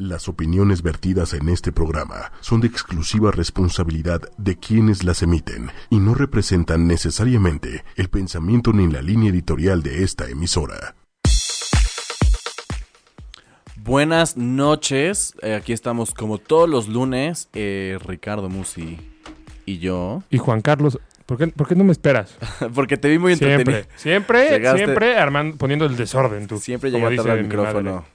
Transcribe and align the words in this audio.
Las 0.00 0.28
opiniones 0.30 0.80
vertidas 0.82 1.34
en 1.34 1.50
este 1.50 1.72
programa 1.72 2.32
son 2.40 2.62
de 2.62 2.68
exclusiva 2.68 3.32
responsabilidad 3.32 4.22
de 4.38 4.56
quienes 4.56 5.04
las 5.04 5.22
emiten 5.22 5.70
y 5.90 5.98
no 5.98 6.14
representan 6.14 6.86
necesariamente 6.86 7.84
el 7.96 8.08
pensamiento 8.08 8.72
ni 8.72 8.90
la 8.90 9.02
línea 9.02 9.28
editorial 9.28 9.82
de 9.82 10.02
esta 10.02 10.26
emisora. 10.30 10.94
Buenas 13.76 14.38
noches, 14.38 15.34
eh, 15.42 15.54
aquí 15.54 15.74
estamos 15.74 16.14
como 16.14 16.38
todos 16.38 16.66
los 16.66 16.88
lunes, 16.88 17.50
eh, 17.52 17.98
Ricardo 18.06 18.48
Musi 18.48 18.98
y 19.66 19.80
yo. 19.80 20.22
Y 20.30 20.38
Juan 20.38 20.62
Carlos, 20.62 20.98
¿por 21.26 21.36
qué, 21.36 21.48
por 21.48 21.68
qué 21.68 21.74
no 21.74 21.84
me 21.84 21.92
esperas? 21.92 22.38
Porque 22.74 22.96
te 22.96 23.10
vi 23.10 23.18
muy 23.18 23.34
entretenido. 23.34 23.82
Siempre, 23.96 24.48
siempre, 24.48 24.58
Llegaste- 24.62 24.76
siempre 24.78 25.18
armando, 25.18 25.58
poniendo 25.58 25.84
el 25.84 25.94
desorden 25.96 26.46
tú. 26.46 26.58
Siempre 26.58 26.90
llega 26.90 27.14
tarde 27.16 27.32
al 27.32 27.36
mi 27.38 27.42
micrófono. 27.44 28.06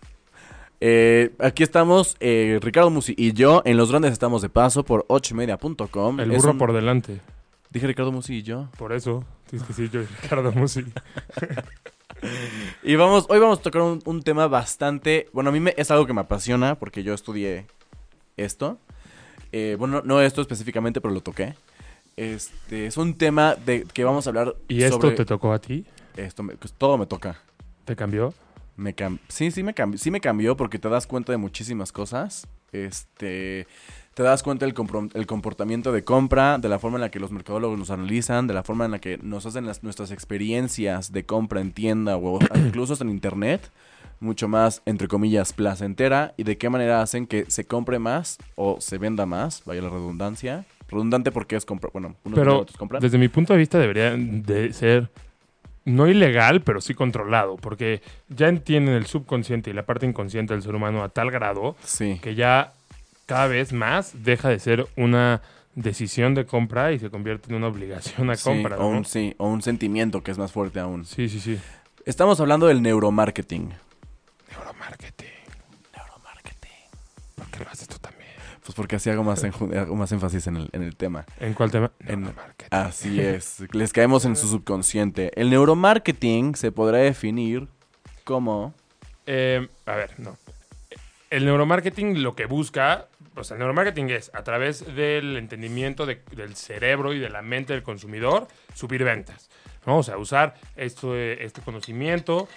Eh, 0.81 1.33
aquí 1.39 1.63
estamos, 1.63 2.17
eh, 2.19 2.59
Ricardo 2.61 2.89
Musi 2.89 3.13
y 3.17 3.33
yo, 3.33 3.61
en 3.65 3.77
Los 3.77 3.89
Grandes 3.89 4.11
estamos 4.11 4.41
de 4.41 4.49
paso 4.49 4.83
por 4.83 5.05
ochoymedia.com. 5.07 6.19
El 6.19 6.31
Es 6.31 6.37
burro 6.37 6.51
un- 6.51 6.57
por 6.57 6.73
delante. 6.73 7.21
Dije 7.69 7.87
Ricardo 7.87 8.11
Musi 8.11 8.35
y 8.35 8.43
yo. 8.43 8.69
Por 8.77 8.93
eso, 8.93 9.23
tienes 9.49 9.67
que 9.67 9.73
decir 9.73 9.91
yo 9.91 10.01
y 10.01 10.05
Ricardo 10.21 10.51
Musi. 10.51 10.85
Y 12.81 12.95
vamos, 12.95 13.25
hoy 13.29 13.37
vamos 13.39 13.59
a 13.59 13.61
tocar 13.61 13.81
un, 13.83 14.01
un 14.05 14.23
tema 14.23 14.47
bastante, 14.47 15.27
bueno, 15.33 15.49
a 15.51 15.53
mí 15.53 15.59
me, 15.59 15.75
es 15.77 15.91
algo 15.91 16.07
que 16.07 16.13
me 16.13 16.21
apasiona 16.21 16.73
porque 16.75 17.03
yo 17.03 17.13
estudié 17.13 17.67
esto. 18.37 18.79
Eh, 19.51 19.75
bueno, 19.77 20.01
no 20.03 20.21
esto 20.21 20.41
específicamente, 20.41 21.01
pero 21.01 21.13
lo 21.13 21.21
toqué. 21.21 21.53
Este, 22.15 22.87
es 22.87 22.97
un 22.97 23.15
tema 23.15 23.53
de 23.55 23.83
que 23.83 24.03
vamos 24.03 24.25
a 24.25 24.29
hablar 24.31 24.55
¿Y 24.67 24.81
esto 24.83 25.01
sobre... 25.01 25.11
te 25.15 25.25
tocó 25.25 25.51
a 25.53 25.59
ti? 25.59 25.85
esto 26.15 26.41
me- 26.41 26.55
pues, 26.55 26.73
todo 26.73 26.97
me 26.97 27.05
toca. 27.05 27.37
¿Te 27.83 27.95
cambió? 27.95 28.33
Me 28.77 28.95
cam- 28.95 29.19
sí, 29.27 29.51
sí 29.51 29.63
me 29.63 29.73
cambió, 29.73 29.97
sí 29.97 30.11
me 30.11 30.19
cambió 30.19 30.57
porque 30.57 30.79
te 30.79 30.89
das 30.89 31.07
cuenta 31.07 31.31
de 31.31 31.37
muchísimas 31.37 31.91
cosas. 31.91 32.47
Este, 32.71 33.67
te 34.13 34.23
das 34.23 34.43
cuenta 34.43 34.65
del 34.65 34.75
el 35.13 35.27
comportamiento 35.27 35.91
de 35.93 36.03
compra, 36.03 36.57
de 36.57 36.67
la 36.67 36.77
forma 36.79 36.97
en 36.97 37.01
la 37.01 37.09
que 37.11 37.19
los 37.19 37.31
mercadólogos 37.31 37.79
nos 37.79 37.89
analizan, 37.89 38.47
de 38.47 38.53
la 38.53 38.63
forma 38.63 38.85
en 38.85 38.91
la 38.91 38.99
que 38.99 39.17
nos 39.17 39.45
hacen 39.45 39.65
las, 39.65 39.83
nuestras 39.83 40.11
experiencias 40.11 41.11
de 41.13 41.25
compra 41.25 41.61
en 41.61 41.71
tienda 41.71 42.17
o 42.17 42.39
incluso 42.55 42.93
hasta 42.93 43.05
en 43.05 43.11
internet, 43.11 43.71
mucho 44.19 44.47
más, 44.47 44.81
entre 44.85 45.07
comillas, 45.07 45.53
placentera, 45.53 46.33
y 46.37 46.43
de 46.43 46.57
qué 46.57 46.69
manera 46.69 47.01
hacen 47.01 47.27
que 47.27 47.45
se 47.49 47.65
compre 47.65 47.99
más 47.99 48.37
o 48.55 48.81
se 48.81 48.97
venda 48.97 49.25
más, 49.25 49.63
vaya 49.65 49.81
la 49.81 49.89
redundancia. 49.89 50.65
Redundante 50.87 51.31
porque 51.31 51.55
es 51.55 51.65
compra, 51.65 51.89
bueno, 51.93 52.15
unos 52.23 52.37
Pero 52.37 52.59
otros 52.59 52.77
compran. 52.77 53.01
desde 53.01 53.17
mi 53.17 53.27
punto 53.27 53.53
de 53.53 53.59
vista 53.59 53.79
debería 53.79 54.15
de 54.15 54.71
ser 54.71 55.09
no 55.85 56.07
ilegal, 56.07 56.61
pero 56.61 56.81
sí 56.81 56.93
controlado, 56.93 57.57
porque 57.57 58.01
ya 58.29 58.47
entienden 58.47 58.95
el 58.95 59.05
subconsciente 59.05 59.69
y 59.69 59.73
la 59.73 59.85
parte 59.85 60.05
inconsciente 60.05 60.53
del 60.53 60.63
ser 60.63 60.75
humano 60.75 61.03
a 61.03 61.09
tal 61.09 61.31
grado 61.31 61.75
Sí. 61.83 62.19
que 62.21 62.35
ya 62.35 62.73
cada 63.27 63.47
vez 63.47 63.71
más 63.73 64.11
deja 64.23 64.49
de 64.49 64.59
ser 64.59 64.87
una 64.97 65.41
decisión 65.75 66.33
de 66.35 66.45
compra 66.45 66.91
y 66.91 66.99
se 66.99 67.09
convierte 67.09 67.49
en 67.49 67.55
una 67.55 67.67
obligación 67.67 68.29
a 68.29 68.35
Sí, 68.35 68.43
compra. 68.43 68.77
o 68.77 68.87
un, 68.87 69.05
sí, 69.05 69.35
o 69.37 69.47
un 69.47 69.61
sentimiento 69.61 70.21
que 70.23 70.31
es 70.31 70.37
más 70.37 70.51
fuerte 70.51 70.79
aún. 70.79 71.05
Sí, 71.05 71.29
sí, 71.29 71.39
sí. 71.39 71.59
Estamos 72.05 72.39
hablando 72.39 72.67
del. 72.67 72.81
Neuromarketing. 72.81 73.71
Porque 78.75 78.97
así 78.97 79.09
hago 79.09 79.23
más, 79.23 79.43
hago 79.43 79.95
más 79.95 80.11
énfasis 80.11 80.47
en 80.47 80.57
el, 80.57 80.69
en 80.73 80.83
el 80.83 80.95
tema. 80.95 81.25
¿En 81.39 81.53
cuál 81.53 81.71
tema? 81.71 81.91
En- 81.99 82.21
Neuromarketing. 82.21 82.67
Así 82.79 83.19
es. 83.21 83.63
Les 83.73 83.91
caemos 83.93 84.25
en 84.25 84.35
su 84.35 84.47
subconsciente. 84.47 85.31
El 85.39 85.49
neuromarketing 85.49 86.55
se 86.55 86.71
podrá 86.71 86.99
definir 86.99 87.67
como... 88.23 88.73
Eh, 89.25 89.67
a 89.85 89.95
ver, 89.95 90.11
no. 90.19 90.37
El 91.31 91.45
neuromarketing 91.45 92.21
lo 92.21 92.35
que 92.35 92.45
busca, 92.45 93.07
o 93.35 93.43
sea, 93.43 93.55
el 93.55 93.59
neuromarketing 93.59 94.09
es 94.11 94.31
a 94.33 94.43
través 94.43 94.85
del 94.95 95.37
entendimiento 95.37 96.05
de- 96.05 96.21
del 96.35 96.55
cerebro 96.55 97.13
y 97.13 97.19
de 97.19 97.29
la 97.29 97.41
mente 97.41 97.73
del 97.73 97.83
consumidor 97.83 98.47
subir 98.73 99.03
ventas. 99.03 99.49
¿no? 99.85 99.97
O 99.99 100.03
sea, 100.03 100.17
usar 100.17 100.55
esto, 100.75 101.15
eh, 101.15 101.43
este 101.43 101.61
conocimiento 101.61 102.47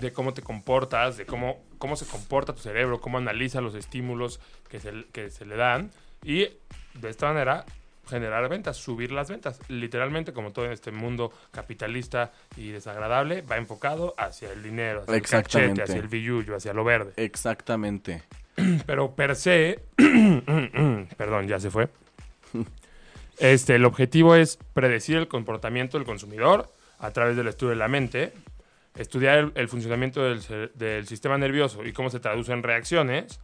de 0.00 0.12
cómo 0.12 0.34
te 0.34 0.42
comportas, 0.42 1.16
de 1.16 1.26
cómo, 1.26 1.64
cómo 1.78 1.96
se 1.96 2.06
comporta 2.06 2.54
tu 2.54 2.60
cerebro, 2.60 3.00
cómo 3.00 3.18
analiza 3.18 3.60
los 3.60 3.74
estímulos 3.74 4.40
que 4.68 4.80
se, 4.80 5.04
que 5.12 5.30
se 5.30 5.44
le 5.46 5.56
dan 5.56 5.90
y 6.22 6.48
de 6.94 7.10
esta 7.10 7.26
manera 7.26 7.64
generar 8.08 8.48
ventas, 8.48 8.76
subir 8.76 9.12
las 9.12 9.28
ventas. 9.28 9.60
Literalmente, 9.68 10.32
como 10.32 10.52
todo 10.52 10.66
en 10.66 10.72
este 10.72 10.92
mundo 10.92 11.32
capitalista 11.50 12.32
y 12.56 12.70
desagradable, 12.70 13.42
va 13.42 13.56
enfocado 13.56 14.14
hacia 14.16 14.52
el 14.52 14.62
dinero, 14.62 15.02
hacia 15.02 15.14
el 15.14 15.22
cachete, 15.22 15.82
hacia 15.82 15.96
el 15.96 16.08
billullo, 16.08 16.56
hacia 16.56 16.72
lo 16.72 16.84
verde. 16.84 17.12
Exactamente. 17.16 18.22
Pero 18.86 19.14
per 19.14 19.36
se, 19.36 19.80
perdón, 21.16 21.48
ya 21.48 21.58
se 21.58 21.70
fue. 21.70 21.88
Este, 23.38 23.74
el 23.74 23.84
objetivo 23.84 24.34
es 24.34 24.58
predecir 24.72 25.16
el 25.16 25.28
comportamiento 25.28 25.98
del 25.98 26.06
consumidor 26.06 26.70
a 26.98 27.10
través 27.10 27.36
del 27.36 27.48
estudio 27.48 27.70
de 27.70 27.76
la 27.76 27.88
mente, 27.88 28.32
estudiar 28.98 29.38
el, 29.38 29.52
el 29.54 29.68
funcionamiento 29.68 30.22
del, 30.22 30.70
del 30.74 31.06
sistema 31.06 31.38
nervioso 31.38 31.84
y 31.84 31.92
cómo 31.92 32.10
se 32.10 32.20
traduce 32.20 32.52
en 32.52 32.62
reacciones, 32.62 33.40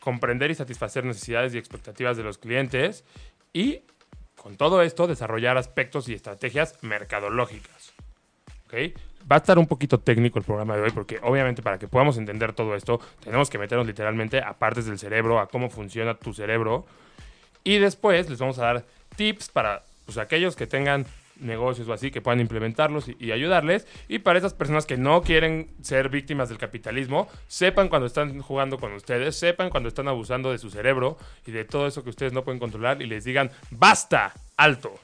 comprender 0.00 0.50
y 0.50 0.54
satisfacer 0.54 1.04
necesidades 1.04 1.54
y 1.54 1.58
expectativas 1.58 2.16
de 2.16 2.22
los 2.22 2.38
clientes 2.38 3.04
y, 3.52 3.80
con 4.36 4.56
todo 4.56 4.82
esto, 4.82 5.06
desarrollar 5.06 5.56
aspectos 5.56 6.08
y 6.08 6.14
estrategias 6.14 6.78
mercadológicas. 6.82 7.94
¿ok? 8.66 8.96
Va 9.30 9.36
a 9.36 9.38
estar 9.38 9.58
un 9.58 9.66
poquito 9.66 9.98
técnico 10.00 10.38
el 10.38 10.44
programa 10.44 10.76
de 10.76 10.82
hoy 10.82 10.90
porque 10.90 11.18
obviamente 11.22 11.62
para 11.62 11.78
que 11.78 11.88
podamos 11.88 12.18
entender 12.18 12.52
todo 12.52 12.74
esto 12.74 13.00
tenemos 13.22 13.48
que 13.48 13.56
meternos 13.56 13.86
literalmente 13.86 14.40
a 14.40 14.52
partes 14.54 14.84
del 14.84 14.98
cerebro, 14.98 15.40
a 15.40 15.48
cómo 15.48 15.70
funciona 15.70 16.14
tu 16.14 16.34
cerebro 16.34 16.84
y 17.62 17.78
después 17.78 18.28
les 18.28 18.38
vamos 18.38 18.58
a 18.58 18.64
dar 18.64 18.84
tips 19.16 19.48
para 19.48 19.82
pues, 20.04 20.18
aquellos 20.18 20.56
que 20.56 20.66
tengan 20.66 21.06
negocios 21.40 21.88
o 21.88 21.92
así 21.92 22.10
que 22.10 22.20
puedan 22.20 22.40
implementarlos 22.40 23.08
y, 23.18 23.32
ayudarles. 23.32 23.86
Y 24.08 24.20
para 24.20 24.38
esas 24.38 24.54
personas 24.54 24.86
que 24.86 24.96
no 24.96 25.22
quieren 25.22 25.68
ser 25.82 26.08
víctimas 26.08 26.48
del 26.48 26.58
capitalismo 26.58 27.28
sepan 27.46 27.88
cuando 27.88 28.06
están 28.06 28.40
jugando 28.40 28.78
con 28.78 28.92
ustedes, 28.92 29.36
sepan 29.36 29.70
cuando 29.70 29.88
están 29.88 30.08
abusando 30.08 30.50
de 30.50 30.58
su 30.58 30.70
cerebro 30.70 31.16
y 31.46 31.52
de 31.52 31.64
todo 31.64 31.86
eso 31.86 32.04
que 32.04 32.10
ustedes 32.10 32.32
no 32.32 32.44
pueden 32.44 32.60
controlar 32.60 33.02
y 33.02 33.06
les 33.06 33.24
digan 33.24 33.50
basta, 33.70 34.32
alto, 34.56 34.94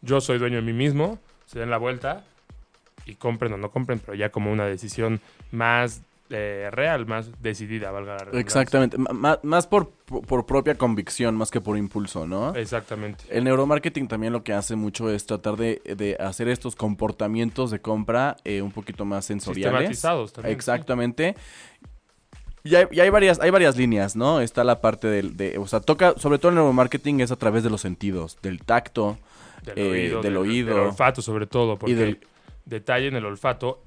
yo 0.00 0.20
soy 0.20 0.38
dueño 0.38 0.56
de 0.56 0.62
mí 0.62 0.72
mismo, 0.72 1.18
se 1.46 1.58
den 1.58 1.70
la 1.70 1.78
vuelta 1.78 2.24
y 3.06 3.14
compren 3.14 3.52
o 3.52 3.56
no 3.56 3.70
compren, 3.70 4.00
pero 4.00 4.14
ya 4.14 4.30
como 4.30 4.50
una 4.52 4.66
decisión 4.66 5.20
más 5.52 6.02
eh, 6.30 6.68
real, 6.72 7.06
más 7.06 7.30
decidida, 7.40 7.90
valga 7.90 8.12
la 8.12 8.18
redundancia. 8.18 8.40
Exactamente. 8.40 8.96
M- 8.96 9.38
más 9.42 9.66
por, 9.66 9.90
por 9.90 10.46
propia 10.46 10.74
convicción, 10.74 11.36
más 11.36 11.50
que 11.50 11.60
por 11.60 11.76
impulso, 11.78 12.26
¿no? 12.26 12.54
Exactamente. 12.54 13.24
El 13.30 13.44
neuromarketing 13.44 14.08
también 14.08 14.32
lo 14.32 14.42
que 14.42 14.52
hace 14.52 14.74
mucho 14.76 15.10
es 15.10 15.26
tratar 15.26 15.56
de, 15.56 15.80
de 15.96 16.16
hacer 16.18 16.48
estos 16.48 16.74
comportamientos 16.76 17.70
de 17.70 17.80
compra 17.80 18.36
eh, 18.44 18.62
un 18.62 18.72
poquito 18.72 19.04
más 19.04 19.24
sensoriales. 19.24 19.72
Sistematizados 19.72 20.32
también. 20.32 20.54
Exactamente. 20.56 21.36
Y 22.64 22.74
hay, 22.74 22.86
y 22.90 22.98
hay 23.00 23.10
varias, 23.10 23.38
hay 23.38 23.50
varias 23.50 23.76
líneas, 23.76 24.16
¿no? 24.16 24.40
Está 24.40 24.64
la 24.64 24.80
parte 24.80 25.06
del, 25.06 25.36
de, 25.36 25.56
o 25.58 25.68
sea, 25.68 25.78
toca, 25.80 26.14
sobre 26.16 26.38
todo 26.38 26.48
el 26.48 26.56
neuromarketing 26.56 27.20
es 27.20 27.30
a 27.30 27.36
través 27.36 27.62
de 27.62 27.70
los 27.70 27.80
sentidos, 27.80 28.38
del 28.42 28.60
tacto, 28.64 29.18
Del 29.64 29.78
eh, 29.78 29.90
oído, 29.90 30.14
del 30.22 30.32
del, 30.32 30.36
oído. 30.36 30.68
del 30.74 30.86
olfato 30.88 31.22
sobre 31.22 31.46
todo, 31.46 31.76
porque 31.78 31.94
del- 31.94 32.20
detalle 32.64 33.06
en 33.06 33.14
el 33.14 33.24
olfato, 33.24 33.84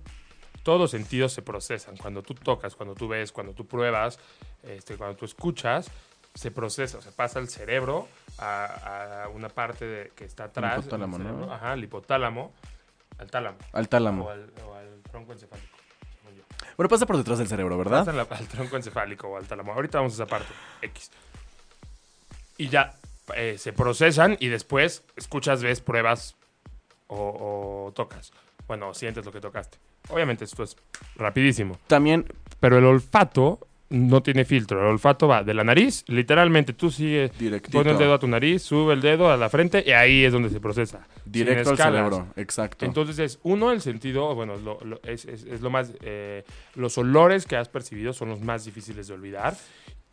todos 0.63 0.79
los 0.79 0.91
sentidos 0.91 1.33
se 1.33 1.41
procesan. 1.41 1.97
Cuando 1.97 2.21
tú 2.21 2.33
tocas, 2.35 2.75
cuando 2.75 2.95
tú 2.95 3.07
ves, 3.07 3.31
cuando 3.31 3.53
tú 3.53 3.65
pruebas, 3.65 4.19
este, 4.63 4.95
cuando 4.97 5.15
tú 5.15 5.25
escuchas, 5.25 5.89
se 6.35 6.51
procesa, 6.51 6.99
o 6.99 7.01
sea, 7.01 7.11
pasa 7.11 7.39
al 7.39 7.49
cerebro 7.49 8.07
a, 8.37 9.23
a 9.23 9.29
una 9.29 9.49
parte 9.49 9.85
de- 9.85 10.11
que 10.15 10.25
está 10.25 10.45
atrás. 10.45 10.73
en 10.73 10.79
el 10.79 10.81
hipotálamo, 10.85 11.17
¿no? 11.17 11.23
cerebro, 11.25 11.53
Ajá, 11.53 11.73
el 11.73 11.83
hipotálamo, 11.83 12.53
al 13.17 13.31
tálamo. 13.31 13.57
al 13.73 13.89
tálamo. 13.89 14.25
O 14.25 14.29
al, 14.29 14.53
o 14.67 14.75
al 14.75 15.01
tronco 15.11 15.33
encefálico. 15.33 15.77
Bueno, 16.77 16.87
pasa 16.89 17.05
por 17.05 17.17
detrás 17.17 17.39
del 17.39 17.47
cerebro, 17.47 17.77
¿verdad? 17.77 18.05
Pasa 18.05 18.13
la- 18.13 18.23
al 18.29 18.47
tronco 18.47 18.77
encefálico 18.77 19.27
o 19.27 19.37
al 19.37 19.47
tálamo. 19.47 19.73
Ahorita 19.73 19.97
vamos 19.97 20.13
a 20.13 20.23
esa 20.23 20.27
parte, 20.27 20.53
X. 20.83 21.11
Y 22.57 22.69
ya 22.69 22.93
eh, 23.35 23.57
se 23.57 23.73
procesan 23.73 24.37
y 24.39 24.47
después 24.47 25.03
escuchas, 25.15 25.61
ves, 25.63 25.81
pruebas 25.81 26.35
o, 27.07 27.87
o 27.87 27.91
tocas. 27.93 28.31
Bueno, 28.67 28.93
sientes 28.93 29.25
lo 29.25 29.31
que 29.31 29.41
tocaste. 29.41 29.77
Obviamente 30.09 30.45
esto 30.45 30.63
es 30.63 30.75
rapidísimo. 31.15 31.77
También, 31.87 32.25
Pero 32.59 32.77
el 32.77 32.85
olfato 32.85 33.59
no 33.91 34.21
tiene 34.21 34.45
filtro. 34.45 34.79
El 34.81 34.85
olfato 34.87 35.27
va 35.27 35.43
de 35.43 35.53
la 35.53 35.63
nariz, 35.63 36.03
literalmente 36.07 36.73
tú 36.73 36.91
sigues, 36.91 37.31
directito. 37.39 37.77
pon 37.77 37.87
el 37.87 37.97
dedo 37.97 38.13
a 38.13 38.19
tu 38.19 38.27
nariz, 38.27 38.61
sube 38.61 38.93
el 38.93 39.01
dedo 39.01 39.31
a 39.31 39.37
la 39.37 39.49
frente 39.49 39.83
y 39.85 39.91
ahí 39.91 40.23
es 40.25 40.31
donde 40.33 40.49
se 40.49 40.59
procesa. 40.59 41.07
Directo 41.25 41.71
al 41.71 41.77
cerebro, 41.77 42.27
exacto. 42.35 42.85
Entonces 42.85 43.17
es 43.19 43.39
uno 43.43 43.71
el 43.71 43.81
sentido, 43.81 44.35
bueno, 44.35 44.57
lo- 44.57 44.79
lo- 44.83 44.99
es, 45.03 45.25
es- 45.25 45.43
es 45.45 45.61
lo 45.61 45.69
más, 45.71 45.91
eh, 46.01 46.43
los 46.75 46.97
olores 46.99 47.45
que 47.47 47.55
has 47.55 47.67
percibido 47.69 48.13
son 48.13 48.29
los 48.29 48.41
más 48.41 48.63
difíciles 48.65 49.07
de 49.07 49.13
olvidar 49.15 49.55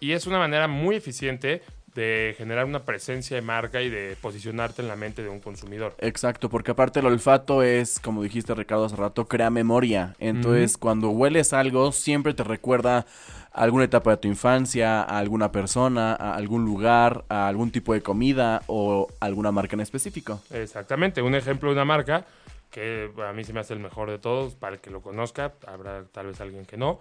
y 0.00 0.12
es 0.12 0.26
una 0.26 0.38
manera 0.38 0.68
muy 0.68 0.96
eficiente 0.96 1.62
de 1.96 2.34
generar 2.36 2.66
una 2.66 2.84
presencia 2.84 3.34
de 3.34 3.42
marca 3.42 3.82
y 3.82 3.90
de 3.90 4.16
posicionarte 4.20 4.82
en 4.82 4.88
la 4.88 4.94
mente 4.94 5.22
de 5.22 5.28
un 5.28 5.40
consumidor. 5.40 5.94
Exacto, 5.98 6.48
porque 6.48 6.70
aparte 6.70 7.00
el 7.00 7.06
olfato 7.06 7.62
es, 7.62 7.98
como 7.98 8.22
dijiste 8.22 8.54
Ricardo 8.54 8.84
hace 8.84 8.96
rato, 8.96 9.26
crea 9.26 9.50
memoria. 9.50 10.14
Entonces, 10.20 10.76
cuando 10.76 11.10
hueles 11.10 11.52
algo, 11.52 11.90
siempre 11.90 12.34
te 12.34 12.44
recuerda 12.44 13.06
alguna 13.50 13.84
etapa 13.84 14.10
de 14.10 14.16
tu 14.18 14.28
infancia, 14.28 15.00
a 15.00 15.18
alguna 15.18 15.50
persona, 15.50 16.12
a 16.12 16.34
algún 16.34 16.66
lugar, 16.66 17.24
a 17.30 17.48
algún 17.48 17.72
tipo 17.72 17.94
de 17.94 18.02
comida 18.02 18.62
o 18.66 19.08
alguna 19.18 19.50
marca 19.50 19.74
en 19.74 19.80
específico. 19.80 20.40
Exactamente, 20.50 21.22
un 21.22 21.34
ejemplo 21.34 21.70
de 21.70 21.76
una 21.76 21.86
marca 21.86 22.26
que 22.70 23.10
a 23.26 23.32
mí 23.32 23.42
se 23.44 23.54
me 23.54 23.60
hace 23.60 23.72
el 23.72 23.80
mejor 23.80 24.10
de 24.10 24.18
todos, 24.18 24.54
para 24.54 24.74
el 24.74 24.80
que 24.82 24.90
lo 24.90 25.00
conozca, 25.00 25.54
habrá 25.66 26.04
tal 26.12 26.26
vez 26.26 26.40
alguien 26.42 26.66
que 26.66 26.76
no, 26.76 27.00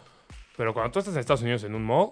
pero 0.55 0.73
cuando 0.73 0.91
tú 0.93 0.99
estás 0.99 1.13
en 1.15 1.19
Estados 1.19 1.41
Unidos 1.41 1.65
en 1.65 1.75
un 1.75 1.83
mall, 1.83 2.11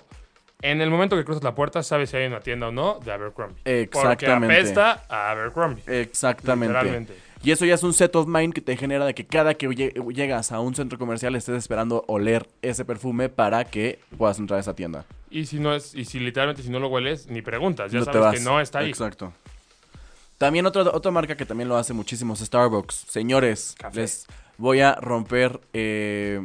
en 0.64 0.82
el 0.82 0.90
momento 0.90 1.16
que 1.16 1.24
cruzas 1.24 1.44
la 1.44 1.54
puerta 1.54 1.84
sabes 1.84 2.10
si 2.10 2.18
hay 2.18 2.26
una 2.26 2.40
tienda 2.40 2.70
o 2.70 2.72
no 2.72 3.00
de 3.06 3.12
Abercrombie. 3.12 3.58
Exactamente. 3.66 4.48
Porque 4.48 4.56
apesta 4.56 5.04
a 5.10 5.30
Abercrombie. 5.32 5.84
Exactamente. 5.86 6.74
Literalmente. 6.74 7.14
Y 7.44 7.52
eso 7.52 7.66
ya 7.66 7.76
es 7.76 7.84
un 7.84 7.94
set 7.94 8.16
of 8.16 8.26
mind 8.26 8.54
que 8.54 8.62
te 8.62 8.78
genera 8.78 9.06
de 9.06 9.14
que 9.14 9.26
cada 9.26 9.54
que 9.56 9.68
lle- 9.68 10.14
llegas 10.14 10.54
a 10.54 10.62
un 10.62 10.74
centro 10.76 10.98
comercial 10.98 11.36
estés 11.36 11.58
esperando 11.58 12.06
oler 12.08 12.48
ese 12.62 12.86
perfume 12.86 13.28
para 13.28 13.66
que 13.66 14.00
puedas 14.18 14.40
entrar 14.40 14.58
a 14.58 14.62
esa 14.62 14.74
tienda. 14.74 15.06
Y 15.30 15.46
si 15.48 15.60
no 15.60 15.76
es, 15.76 15.94
y 15.94 16.06
si 16.06 16.20
literalmente 16.20 16.64
si 16.64 16.70
no 16.70 16.80
lo 16.80 16.88
hueles, 16.88 17.28
ni 17.28 17.42
preguntas, 17.42 17.92
ya 17.92 18.00
no 18.00 18.06
sabes 18.06 18.40
que 18.40 18.46
no 18.46 18.62
está 18.62 18.80
ahí. 18.80 18.90
Exacto. 18.90 19.34
También 20.38 20.66
otra, 20.66 20.84
otra 20.84 21.12
marca 21.12 21.36
que 21.36 21.46
también 21.46 21.68
lo 21.70 21.76
hace 21.78 21.92
muchísimo 21.94 22.34
es 22.34 22.40
Starbucks. 22.40 22.96
Señores, 23.10 23.76
Café. 23.78 24.00
les 24.02 24.26
voy 24.58 24.80
a 24.82 24.96
romper 24.96 25.60
eh, 25.74 26.42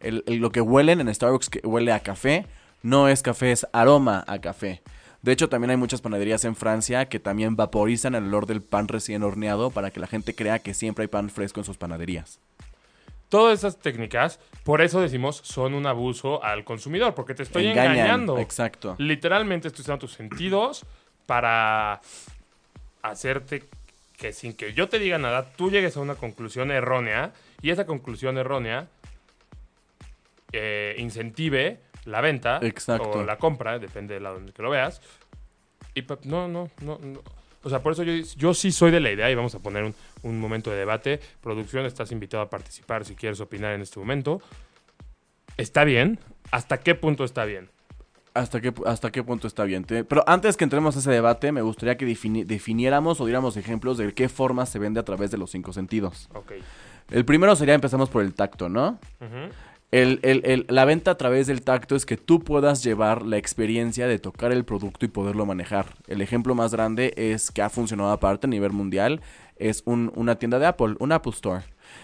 el- 0.00 0.24
el- 0.26 0.36
lo 0.38 0.50
que 0.50 0.60
huelen 0.60 1.00
en 1.00 1.14
Starbucks 1.14 1.48
que 1.50 1.60
huele 1.64 1.92
a 1.92 2.00
café. 2.00 2.46
No 2.82 3.08
es 3.08 3.22
café, 3.22 3.52
es 3.52 3.66
aroma 3.72 4.24
a 4.26 4.40
café. 4.40 4.82
De 5.22 5.32
hecho, 5.32 5.48
también 5.48 5.70
hay 5.70 5.76
muchas 5.76 6.00
panaderías 6.00 6.44
en 6.44 6.54
Francia 6.54 7.06
que 7.06 7.18
también 7.18 7.56
vaporizan 7.56 8.14
el 8.14 8.24
olor 8.24 8.46
del 8.46 8.62
pan 8.62 8.86
recién 8.86 9.22
horneado 9.22 9.70
para 9.70 9.90
que 9.90 9.98
la 9.98 10.06
gente 10.06 10.34
crea 10.34 10.60
que 10.60 10.72
siempre 10.72 11.02
hay 11.02 11.08
pan 11.08 11.30
fresco 11.30 11.60
en 11.60 11.64
sus 11.64 11.76
panaderías. 11.76 12.38
Todas 13.28 13.58
esas 13.58 13.78
técnicas, 13.78 14.38
por 14.62 14.82
eso 14.82 15.00
decimos, 15.00 15.40
son 15.42 15.74
un 15.74 15.86
abuso 15.86 16.44
al 16.44 16.62
consumidor, 16.62 17.14
porque 17.14 17.34
te 17.34 17.42
estoy 17.42 17.66
Engañan, 17.66 17.92
engañando. 17.96 18.38
Exacto. 18.38 18.94
Literalmente 18.98 19.66
estoy 19.66 19.82
usando 19.82 20.06
tus 20.06 20.12
sentidos 20.12 20.86
para 21.26 22.00
hacerte 23.02 23.64
que 24.16 24.32
sin 24.32 24.54
que 24.54 24.72
yo 24.72 24.88
te 24.88 24.98
diga 24.98 25.18
nada, 25.18 25.44
tú 25.56 25.70
llegues 25.70 25.96
a 25.96 26.00
una 26.00 26.14
conclusión 26.14 26.70
errónea 26.70 27.32
y 27.62 27.70
esa 27.70 27.84
conclusión 27.84 28.38
errónea 28.38 28.86
eh, 30.52 30.94
incentive 30.98 31.80
la 32.06 32.20
venta 32.20 32.58
Exacto. 32.62 33.10
o 33.10 33.24
la 33.24 33.36
compra, 33.38 33.78
depende 33.78 34.14
de 34.14 34.20
la 34.20 34.30
donde 34.30 34.52
que 34.52 34.62
lo 34.62 34.70
veas. 34.70 35.00
Y 35.94 36.04
no, 36.24 36.48
no, 36.48 36.70
no, 36.82 36.98
no. 37.02 37.20
O 37.62 37.68
sea, 37.70 37.82
por 37.82 37.92
eso 37.92 38.02
yo, 38.04 38.12
yo 38.36 38.54
sí 38.54 38.70
soy 38.70 38.90
de 38.92 39.00
la 39.00 39.10
idea 39.10 39.30
y 39.30 39.34
vamos 39.34 39.54
a 39.54 39.58
poner 39.58 39.82
un, 39.84 39.94
un 40.22 40.38
momento 40.38 40.70
de 40.70 40.76
debate. 40.76 41.20
Producción, 41.40 41.84
estás 41.84 42.12
invitado 42.12 42.42
a 42.42 42.48
participar 42.50 43.04
si 43.04 43.14
quieres 43.16 43.40
opinar 43.40 43.72
en 43.74 43.80
este 43.82 43.98
momento. 43.98 44.40
¿Está 45.56 45.84
bien? 45.84 46.18
¿Hasta 46.50 46.78
qué 46.78 46.94
punto 46.94 47.24
está 47.24 47.44
bien? 47.44 47.70
¿Hasta 48.34 48.60
qué, 48.60 48.72
¿Hasta 48.84 49.10
qué 49.10 49.22
punto 49.24 49.46
está 49.48 49.64
bien? 49.64 49.84
Pero 49.84 50.22
antes 50.26 50.56
que 50.58 50.64
entremos 50.64 50.94
a 50.94 50.98
ese 50.98 51.10
debate, 51.10 51.50
me 51.52 51.62
gustaría 51.62 51.96
que 51.96 52.06
defini- 52.06 52.44
definiéramos 52.44 53.20
o 53.20 53.24
diéramos 53.24 53.56
ejemplos 53.56 53.96
de 53.96 54.12
qué 54.12 54.28
forma 54.28 54.66
se 54.66 54.78
vende 54.78 55.00
a 55.00 55.04
través 55.04 55.30
de 55.30 55.38
los 55.38 55.50
cinco 55.50 55.72
sentidos. 55.72 56.28
Ok. 56.34 56.52
El 57.10 57.24
primero 57.24 57.56
sería, 57.56 57.74
empezamos 57.74 58.10
por 58.10 58.22
el 58.22 58.34
tacto, 58.34 58.68
¿no? 58.68 58.98
Ujú. 59.20 59.50
La 59.92 60.84
venta 60.84 61.12
a 61.12 61.16
través 61.16 61.46
del 61.46 61.62
tacto 61.62 61.94
es 61.96 62.04
que 62.06 62.16
tú 62.16 62.40
puedas 62.40 62.82
llevar 62.82 63.22
la 63.22 63.36
experiencia 63.38 64.06
de 64.08 64.18
tocar 64.18 64.52
el 64.52 64.64
producto 64.64 65.06
y 65.06 65.08
poderlo 65.08 65.46
manejar. 65.46 65.94
El 66.08 66.20
ejemplo 66.22 66.54
más 66.54 66.72
grande 66.72 67.14
es 67.16 67.50
que 67.50 67.62
ha 67.62 67.70
funcionado 67.70 68.10
aparte 68.10 68.46
a 68.46 68.50
nivel 68.50 68.72
mundial, 68.72 69.20
es 69.56 69.82
un- 69.86 70.12
una 70.16 70.38
tienda 70.38 70.58
de 70.58 70.66
Apple, 70.66 70.96
un 70.98 71.12
Apple 71.12 71.32
Store. 71.32 71.62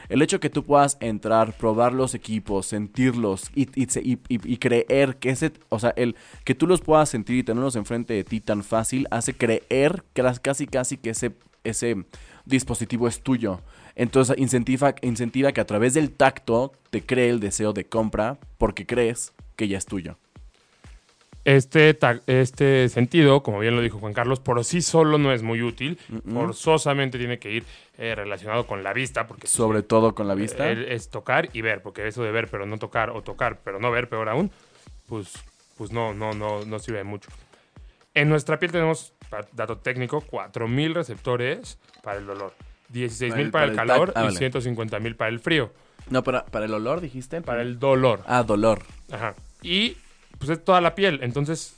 El 0.09 0.23
hecho 0.23 0.41
que 0.41 0.49
tú 0.49 0.63
puedas 0.65 0.97
entrar, 1.01 1.53
probar 1.57 1.93
los 1.93 2.15
equipos, 2.15 2.67
sentirlos 2.67 3.51
y, 3.55 3.69
y 3.79 3.87
se- 3.87 4.01
y- 4.01 4.21
y- 4.29 4.53
y 4.53 4.57
creer 4.59 5.17
que 5.17 5.31
ese, 5.31 5.53
o 5.69 5.79
sea, 5.79 5.93
el 5.97 6.15
que 6.45 6.55
tú 6.55 6.67
los 6.67 6.81
puedas 6.81 7.09
sentir 7.11 7.37
y 7.37 7.43
tenerlos 7.43 7.77
enfrente 7.77 8.15
de 8.15 8.25
ti 8.25 8.41
tan 8.41 8.63
fácil 8.63 9.07
hace 9.11 9.35
creer 9.35 10.05
que 10.15 10.23
las- 10.23 10.41
casi 10.41 10.67
casi 10.67 10.97
que 10.97 11.11
ese, 11.11 11.33
ese 11.65 12.05
dispositivo 12.47 13.07
es 13.09 13.21
tuyo. 13.23 13.61
Entonces 13.95 14.37
incentiva, 14.39 14.95
incentiva 15.03 15.53
que 15.53 15.61
a 15.61 15.67
través 15.67 15.95
del 15.95 16.11
tacto 16.11 16.73
te 16.91 17.03
cree 17.03 17.31
el 17.31 17.41
deseo 17.41 17.73
de 17.73 17.85
compra 17.85 18.39
porque 18.59 18.87
crees 18.87 19.33
que 19.57 19.69
ya 19.69 19.79
es 19.79 19.87
tuyo. 19.87 20.19
Este, 21.45 21.99
este 22.29 22.89
sentido, 22.89 23.43
como 23.43 23.59
bien 23.59 23.75
lo 23.75 23.83
dijo 23.83 23.99
Juan 23.99 24.13
Carlos, 24.13 24.39
por 24.39 24.65
sí 24.65 24.81
solo 24.81 25.19
no 25.19 25.33
es 25.33 25.43
muy 25.43 25.61
útil. 25.61 25.99
Forzosamente 26.33 27.19
tiene 27.19 27.41
que 27.41 27.51
ir 27.51 27.65
eh, 27.99 28.15
relacionado 28.15 28.67
con 28.67 28.85
la 28.85 28.93
vista, 28.93 29.27
porque 29.27 29.49
Sobre 29.49 29.83
todo 29.83 30.15
con 30.15 30.29
la 30.29 30.35
vista. 30.35 30.71
eh, 30.71 30.95
es 30.95 31.11
tocar 31.11 31.49
y 31.53 31.61
ver, 31.61 31.83
porque 31.83 32.07
eso 32.07 32.23
de 32.23 32.31
ver 32.31 32.49
pero 32.49 32.65
no 32.65 32.79
tocar 32.79 33.11
o 33.11 33.23
tocar 33.23 33.59
pero 33.65 33.81
no 33.81 33.91
ver, 33.91 34.09
peor 34.09 34.29
aún, 34.29 34.53
pues, 35.09 35.33
pues 35.77 35.91
no, 35.91 36.15
no, 36.15 36.33
no, 36.33 36.65
no 36.65 36.79
sirve 36.79 36.99
de 36.99 37.05
mucho. 37.05 37.29
En 38.15 38.29
nuestra 38.29 38.61
piel 38.61 38.71
tenemos, 38.71 39.13
dato 39.53 39.79
técnico, 39.79 40.21
4.000 40.21 40.95
receptores 40.95 41.79
para 42.03 42.19
el 42.19 42.27
dolor, 42.27 42.55
16.000 42.93 43.51
Para 43.51 43.51
para 43.51 43.65
el- 43.65 43.71
el, 43.71 43.77
para 43.77 43.83
el 43.83 43.89
calor 43.89 44.09
tac- 44.11 44.13
ah, 44.17 44.21
y 44.23 44.35
vale. 44.35 44.39
150.000 44.39 45.17
para 45.17 45.31
el 45.31 45.41
frío, 45.41 45.73
No, 46.11 46.23
para, 46.23 46.45
para 46.45 46.65
el 46.67 46.75
olor 46.75 47.01
dijiste. 47.01 47.41
para 47.41 47.63
el 47.63 47.79
dolor. 47.79 48.23
Ah, 48.27 48.43
dolor. 48.43 48.83
Ajá. 49.11 49.35
Y 49.63 49.97
pues 50.39 50.51
es 50.51 50.65
toda 50.65 50.81
la 50.81 50.95
piel, 50.95 51.21
entonces 51.23 51.75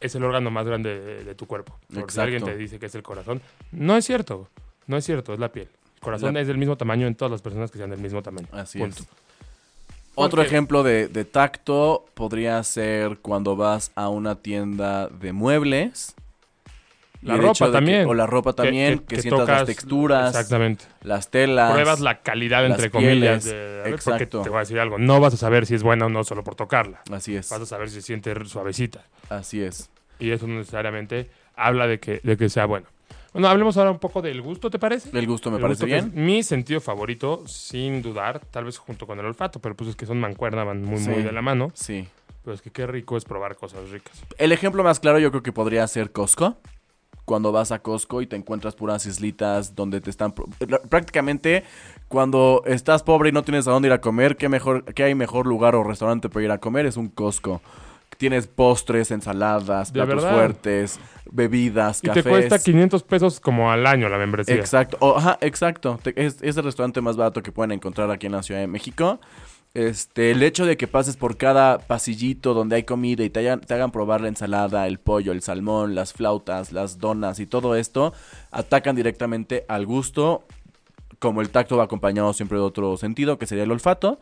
es 0.00 0.14
el 0.14 0.22
órgano 0.24 0.50
más 0.50 0.66
grande 0.66 1.00
de, 1.00 1.24
de 1.24 1.34
tu 1.34 1.46
cuerpo. 1.46 1.78
Por 1.92 2.10
si 2.10 2.20
alguien 2.20 2.44
te 2.44 2.56
dice 2.56 2.78
que 2.78 2.86
es 2.86 2.94
el 2.94 3.02
corazón, 3.02 3.40
no 3.72 3.96
es 3.96 4.04
cierto, 4.04 4.48
no 4.86 4.96
es 4.96 5.04
cierto, 5.04 5.32
es 5.34 5.40
la 5.40 5.50
piel. 5.50 5.68
El 5.96 6.00
corazón 6.00 6.34
La- 6.34 6.40
es 6.40 6.46
del 6.46 6.58
mismo 6.58 6.76
tamaño 6.76 7.06
en 7.06 7.14
todas 7.16 7.32
las 7.32 7.42
personas 7.42 7.70
que 7.70 7.78
sean 7.78 7.90
del 7.90 7.98
mismo 8.00 8.22
tamaño. 8.22 8.46
Así 8.52 8.78
Punto. 8.78 9.02
es. 9.02 9.08
Otro 10.14 10.36
Porque- 10.38 10.46
ejemplo 10.48 10.82
de, 10.82 11.08
de 11.08 11.24
tacto 11.24 12.04
podría 12.14 12.62
ser 12.64 13.18
cuando 13.18 13.54
vas 13.56 13.92
a 13.94 14.08
una 14.08 14.34
tienda 14.36 15.08
de 15.08 15.32
muebles. 15.32 16.14
La 17.22 17.36
ropa 17.36 17.64
de 17.66 17.70
que- 17.70 17.72
también. 17.72 18.06
o 18.06 18.14
la 18.14 18.26
ropa 18.26 18.52
también, 18.52 19.00
que- 19.00 19.04
que, 19.06 19.16
que 19.16 19.22
sientas 19.22 19.48
las 19.48 19.58
tocas- 19.60 19.66
texturas, 19.66 20.28
Exactamente. 20.30 20.84
las 21.02 21.30
telas. 21.30 21.72
Pruebas 21.72 22.00
la 22.00 22.20
calidad, 22.22 22.62
las 22.62 22.72
entre 22.72 22.90
comillas. 22.90 23.42
pieles. 23.42 23.44
De, 23.44 23.52
ver, 23.54 23.88
Exacto. 23.94 24.42
te 24.42 24.48
voy 24.48 24.56
a 24.56 24.60
decir 24.60 24.78
algo. 24.78 24.98
No 24.98 25.18
vas 25.20 25.34
a 25.34 25.36
saber 25.36 25.66
si 25.66 25.74
es 25.74 25.82
buena 25.82 26.06
o 26.06 26.08
no 26.08 26.22
solo 26.24 26.44
por 26.44 26.54
tocarla. 26.54 27.00
Así 27.12 27.34
es, 27.36 27.50
Vas 27.50 27.60
a 27.62 27.66
saber 27.66 27.88
si 27.88 27.96
se 27.96 28.02
siente 28.02 28.32
suavecita. 28.44 29.04
así 29.30 29.62
es. 29.62 29.90
Y 30.20 30.30
eso 30.30 30.46
no 30.46 30.58
necesariamente 30.58 31.28
habla 31.56 31.86
de 31.86 31.98
que, 32.00 32.20
de 32.22 32.36
que 32.36 32.48
sea 32.48 32.66
bueno. 32.66 32.86
Bueno, 33.32 33.48
hablemos 33.48 33.76
ahora 33.76 33.90
un 33.90 33.98
poco 33.98 34.22
del 34.22 34.40
gusto, 34.40 34.70
¿te 34.70 34.78
parece? 34.78 35.16
El 35.16 35.26
gusto 35.26 35.50
me 35.50 35.56
El 35.56 35.62
parece 35.62 35.84
gusto 35.86 36.08
bien. 36.10 36.24
mi 36.26 36.42
sentido 36.42 36.80
favorito, 36.80 37.42
sin 37.46 38.00
dudar, 38.00 38.40
tal 38.50 38.64
vez 38.64 38.78
junto 38.78 39.06
con 39.06 39.18
el 39.18 39.26
olfato, 39.26 39.60
pero 39.60 39.76
pues 39.76 39.90
es 39.90 39.96
que 39.96 40.06
son 40.06 40.18
mancuerna, 40.18 40.64
van 40.64 40.82
muy, 40.82 40.98
Sí. 40.98 41.10
muy 41.10 41.22
de 41.22 41.30
la 41.32 41.42
mano. 41.42 41.70
Sí. 41.74 42.08
Pero 42.42 42.54
es 42.54 42.62
que 42.62 42.70
qué 42.70 42.86
rico 42.86 43.16
es 43.18 43.24
probar 43.24 43.56
cosas 43.56 43.90
ricas. 43.90 44.24
El 44.38 44.52
ejemplo 44.52 44.82
más 44.82 44.98
claro 44.98 45.18
yo 45.18 45.30
creo 45.30 45.42
que 45.42 45.52
podría 45.52 45.86
ser 45.88 46.10
Costco. 46.10 46.56
Cuando 47.28 47.52
vas 47.52 47.72
a 47.72 47.78
Costco 47.80 48.22
y 48.22 48.26
te 48.26 48.36
encuentras 48.36 48.74
puras 48.74 49.04
islitas 49.04 49.74
donde 49.76 50.00
te 50.00 50.08
están... 50.08 50.32
la- 50.66 50.78
Prácticamente 50.80 51.62
cuando 52.08 52.62
estás 52.64 53.02
pobre 53.02 53.28
y 53.28 53.32
no 53.32 53.42
tienes 53.42 53.68
a 53.68 53.72
dónde 53.72 53.88
ir 53.88 53.92
a 53.92 54.00
comer, 54.00 54.38
¿qué, 54.38 54.48
mejor, 54.48 54.82
qué 54.94 55.02
hay 55.04 55.14
mejor 55.14 55.46
lugar 55.46 55.74
o 55.74 55.84
restaurante 55.84 56.30
para 56.30 56.44
ir 56.46 56.50
a 56.50 56.56
comer? 56.58 56.86
Es 56.86 56.96
un 56.96 57.08
Costco. 57.08 57.60
Tienes 58.16 58.46
postres, 58.46 59.10
ensaladas, 59.10 59.92
platos 59.92 60.16
verdad. 60.16 60.32
fuertes, 60.32 60.98
bebidas, 61.30 62.02
Y 62.02 62.06
cafés. 62.06 62.24
te 62.24 62.30
cuesta 62.30 62.58
500 62.58 63.02
pesos 63.02 63.38
como 63.40 63.70
al 63.70 63.86
año 63.86 64.08
la 64.08 64.16
membresía. 64.18 64.54
Exacto, 64.54 64.96
o- 65.00 65.18
ajá, 65.18 65.36
exacto. 65.42 66.00
Es, 66.16 66.38
es 66.42 66.56
el 66.56 66.64
restaurante 66.64 67.00
más 67.02 67.16
barato 67.18 67.42
que 67.42 67.52
pueden 67.52 67.72
encontrar 67.72 68.10
aquí 68.10 68.26
en 68.26 68.32
la 68.32 68.42
Ciudad 68.42 68.60
de 68.60 68.66
México. 68.66 69.20
Este, 69.74 70.30
el 70.32 70.42
hecho 70.42 70.66
de 70.66 70.76
que 70.76 70.88
pases 70.88 71.16
por 71.16 71.36
cada 71.36 71.78
pasillito 71.78 72.54
donde 72.54 72.76
hay 72.76 72.82
comida 72.82 73.22
y 73.22 73.30
te, 73.30 73.40
hayan- 73.40 73.60
te 73.60 73.74
hagan 73.74 73.90
probar 73.92 74.20
la 74.20 74.28
ensalada, 74.28 74.86
el 74.86 74.98
pollo, 74.98 75.30
el 75.32 75.42
salmón, 75.42 75.94
las 75.94 76.12
flautas, 76.14 76.72
las 76.72 76.98
donas 76.98 77.38
y 77.38 77.46
todo 77.46 77.76
esto, 77.76 78.12
atacan 78.50 78.96
directamente 78.96 79.64
al 79.68 79.86
gusto, 79.86 80.42
como 81.18 81.42
el 81.42 81.50
tacto 81.50 81.76
va 81.76 81.84
acompañado 81.84 82.32
siempre 82.32 82.58
de 82.58 82.64
otro 82.64 82.96
sentido, 82.96 83.38
que 83.38 83.46
sería 83.46 83.64
el 83.64 83.70
olfato. 83.70 84.18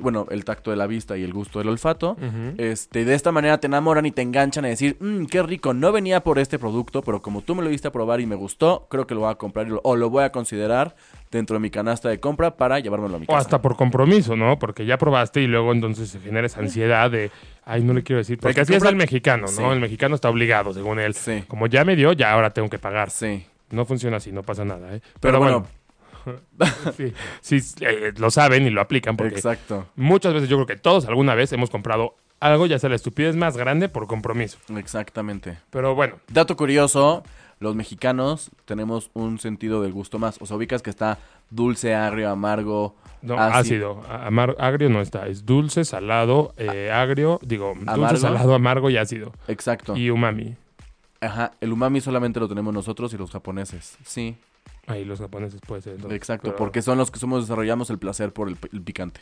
Bueno, 0.00 0.26
el 0.30 0.44
tacto 0.44 0.72
de 0.72 0.76
la 0.76 0.88
vista 0.88 1.16
y 1.16 1.22
el 1.22 1.32
gusto 1.32 1.60
del 1.60 1.68
olfato. 1.68 2.16
Ujú. 2.20 2.54
Este, 2.58 3.04
de 3.04 3.14
esta 3.14 3.30
manera 3.30 3.58
te 3.58 3.68
enamoran 3.68 4.04
y 4.06 4.10
te 4.10 4.22
enganchan 4.22 4.64
a 4.64 4.68
decir, 4.68 4.96
mmm, 4.98 5.26
qué 5.26 5.40
rico, 5.44 5.72
no 5.72 5.92
venía 5.92 6.24
por 6.24 6.40
este 6.40 6.58
producto, 6.58 7.02
pero 7.02 7.22
como 7.22 7.42
tú 7.42 7.54
me 7.54 7.62
lo 7.62 7.68
diste 7.70 7.86
a 7.86 7.92
probar 7.92 8.20
y 8.20 8.26
me 8.26 8.34
gustó, 8.34 8.88
creo 8.90 9.06
que 9.06 9.14
lo 9.14 9.20
voy 9.20 9.30
a 9.30 9.36
comprar 9.36 9.68
lo- 9.68 9.80
o 9.84 9.94
lo 9.94 10.10
voy 10.10 10.24
a 10.24 10.32
considerar 10.32 10.96
dentro 11.38 11.54
de 11.54 11.60
mi 11.60 11.70
canasta 11.70 12.08
de 12.08 12.18
compra 12.20 12.56
para 12.56 12.78
llevármelo 12.80 13.16
a 13.16 13.18
mi 13.18 13.24
O 13.24 13.28
casa. 13.28 13.38
hasta 13.40 13.62
por 13.62 13.76
compromiso, 13.76 14.36
¿no? 14.36 14.58
Porque 14.58 14.86
ya 14.86 14.96
probaste 14.98 15.40
y 15.42 15.46
luego 15.46 15.72
entonces 15.72 16.08
se 16.08 16.20
genera 16.20 16.46
esa 16.46 16.60
ansiedad 16.60 17.10
de, 17.10 17.30
ay, 17.64 17.82
no 17.82 17.92
le 17.92 18.02
quiero 18.02 18.18
decir. 18.18 18.38
Porque 18.38 18.54
que 18.54 18.60
así 18.62 18.74
es 18.74 18.82
el 18.84 18.96
mexicano, 18.96 19.42
¿no? 19.46 19.48
Sí. 19.52 19.62
El 19.62 19.80
mexicano 19.80 20.14
está 20.14 20.30
obligado, 20.30 20.72
según 20.72 20.98
él. 21.00 21.14
Sí, 21.14 21.44
Como 21.48 21.66
ya 21.66 21.84
me 21.84 21.96
dio, 21.96 22.12
ya 22.12 22.32
ahora 22.32 22.50
tengo 22.50 22.68
que 22.70 22.78
pagar. 22.78 23.10
sí. 23.10 23.46
No 23.70 23.84
funciona 23.86 24.18
así, 24.18 24.30
no 24.30 24.42
pasa 24.42 24.64
nada, 24.64 24.94
¿eh? 24.94 25.00
Pero, 25.18 25.38
bueno, 25.40 25.66
sí, 26.96 27.12
sí, 27.40 27.74
eh, 27.80 28.12
lo 28.18 28.30
saben 28.30 28.66
y 28.66 28.70
lo 28.70 28.80
aplican 28.80 29.16
porque 29.16 29.34
exacto, 29.36 29.86
muchas 29.96 30.32
veces 30.34 30.48
yo 30.48 30.56
creo 30.58 30.66
que 30.66 30.76
todos 30.76 31.06
alguna 31.06 31.34
vez 31.34 31.52
hemos 31.52 31.70
comprado 31.70 32.14
algo, 32.40 32.66
ya 32.66 32.78
sea 32.78 32.90
la 32.90 32.96
estupidez 32.96 33.36
más 33.36 33.56
grande 33.56 33.88
por 33.88 34.06
compromiso. 34.06 34.58
exactamente. 34.76 35.58
Pero 35.70 35.94
bueno, 35.94 36.16
Dato 36.28 36.56
curioso, 36.56 37.24
los 37.64 37.74
mexicanos 37.74 38.50
tenemos 38.64 39.10
un 39.14 39.40
sentido 39.40 39.82
del 39.82 39.92
gusto 39.92 40.20
más. 40.20 40.36
O 40.40 40.46
sea, 40.46 40.56
ubicas 40.56 40.82
que 40.82 40.90
está 40.90 41.18
dulce, 41.50 41.94
agrio, 41.94 42.30
amargo. 42.30 42.94
No, 43.22 43.38
ácido. 43.38 44.02
ácido. 44.08 44.56
Agrio 44.60 44.90
no 44.90 45.00
está. 45.00 45.26
Es 45.26 45.44
dulce, 45.44 45.84
salado, 45.84 46.54
eh, 46.58 46.92
agrio, 46.92 47.40
digo, 47.42 47.72
¿Amargo? 47.72 48.02
dulce, 48.06 48.16
salado, 48.18 48.54
amargo 48.54 48.90
y 48.90 48.96
ácido. 48.98 49.32
Exacto. 49.48 49.96
Y 49.96 50.10
umami. 50.10 50.54
Ajá, 51.20 51.52
el 51.60 51.72
umami 51.72 52.00
solamente 52.00 52.38
lo 52.38 52.48
tenemos 52.48 52.72
nosotros 52.74 53.12
y 53.14 53.16
los 53.18 53.30
japoneses. 53.30 53.96
Sí, 54.04 54.36
Ahí 54.86 55.06
los 55.06 55.18
japoneses 55.18 55.60
puede 55.66 55.80
ser. 55.80 55.94
entonces, 55.94 56.16
exacto, 56.18 56.48
pero- 56.48 56.56
porque 56.56 56.82
son 56.82 56.98
los 56.98 57.10
que 57.10 57.18
somos 57.18 57.40
desarrollamos 57.42 57.88
el 57.88 57.98
placer 57.98 58.32
por 58.32 58.48
el, 58.48 58.56
el 58.72 58.82
picante. 58.82 59.20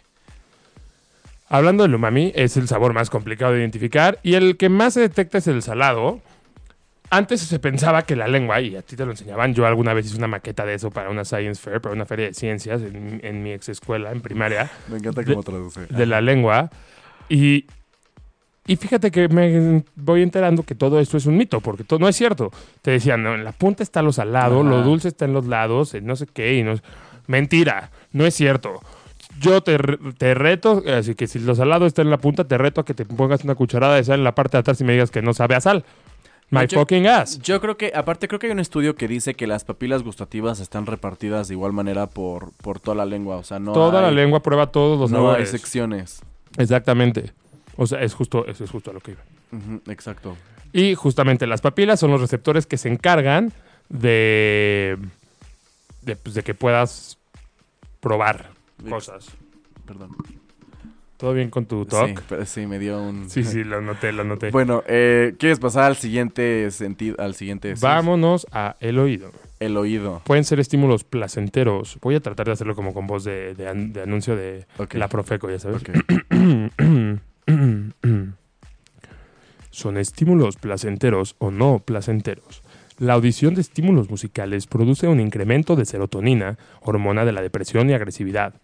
Hablando 1.49 1.83
del 1.85 1.95
umami, 1.95 2.33
es 2.35 2.57
el 2.57 2.67
sabor 2.67 2.95
más 2.95 3.11
complicado 3.11 3.53
de 3.53 3.61
identificar 3.61 4.19
y 4.23 4.35
el 4.35 4.57
que 4.57 4.69
más 4.69 4.95
se 4.95 5.01
detecta 5.01 5.39
es 5.39 5.47
el 5.47 5.63
salado. 5.63 6.21
Antes 7.15 7.43
se 7.43 7.59
pensaba 7.59 8.03
que 8.07 8.17
la 8.17 8.27
lengua, 8.27 8.59
y 8.63 8.75
a 8.75 8.81
ti 8.81 8.97
te 8.97 9.05
lo 9.05 9.11
enseñaban, 9.11 9.53
yo 9.53 9.67
alguna 9.67 9.93
vez 9.93 10.07
hice 10.07 10.17
una 10.17 10.29
maqueta 10.29 10.65
de 10.65 10.73
eso 10.73 10.91
para 10.91 11.11
una 11.11 11.27
Science 11.27 11.61
Fair, 11.61 11.79
para 11.83 11.95
una 11.95 12.07
feria 12.07 12.29
de 12.29 12.33
ciencias 12.33 12.81
en, 12.81 13.21
en 13.23 13.43
mi 13.43 13.53
ex 13.53 13.69
escuela, 13.69 14.13
en 14.13 14.23
primaria, 14.23 14.71
Me 14.89 14.97
encanta 14.97 15.23
cómo 15.23 15.43
traduce. 15.43 15.85
de 15.91 16.07
la 16.07 16.23
lengua. 16.23 16.71
Y, 17.29 17.67
y 18.67 18.77
fíjate 18.77 19.11
que 19.11 19.29
me 19.29 19.85
voy 19.95 20.23
enterando 20.23 20.63
que 20.63 20.75
todo 20.75 21.01
esto 21.01 21.19
es 21.19 21.27
un 21.27 21.37
mito, 21.37 21.61
porque 21.61 21.85
todo 21.85 21.99
no 21.99 22.09
es 22.09 22.17
cierto. 22.17 22.51
Te 22.81 22.93
decían, 22.93 23.23
no, 23.23 23.35
en 23.35 23.45
la 23.45 23.53
punta 23.53 23.83
está 23.83 24.01
lo 24.01 24.13
salado, 24.13 24.61
Ajá. 24.63 24.71
lo 24.71 24.83
dulce 24.83 25.09
está 25.09 25.27
en 25.27 25.35
los 25.35 25.47
lados, 25.47 25.93
en 25.93 26.07
no 26.07 26.17
sé 26.17 26.27
qué, 26.27 26.55
y 26.55 26.63
no 26.63 26.77
Mentira, 27.27 27.91
no 28.13 28.25
es 28.25 28.33
cierto. 28.35 28.81
Yo 29.39 29.63
te, 29.63 29.77
te 30.17 30.33
reto, 30.33 30.83
así 30.97 31.15
que 31.15 31.27
si 31.27 31.41
lo 31.41 31.55
salado 31.55 31.85
está 31.85 32.01
en 32.01 32.09
la 32.09 32.17
punta, 32.17 32.45
te 32.45 32.57
reto 32.57 32.81
a 32.81 32.85
que 32.87 32.95
te 32.95 33.05
pongas 33.05 33.45
una 33.45 33.55
cucharada 33.55 33.97
de 33.97 34.05
sal 34.05 34.19
en 34.21 34.25
la 34.25 34.35
parte 34.35 34.57
de 34.57 34.61
atrás 34.61 34.81
y 34.81 34.85
me 34.85 34.93
digas 34.95 35.11
que 35.11 35.21
no 35.21 35.35
sabe 35.35 35.55
a 35.57 35.61
sal. 35.61 35.85
My 36.53 36.67
Yo- 36.67 36.81
fucking 36.81 37.07
ass. 37.07 37.39
Yo 37.39 37.63
creo 37.63 37.79
que, 37.79 37.93
aparte, 37.95 38.29
creo 38.29 38.39
que 38.39 38.47
hay 38.47 38.53
un 38.53 38.61
estudio 38.61 38.95
que 38.95 39.09
dice 39.09 39.33
que 39.33 39.47
las 39.47 39.65
papilas 39.65 40.03
gustativas 40.03 40.61
están 40.61 40.85
repartidas 40.85 41.49
de 41.49 41.55
igual 41.55 41.73
manera 41.73 42.09
por, 42.11 42.53
por 42.59 42.79
toda 42.79 42.95
la 42.95 43.07
lengua. 43.07 43.37
O 43.39 43.43
sea, 43.43 43.59
no 43.59 43.73
Toda 43.73 44.03
la 44.03 44.11
lengua 44.11 44.43
prueba 44.43 44.67
todos 44.67 45.01
los 45.01 45.11
no 45.11 45.33
hay 45.33 45.47
secciones. 45.47 46.21
Exactamente. 46.59 47.33
O 47.79 47.87
sea, 47.87 48.03
es 48.03 48.13
justo, 48.13 48.47
eso 48.47 48.65
es 48.65 48.71
justo 48.71 48.91
a 48.91 48.95
lo 48.95 49.01
que 49.01 49.13
iba. 49.13 49.23
Exacto. 49.87 50.37
Y 50.75 50.95
justamente 50.95 51.47
las 51.47 51.63
papilas 51.63 51.99
son 51.99 52.11
los 52.11 52.21
receptores 52.21 52.67
que 52.67 52.77
se 52.77 52.91
encargan 52.91 53.51
de, 53.89 54.99
de, 56.03 56.17
pues, 56.17 56.35
de 56.35 56.43
que 56.43 56.53
puedas 56.53 57.17
probar 58.01 58.51
cosas. 58.91 59.27
Perdón. 59.87 60.11
¿Todo 61.23 61.35
bien 61.35 61.51
con 61.51 61.67
tu 61.67 61.85
Sí, 61.85 61.91
talk? 61.91 62.21
pero 62.29 62.45
sí, 62.45 62.67
me 62.67 62.81
dio 62.81 63.01
un... 63.01 63.31
Sí, 63.31 63.45
sí, 63.45 63.63
lo 63.63 63.81
noté, 63.81 64.11
lo 64.11 64.25
noté. 64.25 64.51
Bueno, 64.51 64.83
eh, 64.89 65.37
¿quieres 65.39 65.61
pasar 65.61 65.85
al 65.85 65.95
siguiente 65.95 66.69
sentido? 66.73 67.15
Al 67.21 67.37
siguiente... 67.37 67.77
sí, 67.77 67.81
Vámonos 67.81 68.45
a 68.51 68.75
el 68.81 68.99
oído. 68.99 69.31
El 69.61 69.77
oído. 69.77 70.21
Pueden 70.25 70.43
ser 70.43 70.59
estímulos 70.59 71.05
placenteros. 71.05 71.97
Voy 72.03 72.17
a 72.17 72.21
tratar 72.21 72.47
de 72.47 72.53
hacerlo 72.55 72.75
como 72.75 72.93
con 72.93 73.07
voz 73.07 73.23
de, 73.23 73.55
de 73.55 73.69
an- 73.69 73.93
de 73.93 74.03
anuncio 74.03 74.35
de 74.35 74.67
Ok. 74.79 74.95
la 74.95 75.07
Profeco, 75.07 75.49
ya 75.49 75.61
sabes. 75.61 75.81
Ok. 75.83 75.91
Son 79.71 79.97
estímulos 79.97 80.57
placenteros 80.57 81.37
o 81.39 81.53
no 81.53 81.79
placenteros. 81.79 82.63
La 82.99 83.13
audición 83.15 83.55
de 83.55 83.61
estímulos 83.61 84.11
musicales 84.11 84.67
produce 84.67 85.07
un 85.07 85.21
incremento 85.21 85.77
de 85.77 85.85
serotonina, 85.87 86.59
hormona 86.81 87.25
de 87.25 87.31
la 87.33 87.43
depresión 87.43 87.89
y 87.91 87.95
agresividad. 87.95 88.55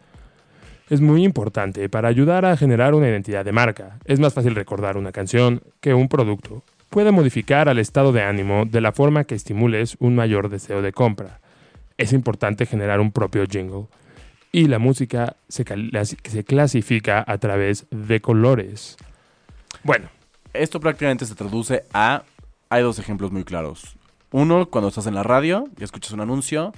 Es 0.90 1.02
muy 1.02 1.22
importante 1.22 1.88
para 1.90 2.08
ayudar 2.08 2.46
a 2.46 2.56
generar 2.56 2.94
una 2.94 3.08
identidad 3.08 3.44
de 3.44 3.52
marca. 3.52 3.98
Es 4.06 4.20
más 4.20 4.32
fácil 4.32 4.54
recordar 4.54 4.96
una 4.96 5.12
canción 5.12 5.62
que 5.80 5.92
un 5.92 6.08
producto. 6.08 6.62
Puede 6.88 7.12
modificar 7.12 7.68
al 7.68 7.78
estado 7.78 8.10
de 8.12 8.22
ánimo 8.22 8.64
de 8.64 8.80
la 8.80 8.92
forma 8.92 9.24
que 9.24 9.34
estimules 9.34 9.96
un 10.00 10.14
mayor 10.14 10.48
deseo 10.48 10.80
de 10.80 10.92
compra. 10.92 11.40
Es 11.98 12.14
importante 12.14 12.64
generar 12.64 13.00
un 13.00 13.12
propio 13.12 13.44
jingle. 13.44 13.86
Y 14.50 14.68
la 14.68 14.78
música 14.78 15.36
se, 15.48 15.64
se 16.24 16.44
clasifica 16.44 17.22
a 17.26 17.36
través 17.36 17.86
de 17.90 18.20
colores. 18.20 18.96
Bueno, 19.84 20.08
Esto 20.54 20.80
prácticamente 20.80 21.26
se 21.26 21.34
traduce 21.34 21.84
a... 21.92 22.22
Hay 22.70 22.82
dos 22.82 22.98
ejemplos 22.98 23.30
muy 23.30 23.44
claros. 23.44 23.96
Uno, 24.30 24.66
cuando 24.70 24.88
estás 24.88 25.06
en 25.06 25.14
la 25.14 25.22
radio 25.22 25.64
y 25.78 25.84
escuchas 25.84 26.12
un 26.12 26.20
anuncio 26.20 26.72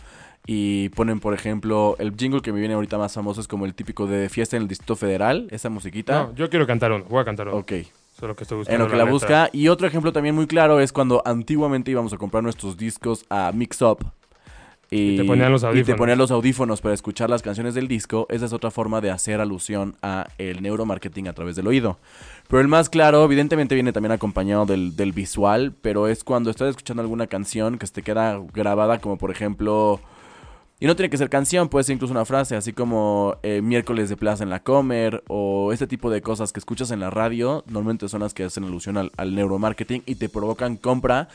y 0.47 0.89
ponen, 0.91 1.21
por 1.21 1.35
ejemplo, 1.35 1.97
el 1.99 2.15
jingle 2.17 2.41
que 2.41 2.53
me 2.53 2.59
viene 2.61 2.75
ahorita 2.75 2.99
más 2.99 3.13
famoso 3.13 3.41
es 3.41 3.49
como 3.49 3.67
el 3.67 3.75
típico 3.75 4.07
de 4.07 4.29
fiesta 4.29 4.57
en 4.57 4.63
el 4.63 4.69
Distrito 4.69 4.97
Federal, 4.97 5.47
esa 5.51 5.69
musiquita. 5.71 6.25
no, 6.25 6.35
yo 6.35 6.49
quiero 6.51 6.67
cantar 6.67 6.93
uno. 6.93 7.05
Voy 7.09 7.21
a 7.21 7.25
cantar 7.25 7.49
uno. 7.49 7.59
Ok, 7.59 7.73
Solo 8.19 8.37
que 8.37 8.45
estoy 8.45 8.57
en 8.57 8.61
buscando 8.61 8.85
lo 8.85 8.91
que 8.91 8.97
la 8.99 9.05
busca. 9.05 9.49
Y 9.53 9.69
otro 9.69 9.87
ejemplo 9.87 10.13
también 10.13 10.35
muy 10.35 10.47
claro 10.47 10.81
es 10.81 10.93
cuando 10.93 11.23
antiguamente 11.25 11.91
íbamos 11.91 12.13
a 12.13 12.19
comprar 12.19 12.43
nuestros 12.43 12.77
discos 12.77 13.25
a 13.31 13.51
Mix 13.55 13.81
Up. 13.81 14.05
Y 14.91 15.17
te 15.17 15.25
ponían 15.25 15.53
los 15.53 15.63
Y 15.63 15.65
te 15.65 15.69
audífonos. 15.69 15.99
ponían 15.99 16.19
los 16.19 16.31
audífonos 16.31 16.81
para 16.81 16.95
escuchar 16.95 17.31
las 17.31 17.41
canciones 17.43 17.75
del 17.75 17.87
disco. 17.89 18.27
Esa 18.29 18.45
es 18.45 18.53
otra 18.53 18.71
forma 18.71 19.01
de 19.01 19.11
hacer 19.11 19.41
alusión 19.41 19.95
a 20.03 20.27
el 20.37 20.63
neuromarketing 20.63 21.29
a 21.29 21.33
través 21.33 21.55
del 21.57 21.69
oído. 21.69 21.99
Pero 22.49 22.61
el 22.61 22.69
más 22.69 22.91
claro, 22.91 23.25
evidentemente 23.25 23.75
viene 23.75 23.93
también 23.93 24.13
acompañado 24.13 24.67
del, 24.67 24.97
del 24.97 25.13
visual, 25.13 25.73
pero 25.81 26.09
es 26.09 26.25
cuando 26.25 26.51
estás 26.51 26.71
escuchando 26.71 27.03
alguna 27.03 27.27
canción 27.29 27.79
que 27.79 27.87
se 27.87 27.93
te 27.95 28.03
queda 28.03 28.39
grabada, 28.53 28.99
como 29.01 29.17
por 29.17 29.31
ejemplo... 29.31 30.01
Y 30.83 30.87
no 30.87 30.97
tiene 30.97 31.11
que 31.11 31.19
ser 31.19 31.29
canción, 31.29 31.69
puede 31.69 31.85
ser 31.85 31.93
incluso 31.95 32.13
una 32.13 32.25
frase, 32.25 32.57
así 32.57 32.73
como 32.73 33.37
eh, 33.43 33.61
miércoles 33.61 34.09
de 34.09 34.17
plaza 34.17 34.45
en 34.45 34.49
la 34.49 34.63
comer, 34.63 35.23
o 35.29 35.75
este 35.75 35.87
tipo 35.87 36.11
de 36.11 36.23
cosas 36.23 36.55
que 36.55 36.59
escuchas 36.59 36.91
en 36.91 37.01
la 37.01 37.11
radio, 37.11 37.63
normalmente 37.67 38.09
son 38.09 38.23
las 38.23 38.33
que 38.33 38.45
hacen 38.45 38.65
alusión 38.65 38.97
al, 38.97 39.35
neuromarketing 39.35 40.03
y 40.07 40.15
te 40.15 40.31
provocan 40.31 40.79
compra, 40.79 41.29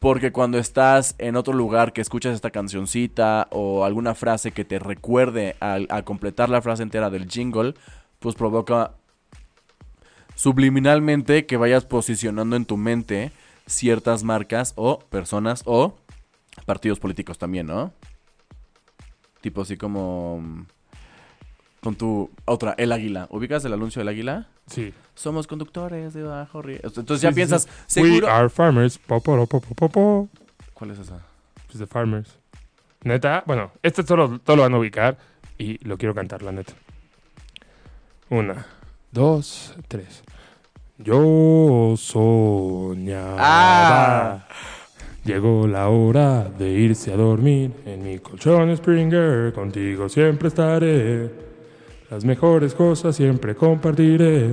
porque 0.00 0.32
cuando 0.32 0.58
estás 0.58 1.14
en 1.18 1.36
otro 1.36 1.52
lugar 1.52 1.92
que 1.92 2.00
escuchas 2.00 2.34
esta 2.34 2.50
cancioncita 2.50 3.46
o 3.52 3.84
alguna 3.84 4.16
frase 4.16 4.50
que 4.50 4.64
te 4.64 4.80
recuerde 4.80 5.54
a, 5.60 6.02
completar 6.02 6.48
la 6.48 6.60
frase 6.60 6.82
entera 6.82 7.10
del 7.10 7.28
jingle, 7.28 7.74
pues 8.18 8.34
provoca 8.34 8.94
subliminalmente 10.34 11.46
que 11.46 11.56
vayas 11.56 11.84
posicionando 11.84 12.56
en 12.56 12.64
tu 12.64 12.76
mente 12.76 13.30
ciertas 13.66 14.24
marcas 14.24 14.72
o 14.74 14.98
personas 14.98 15.62
o 15.64 15.94
partidos 16.66 16.98
políticos 16.98 17.38
también, 17.38 17.68
¿no? 17.68 17.92
Tipo 19.40 19.62
así 19.62 19.76
como 19.76 20.66
con 21.82 21.96
tu 21.96 22.30
otra, 22.44 22.74
el 22.76 22.92
águila. 22.92 23.26
¿Ubicas 23.30 23.64
el 23.64 23.72
anuncio 23.72 24.00
del 24.00 24.08
águila? 24.08 24.48
Sí. 24.66 24.92
Somos 25.14 25.46
conductores 25.46 26.12
de 26.14 26.22
bajo 26.22 26.60
riesgo. 26.62 26.88
Entonces 26.88 27.22
ya 27.22 27.30
Sí, 27.30 27.34
piensas, 27.34 27.62
sí. 27.86 28.00
seguro. 28.02 28.26
We 28.26 28.32
are 28.32 28.48
farmers. 28.48 28.98
Po, 28.98 29.20
po, 29.20 29.46
po. 29.46 30.28
¿Cuál 30.74 30.90
es 30.92 30.98
esa? 30.98 31.20
Pues 31.66 31.78
de 31.78 31.86
farmers. 31.86 32.38
Neta, 33.02 33.42
bueno, 33.46 33.72
este 33.82 34.04
todo, 34.04 34.38
todo 34.40 34.56
lo 34.56 34.62
van 34.62 34.74
a 34.74 34.78
ubicar 34.78 35.16
y 35.56 35.82
lo 35.86 35.96
quiero 35.96 36.14
cantar, 36.14 36.42
la 36.42 36.52
neta. 36.52 36.74
Una, 38.28 38.66
dos, 39.10 39.74
tres. 39.88 40.22
Yo 40.98 41.94
soñaba. 41.96 43.36
Ah. 43.38 44.46
Llegó 45.24 45.66
la 45.66 45.88
hora 45.88 46.44
de 46.44 46.70
irse 46.70 47.12
a 47.12 47.16
dormir 47.16 47.72
en 47.86 48.02
mi 48.02 48.18
colchón 48.18 48.74
Springer. 48.76 49.52
Contigo 49.52 50.08
siempre 50.08 50.48
estaré. 50.48 51.30
Las 52.10 52.24
mejores 52.24 52.74
cosas 52.74 53.14
siempre 53.16 53.54
compartiré. 53.54 54.50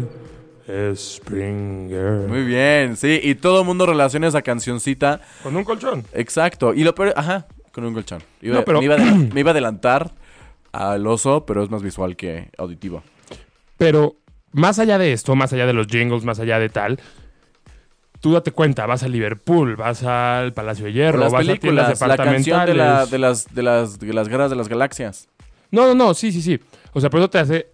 Springer. 0.94 2.28
Muy 2.28 2.44
bien, 2.44 2.98
sí. 2.98 3.20
Y 3.24 3.36
todo 3.36 3.62
el 3.62 3.66
mundo 3.66 3.86
relaciona 3.86 4.28
esa 4.28 4.42
cancioncita. 4.42 5.22
Con 5.42 5.56
un 5.56 5.64
colchón. 5.64 6.04
Exacto. 6.14 6.74
Y 6.74 6.84
lo 6.84 6.94
peor, 6.94 7.14
ajá, 7.16 7.48
con 7.72 7.86
un 7.86 7.94
colchón. 7.94 8.22
Iba- 8.42 8.56
No, 8.58 8.66
pero- 8.66 8.80
me, 8.80 8.86
iba 8.86 8.96
a 8.96 8.98
adel- 8.98 9.34
me 9.34 9.40
iba 9.40 9.52
a 9.52 9.54
adelantar 9.54 10.12
al 10.74 11.08
oso, 11.08 11.46
pero 11.46 11.64
es 11.64 11.70
más 11.70 11.82
visual 11.82 12.16
que 12.18 12.50
auditivo. 12.58 13.04
Pero 13.78 14.18
más 14.52 14.80
allá 14.80 14.98
de 14.98 15.14
esto, 15.14 15.36
más 15.36 15.54
allá 15.54 15.66
de 15.66 15.74
los 15.74 15.88
jingles, 15.88 16.26
más 16.26 16.40
allá 16.40 16.60
de 16.60 16.68
tal, 16.70 17.00
tú 18.20 18.34
date 18.34 18.52
cuenta, 18.52 18.86
vas 18.86 19.04
a 19.04 19.08
Liverpool, 19.08 19.76
vas 19.76 20.04
al 20.04 20.54
Palacio 20.54 20.86
de 20.86 20.94
Hierro, 20.94 21.20
las 21.20 21.32
vas 21.32 21.42
a 21.42 21.44
tiendas 21.44 21.60
películas, 21.60 22.02
la 22.02 22.18
canción 22.18 22.66
de, 22.66 22.74
departamentales. 22.74 22.78
la, 22.78 23.06
de, 23.06 23.18
las, 23.20 23.54
de, 23.56 23.64
las, 23.64 24.00
de 24.00 24.14
las 24.14 24.28
guerras 24.28 24.50
de 24.50 24.56
las 24.56 24.68
galaxias. 24.70 25.28
No, 25.72 25.86
no, 25.86 25.94
no, 25.96 26.14
sí, 26.14 26.32
sí, 26.32 26.42
sí. 26.42 26.60
O 26.94 27.02
sea, 27.02 27.10
por 27.10 27.20
eso 27.20 27.30
te 27.30 27.40
hace 27.40 27.68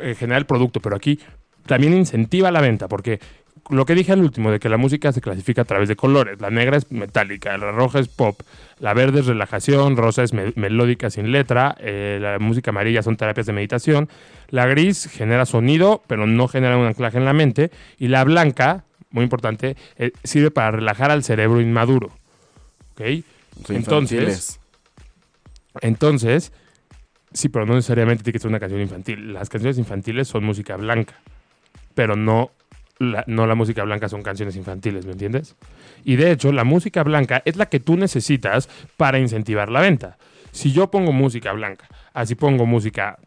eh, 0.00 0.14
generar 0.14 0.40
el 0.40 0.46
producto, 0.46 0.80
pero 0.80 0.96
aquí 0.96 1.18
también 1.66 1.94
incentiva 1.94 2.50
la 2.50 2.60
venta, 2.60 2.88
porque 2.88 3.20
lo 3.68 3.84
que 3.84 3.94
dije 3.94 4.12
al 4.12 4.20
último, 4.22 4.50
de 4.50 4.58
que 4.58 4.68
la 4.68 4.78
música 4.78 5.12
se 5.12 5.20
clasifica 5.20 5.62
a 5.62 5.64
través 5.64 5.88
de 5.88 5.94
colores. 5.94 6.40
La 6.40 6.50
negra 6.50 6.76
es 6.76 6.90
metálica, 6.90 7.56
la 7.56 7.70
roja 7.70 8.00
es 8.00 8.08
pop, 8.08 8.40
la 8.80 8.94
verde 8.94 9.20
es 9.20 9.26
relajación, 9.26 9.96
rosa 9.96 10.24
es 10.24 10.32
me- 10.32 10.52
melódica 10.56 11.10
sin 11.10 11.30
letra, 11.30 11.76
eh, 11.78 12.18
la 12.20 12.38
música 12.40 12.70
amarilla 12.70 13.02
son 13.02 13.16
terapias 13.16 13.46
de 13.46 13.52
meditación, 13.52 14.08
la 14.48 14.66
gris 14.66 15.08
genera 15.12 15.46
sonido, 15.46 16.02
pero 16.08 16.26
no 16.26 16.48
genera 16.48 16.76
un 16.78 16.86
anclaje 16.86 17.18
en 17.18 17.24
la 17.26 17.32
mente, 17.32 17.70
y 17.98 18.08
la 18.08 18.24
blanca, 18.24 18.84
muy 19.10 19.24
importante, 19.24 19.76
eh, 19.96 20.12
sirve 20.24 20.50
para 20.50 20.70
relajar 20.72 21.10
al 21.10 21.24
cerebro 21.24 21.60
inmaduro. 21.60 22.08
¿Ok? 22.92 23.00
Entonces, 23.00 23.76
infantiles. 23.76 24.60
Entonces, 25.80 26.52
sí, 27.32 27.48
pero 27.48 27.66
no 27.66 27.74
necesariamente 27.74 28.22
tiene 28.24 28.34
que 28.34 28.38
ser 28.40 28.48
una 28.48 28.60
canción 28.60 28.80
infantil. 28.80 29.32
Las 29.32 29.48
canciones 29.48 29.78
infantiles 29.78 30.28
son 30.28 30.44
música 30.44 30.76
blanca, 30.76 31.14
pero 31.94 32.16
no 32.16 32.50
la- 32.98 33.24
no 33.26 33.46
la 33.46 33.54
música 33.54 33.82
blanca 33.84 34.08
son 34.10 34.22
canciones 34.22 34.56
infantiles, 34.56 35.06
¿me 35.06 35.12
entiendes? 35.12 35.56
Y 36.04 36.16
de 36.16 36.32
hecho, 36.32 36.52
la 36.52 36.64
música 36.64 37.02
blanca 37.02 37.40
es 37.46 37.56
la 37.56 37.66
que 37.66 37.80
tú 37.80 37.96
necesitas 37.96 38.68
para 38.98 39.18
incentivar 39.18 39.70
la 39.70 39.80
venta. 39.80 40.18
Si 40.52 40.72
yo 40.72 40.90
pongo 40.90 41.12
música 41.12 41.52
blanca, 41.52 41.88
así 42.12 42.34
pongo 42.34 42.66
música, 42.66 43.18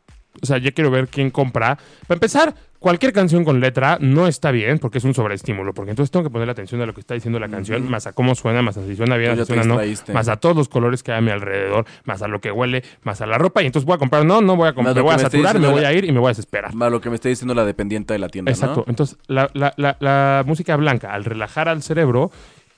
o 0.41 0.45
sea, 0.45 0.57
yo 0.57 0.73
quiero 0.73 0.89
ver 0.91 1.07
quién 1.07 1.29
compra. 1.31 1.77
Para 2.07 2.15
empezar, 2.17 2.55
cualquier 2.79 3.13
canción 3.13 3.45
con 3.45 3.59
letra 3.61 3.97
no 4.01 4.27
está 4.27 4.51
bien 4.51 4.79
porque 4.79 4.97
es 4.97 5.03
un 5.05 5.13
sobreestímulo, 5.13 5.73
porque 5.73 5.91
entonces 5.91 6.11
tengo 6.11 6.23
que 6.25 6.29
poner 6.29 6.49
atención 6.49 6.81
a 6.81 6.85
lo 6.85 6.93
que 6.93 6.99
está 6.99 7.13
diciendo 7.13 7.39
la 7.39 7.47
canción, 7.47 7.89
más 7.89 8.07
a 8.07 8.13
cómo 8.13 8.35
suena, 8.35 8.61
más 8.61 8.75
a 8.77 8.85
si 8.85 8.95
suena 8.95 9.15
bien, 9.15 9.31
si 9.33 9.37
ya 9.37 9.45
suena 9.45 9.63
no, 9.63 9.79
más 10.13 10.27
a 10.27 10.35
todos 10.37 10.55
los 10.55 10.67
colores 10.67 11.01
que 11.03 11.11
hay 11.13 11.19
a 11.19 11.21
mi 11.21 11.31
alrededor, 11.31 11.85
más 12.03 12.21
a 12.21 12.27
lo 12.27 12.41
que 12.41 12.51
huele, 12.51 12.83
más 13.03 13.21
a 13.21 13.25
la 13.25 13.37
ropa, 13.37 13.63
y 13.63 13.67
entonces 13.67 13.85
voy 13.85 13.95
a 13.95 13.99
comprar, 13.99 14.25
no, 14.25 14.41
no 14.41 14.55
voy 14.57 14.67
a 14.67 14.73
comprar, 14.73 14.95
me 14.95 15.01
voy 15.01 15.13
a 15.13 15.17
me 15.17 15.23
saturar, 15.23 15.59
me 15.59 15.67
voy 15.69 15.81
la- 15.81 15.87
a 15.89 15.93
ir 15.93 16.03
y 16.05 16.11
me 16.11 16.19
voy 16.19 16.27
a 16.27 16.31
desesperar. 16.31 16.73
Más 16.73 16.91
lo 16.91 16.99
que 16.99 17.09
me 17.09 17.15
está 17.15 17.29
diciendo 17.29 17.53
la 17.53 17.63
dependiente 17.63 18.13
de 18.13 18.19
la 18.19 18.27
tienda, 18.27 18.51
Exacto. 18.51 18.83
¿no? 18.85 18.89
Entonces, 18.89 19.17
la, 19.27 19.49
la- 19.53 19.73
la- 19.77 19.95
la 20.01 20.43
música 20.45 20.75
blanca, 20.75 21.13
al 21.13 21.23
relajar 21.23 21.69
al 21.69 21.83
cerebro, 21.83 22.31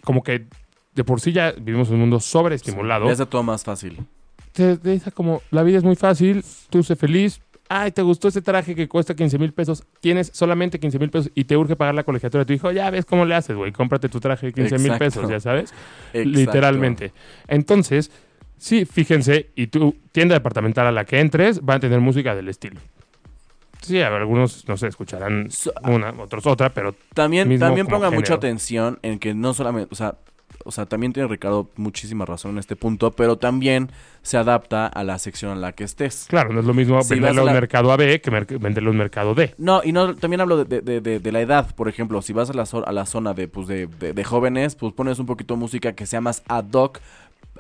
como 0.04 0.22
que 0.22 0.46
de 0.94 1.04
por 1.04 1.20
sí 1.20 1.32
ya 1.32 1.52
vivimos 1.52 1.88
en 1.90 1.96
un 1.96 2.02
mundo 2.02 2.20
sobreestimulado, 2.20 3.06
Le 3.06 3.12
hace 3.14 3.26
todo 3.26 3.42
más 3.44 3.64
fácil. 3.64 3.98
Te 4.56 4.78
deja 4.78 5.12
como, 5.12 5.42
la 5.52 5.64
vida 5.64 5.78
es 5.78 5.84
muy 5.84 5.98
fácil, 5.98 6.44
tú 6.70 6.82
sé 6.82 6.96
feliz. 6.96 7.42
Ay, 7.68 7.92
¿te 7.92 8.02
gustó 8.02 8.30
ese 8.30 8.42
traje 8.42 8.74
que 8.74 8.88
cuesta 8.88 9.16
15 9.16 9.38
mil 9.38 9.52
pesos? 9.52 9.84
Tienes 10.00 10.32
solamente 10.34 10.80
15 10.80 10.98
mil 11.00 11.10
pesos 11.10 11.32
y 11.36 11.44
te 11.44 11.58
urge 11.58 11.76
pagar 11.76 11.94
la 11.94 12.04
colegiatura 12.04 12.44
de 12.44 12.46
tu 12.46 12.54
hijo. 12.54 12.72
Ya 12.72 12.90
ves 12.90 13.06
cómo 13.06 13.26
le 13.26 13.36
haces, 13.36 13.56
güey. 13.56 13.72
Cómprate 13.74 14.08
tu 14.08 14.20
traje 14.20 14.48
de 14.48 14.54
15 14.54 14.78
mil 14.80 14.98
pesos, 14.98 15.30
ya 15.30 15.40
sabes. 15.40 15.74
Exacto. 16.14 16.40
Literalmente. 16.40 17.12
Entonces, 17.48 18.12
sí, 18.58 18.86
fíjense, 18.86 19.50
y 19.56 19.68
tu 19.68 19.96
tienda 20.12 20.36
departamental 20.36 20.88
a 20.88 20.92
la 20.92 21.04
que 21.04 21.20
entres 21.20 21.60
va 21.60 21.76
a 21.76 21.80
tener 21.80 22.00
música 22.00 22.34
del 22.34 22.48
estilo. 22.48 22.80
Sí, 23.82 24.02
a 24.02 24.10
ver, 24.10 24.22
algunos, 24.22 24.68
no 24.68 24.78
sé, 24.78 24.88
escucharán 24.88 25.50
una, 25.84 26.12
otros 26.12 26.46
otra, 26.46 26.70
pero 26.70 26.96
También, 27.14 27.60
también 27.60 27.88
mucha 28.14 28.36
atención 28.36 29.00
en 29.02 29.20
que 29.20 29.34
no 29.34 29.54
solamente, 29.54 29.90
o 29.92 29.96
sea, 29.96 30.16
o 30.66 30.72
sea, 30.72 30.86
también 30.86 31.14
tiene 31.14 31.30
Ricardo 31.30 31.70
muchísima 31.78 32.26
razón 32.26 32.52
en 32.52 32.58
este 32.58 32.76
punto, 32.76 33.12
pero 33.12 33.38
también 33.38 33.92
se 34.24 34.36
adapta 34.38 34.88
a 34.88 35.04
la 35.04 35.18
sección 35.20 35.52
en 35.54 35.62
la 35.62 35.72
que 35.72 35.84
estés. 35.86 36.26
claro, 36.28 36.52
no 36.52 36.60
es 36.60 36.66
lo 36.66 36.74
mismo 36.74 37.02
Si 37.04 37.14
venderlo 37.14 37.40
a 37.40 37.42
a 37.42 37.44
un 37.44 37.54
la- 37.54 37.54
mercado 37.62 37.92
AB 37.92 38.20
que 38.20 38.32
mer- 38.32 38.60
venderlo 38.60 38.90
a 38.90 38.92
un 38.92 38.98
mercado 38.98 39.36
D. 39.36 39.54
No, 39.58 39.82
y 39.84 39.92
no, 39.94 40.16
también 40.16 40.42
hablo 40.42 40.66
de, 40.66 40.82
de- 40.82 41.00
de- 41.02 41.20
de 41.20 41.32
la 41.32 41.40
edad, 41.42 41.74
por 41.76 41.88
ejemplo, 41.88 42.22
si 42.22 42.34
vas 42.34 42.50
a 42.50 42.54
la, 42.54 42.64
a 42.86 42.92
la 42.92 43.06
zona 43.06 43.34
de, 43.34 43.48
pues, 43.48 43.68
de, 43.68 44.24
jóvenes, 44.26 44.76
pues 44.76 44.92
pones 44.94 45.20
un 45.20 45.26
poquito 45.28 45.54
de 45.54 45.60
música 45.60 45.94
que 45.94 46.06
sea 46.06 46.20
más 46.20 46.44
ad 46.48 46.66
hoc 46.74 47.00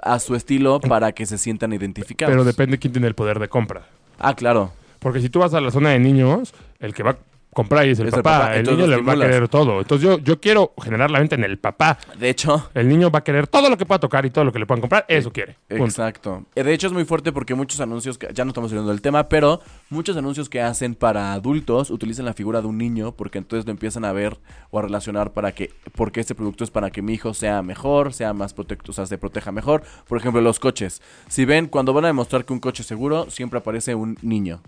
a 0.01 0.19
su 0.19 0.35
estilo 0.35 0.79
para 0.81 1.11
que 1.13 1.25
se 1.25 1.37
sientan 1.37 1.71
identificados. 1.73 2.31
Pero 2.33 2.43
depende 2.43 2.77
quién 2.79 2.91
tiene 2.93 3.07
el 3.07 3.15
poder 3.15 3.39
de 3.39 3.47
compra. 3.47 3.87
Ah, 4.19 4.33
claro. 4.35 4.71
Porque 4.99 5.21
si 5.21 5.29
tú 5.29 5.39
vas 5.39 5.53
a 5.53 5.61
la 5.61 5.69
zona 5.71 5.89
de 5.91 5.99
niños, 5.99 6.53
el 6.79 6.93
que 6.93 7.03
va 7.03 7.11
a 7.11 7.17
comprar 7.55 7.83
ahí 7.83 7.91
es 7.91 7.99
el 7.99 8.09
Es 8.09 8.13
el 8.13 8.21
papá. 8.21 8.53
El, 8.53 8.65
niño 8.65 8.85
le 8.85 9.01
va 9.01 9.13
a 9.13 9.15
querer 9.15 9.47
todo. 9.47 9.79
Entonces 9.79 10.05
yo, 10.05 10.19
yo 10.19 10.39
quiero 10.41 10.73
generar 10.83 11.09
la 11.09 11.19
venta 11.19 11.35
en 11.35 11.43
el 11.45 11.57
papá. 11.57 11.97
De 12.19 12.29
hecho, 12.29 12.69
El 12.73 12.89
niño 12.89 13.09
va 13.09 13.19
a 13.19 13.23
querer 13.23 13.47
todo 13.47 13.69
lo 13.69 13.77
que 13.77 13.85
pueda 13.85 13.97
tocar 13.97 14.25
y 14.25 14.29
todo 14.29 14.43
lo 14.43 14.51
que 14.51 14.59
le 14.59 14.65
puedan 14.65 14.81
comprar. 14.81 15.05
Eso 15.07 15.31
quiere. 15.31 15.55
Punto. 15.69 15.85
Exacto. 15.85 16.43
Eh, 16.53 16.63
De 16.63 16.73
hecho 16.73 16.87
es 16.87 16.93
muy 16.93 17.05
fuerte 17.05 17.31
porque 17.31 17.55
muchos 17.55 17.79
anuncios, 17.79 18.17
que, 18.17 18.27
ya 18.33 18.43
no 18.43 18.49
estamos 18.49 18.71
hablando 18.71 18.91
del 18.91 19.01
tema, 19.01 19.29
pero 19.29 19.61
muchos 19.89 20.17
anuncios 20.17 20.49
que 20.49 20.61
hacen 20.61 20.95
para 20.95 21.31
adultos 21.31 21.89
utilizan 21.91 22.25
la 22.25 22.33
figura 22.33 22.61
de 22.61 22.67
un 22.67 22.77
niño 22.77 23.13
porque 23.13 23.37
entonces 23.37 23.65
lo 23.65 23.71
empiezan 23.71 24.03
a 24.03 24.11
ver 24.11 24.37
o 24.69 24.79
a 24.79 24.81
relacionar 24.81 25.31
para 25.31 25.53
que, 25.53 25.71
porque 25.95 26.19
este 26.19 26.35
producto 26.35 26.65
es 26.65 26.71
para 26.71 26.91
que 26.91 27.01
mi 27.01 27.13
hijo 27.13 27.33
sea 27.33 27.61
mejor, 27.61 28.11
sea 28.11 28.33
más 28.33 28.53
protecto, 28.53 28.91
o 28.91 28.93
sea, 28.93 29.05
se 29.05 29.17
proteja 29.17 29.53
mejor. 29.53 29.81
Por 30.09 30.17
ejemplo, 30.17 30.41
los 30.41 30.59
coches. 30.59 31.01
Si 31.29 31.45
ven, 31.45 31.67
cuando 31.67 31.93
van 31.93 32.03
a 32.03 32.07
demostrar 32.07 32.43
que 32.43 32.51
un 32.51 32.59
coche 32.59 32.81
es 32.81 32.87
seguro, 32.87 33.29
siempre 33.29 33.59
aparece 33.59 33.95
un 33.95 34.17
niño. 34.21 34.61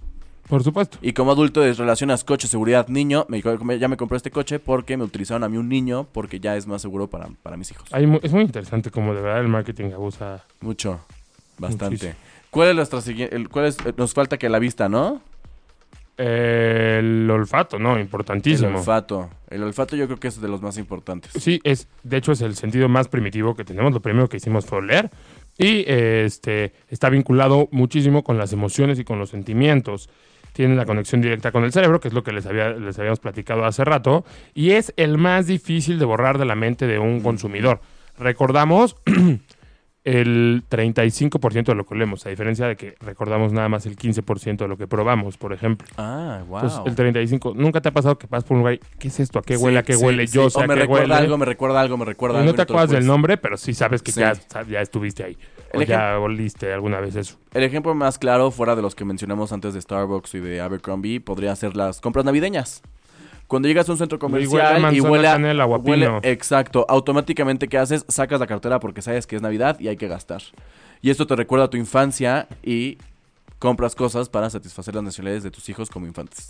Por 0.48 0.64
supuesto. 0.64 0.98
Y 1.02 1.14
como 1.14 1.32
adulto 1.32 1.64
es- 1.66 1.78
relacionas 1.78 2.24
coche, 2.24 2.48
seguridad, 2.48 2.88
niño, 2.88 3.26
me, 3.30 3.42
ya 3.80 3.88
me 3.88 3.98
compré 3.98 4.18
este 4.18 4.32
coche 4.32 4.60
porque 4.60 4.96
me 4.98 5.04
utilizaron 5.04 5.44
a 5.44 5.50
mí 5.50 5.58
un 5.58 5.68
niño 5.70 6.08
porque 6.14 6.40
ya 6.40 6.56
es 6.56 6.68
más 6.68 6.82
seguro 6.82 7.08
para, 7.08 7.28
para 7.44 7.58
mis 7.58 7.70
hijos. 7.72 7.88
Hay 7.92 8.08
mu- 8.08 8.20
es 8.24 8.32
muy 8.32 8.44
interesante 8.44 8.90
como 8.90 9.14
de 9.14 9.22
verdad 9.22 9.42
el 9.42 9.48
marketing 9.50 9.92
abusa. 9.94 10.44
Mucho, 10.62 11.00
bastante. 11.58 11.86
Muchísimo. 11.90 12.14
¿Cuál 12.50 12.70
es 12.70 12.76
nuestra 12.76 13.02
siguiente? 13.02 13.46
¿Cuál 13.52 13.66
es? 13.66 13.78
eh, 13.86 13.94
Nos 13.98 14.14
falta 14.14 14.38
que 14.38 14.48
la 14.50 14.60
vista, 14.60 14.88
¿no? 14.88 15.22
El 16.18 17.30
olfato, 17.30 17.78
¿no? 17.78 17.96
El 17.96 18.02
Importantísimo. 18.02 18.80
olfato. 18.80 19.30
El 19.50 19.62
olfato 19.64 19.96
yo 19.96 20.06
creo 20.08 20.20
que 20.20 20.28
es 20.30 20.42
de 20.42 20.48
los 20.48 20.62
más 20.64 20.78
importantes. 20.78 21.32
Sí, 21.40 21.60
es, 21.64 21.88
de 22.04 22.18
hecho 22.18 22.32
es 22.32 22.42
el 22.42 22.56
sentido 22.56 22.90
más 22.90 23.08
primitivo 23.08 23.56
que 23.56 23.64
tenemos. 23.64 23.94
Lo 23.94 24.00
primero 24.02 24.28
que 24.28 24.38
hicimos 24.38 24.66
fue 24.66 24.80
oler. 24.80 25.12
Y 25.60 25.84
eh, 25.88 26.24
este, 26.26 26.74
está 26.90 27.10
vinculado 27.10 27.68
muchísimo 27.72 28.24
con 28.24 28.38
las 28.38 28.52
emociones 28.54 28.98
y 28.98 29.04
con 29.04 29.20
los 29.20 29.30
sentimientos. 29.30 30.10
Tiene 30.58 30.76
la 30.76 30.86
conexión 30.88 31.22
directa 31.22 31.52
con 31.52 31.64
el 31.66 31.72
cerebro, 31.72 32.00
que 32.00 32.08
es 32.08 32.16
lo 32.16 32.24
que 32.24 32.32
les, 32.32 32.48
había, 32.48 32.70
les 32.70 32.98
habíamos 32.98 33.20
platicado 33.20 33.64
hace 33.64 33.86
rato. 33.86 34.26
Y 34.56 34.72
es 34.72 34.92
el 34.98 35.20
más 35.20 35.46
difícil 35.46 36.00
de 36.00 36.06
borrar 36.06 36.40
de 36.40 36.46
la 36.46 36.56
mente 36.56 36.88
de 36.88 36.98
un 36.98 37.20
consumidor. 37.22 37.80
Recordamos 38.18 38.96
el 40.04 40.64
35% 40.68 41.66
de 41.66 41.76
lo 41.76 41.86
que 41.86 41.94
olemos, 41.94 42.26
a 42.26 42.30
diferencia 42.30 42.66
de 42.66 42.76
que 42.76 42.96
recordamos 43.02 43.54
nada 43.54 43.70
más 43.70 43.86
el 43.86 43.98
15% 43.98 44.58
de 44.58 44.68
lo 44.68 44.78
que 44.78 44.88
probamos, 44.88 45.38
por 45.38 45.54
ejemplo. 45.54 45.88
Ah, 45.96 46.42
wow. 46.48 46.58
Entonces, 46.60 46.82
el 46.88 46.96
35, 46.96 47.54
¿nunca 47.56 47.82
te 47.82 47.90
ha 47.90 47.92
pasado 47.92 48.18
que 48.18 48.26
pasas 48.26 48.46
por 48.46 48.56
un 48.56 48.62
lugar 48.62 48.74
y, 48.74 48.80
¿qué 48.98 49.10
es 49.10 49.20
esto? 49.20 49.38
¿A 49.38 49.44
qué 49.44 49.58
huele? 49.58 49.78
¿A 49.78 49.84
qué 49.84 49.96
huele? 49.96 50.26
Yo 50.26 50.50
sé 50.50 50.58
o 50.60 50.64
a 50.64 50.68
me 50.68 50.74
qué 50.74 50.80
recuerda 50.82 51.04
huele. 51.04 51.16
algo, 51.26 51.38
me 51.38 51.46
recuerda 51.46 51.82
algo, 51.82 51.98
me 51.98 52.06
recuerda 52.06 52.38
Y 52.38 52.42
algo. 52.42 52.52
no 52.52 52.56
te 52.56 52.62
acuerdas 52.64 52.90
del 52.90 52.98
puedes- 53.00 53.06
nombre, 53.08 53.38
pero 53.38 53.58
sí 53.58 53.76
sabes 53.76 54.02
que 54.02 54.12
ya, 54.12 54.34
ya 54.68 54.82
estuviste 54.82 55.24
ahí. 55.24 55.38
O 55.74 55.82
El 55.82 55.88
ya 55.88 56.20
oliste 56.20 56.72
alguna 56.72 57.00
vez 57.00 57.16
eso. 57.16 57.38
El 57.54 57.64
ejemplo 57.64 57.94
más 57.94 58.18
claro, 58.18 58.52
fuera 58.52 58.76
de 58.76 58.82
los 58.82 58.96
que 58.96 59.06
mencionamos 59.06 59.52
antes 59.52 59.74
de 59.74 59.82
Starbucks 59.82 60.36
y 60.36 60.40
de 60.40 60.62
Abercrombie, 60.62 61.20
podría 61.20 61.56
ser 61.56 61.76
las 61.76 62.00
compras 62.00 62.26
navideñas. 62.26 62.82
Cuando 63.48 63.68
llegas 63.68 63.88
a 63.88 63.94
un 63.94 63.98
centro 63.98 64.20
comercial 64.20 64.94
y 64.94 65.00
huele 65.00 65.28
a... 65.28 65.38
huele- 65.38 66.20
exacto. 66.24 66.86
Automáticamente, 66.90 67.68
¿qué 67.68 67.78
haces? 67.78 68.06
Sacas 68.10 68.40
la 68.40 68.48
cartera 68.48 68.80
porque 68.80 69.02
sabes 69.02 69.26
que 69.26 69.38
es 69.38 69.42
Navidad 69.42 69.80
y 69.80 69.88
hay 69.88 69.96
que 69.98 70.08
gastar. 70.08 70.42
Y 71.02 71.10
esto 71.12 71.28
te 71.28 71.36
recuerda 71.36 71.66
a 71.66 71.70
tu 71.70 71.78
infancia 71.78 72.48
y 72.62 72.98
compras 73.60 73.96
cosas 73.96 74.30
para 74.30 74.50
satisfacer 74.50 74.96
las 74.96 75.04
necesidades 75.04 75.44
de 75.44 75.52
tus 75.52 75.70
hijos 75.70 75.90
como 75.90 76.08
infantes. 76.08 76.50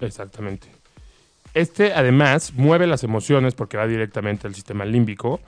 Exactamente. 0.00 0.68
Este, 1.54 1.92
además, 1.94 2.52
mueve 2.54 2.86
las 2.86 3.04
emociones 3.04 3.54
porque 3.54 3.76
va 3.76 3.86
directamente 3.86 4.46
al 4.46 4.54
sistema 4.54 4.84
límbico 4.84 5.40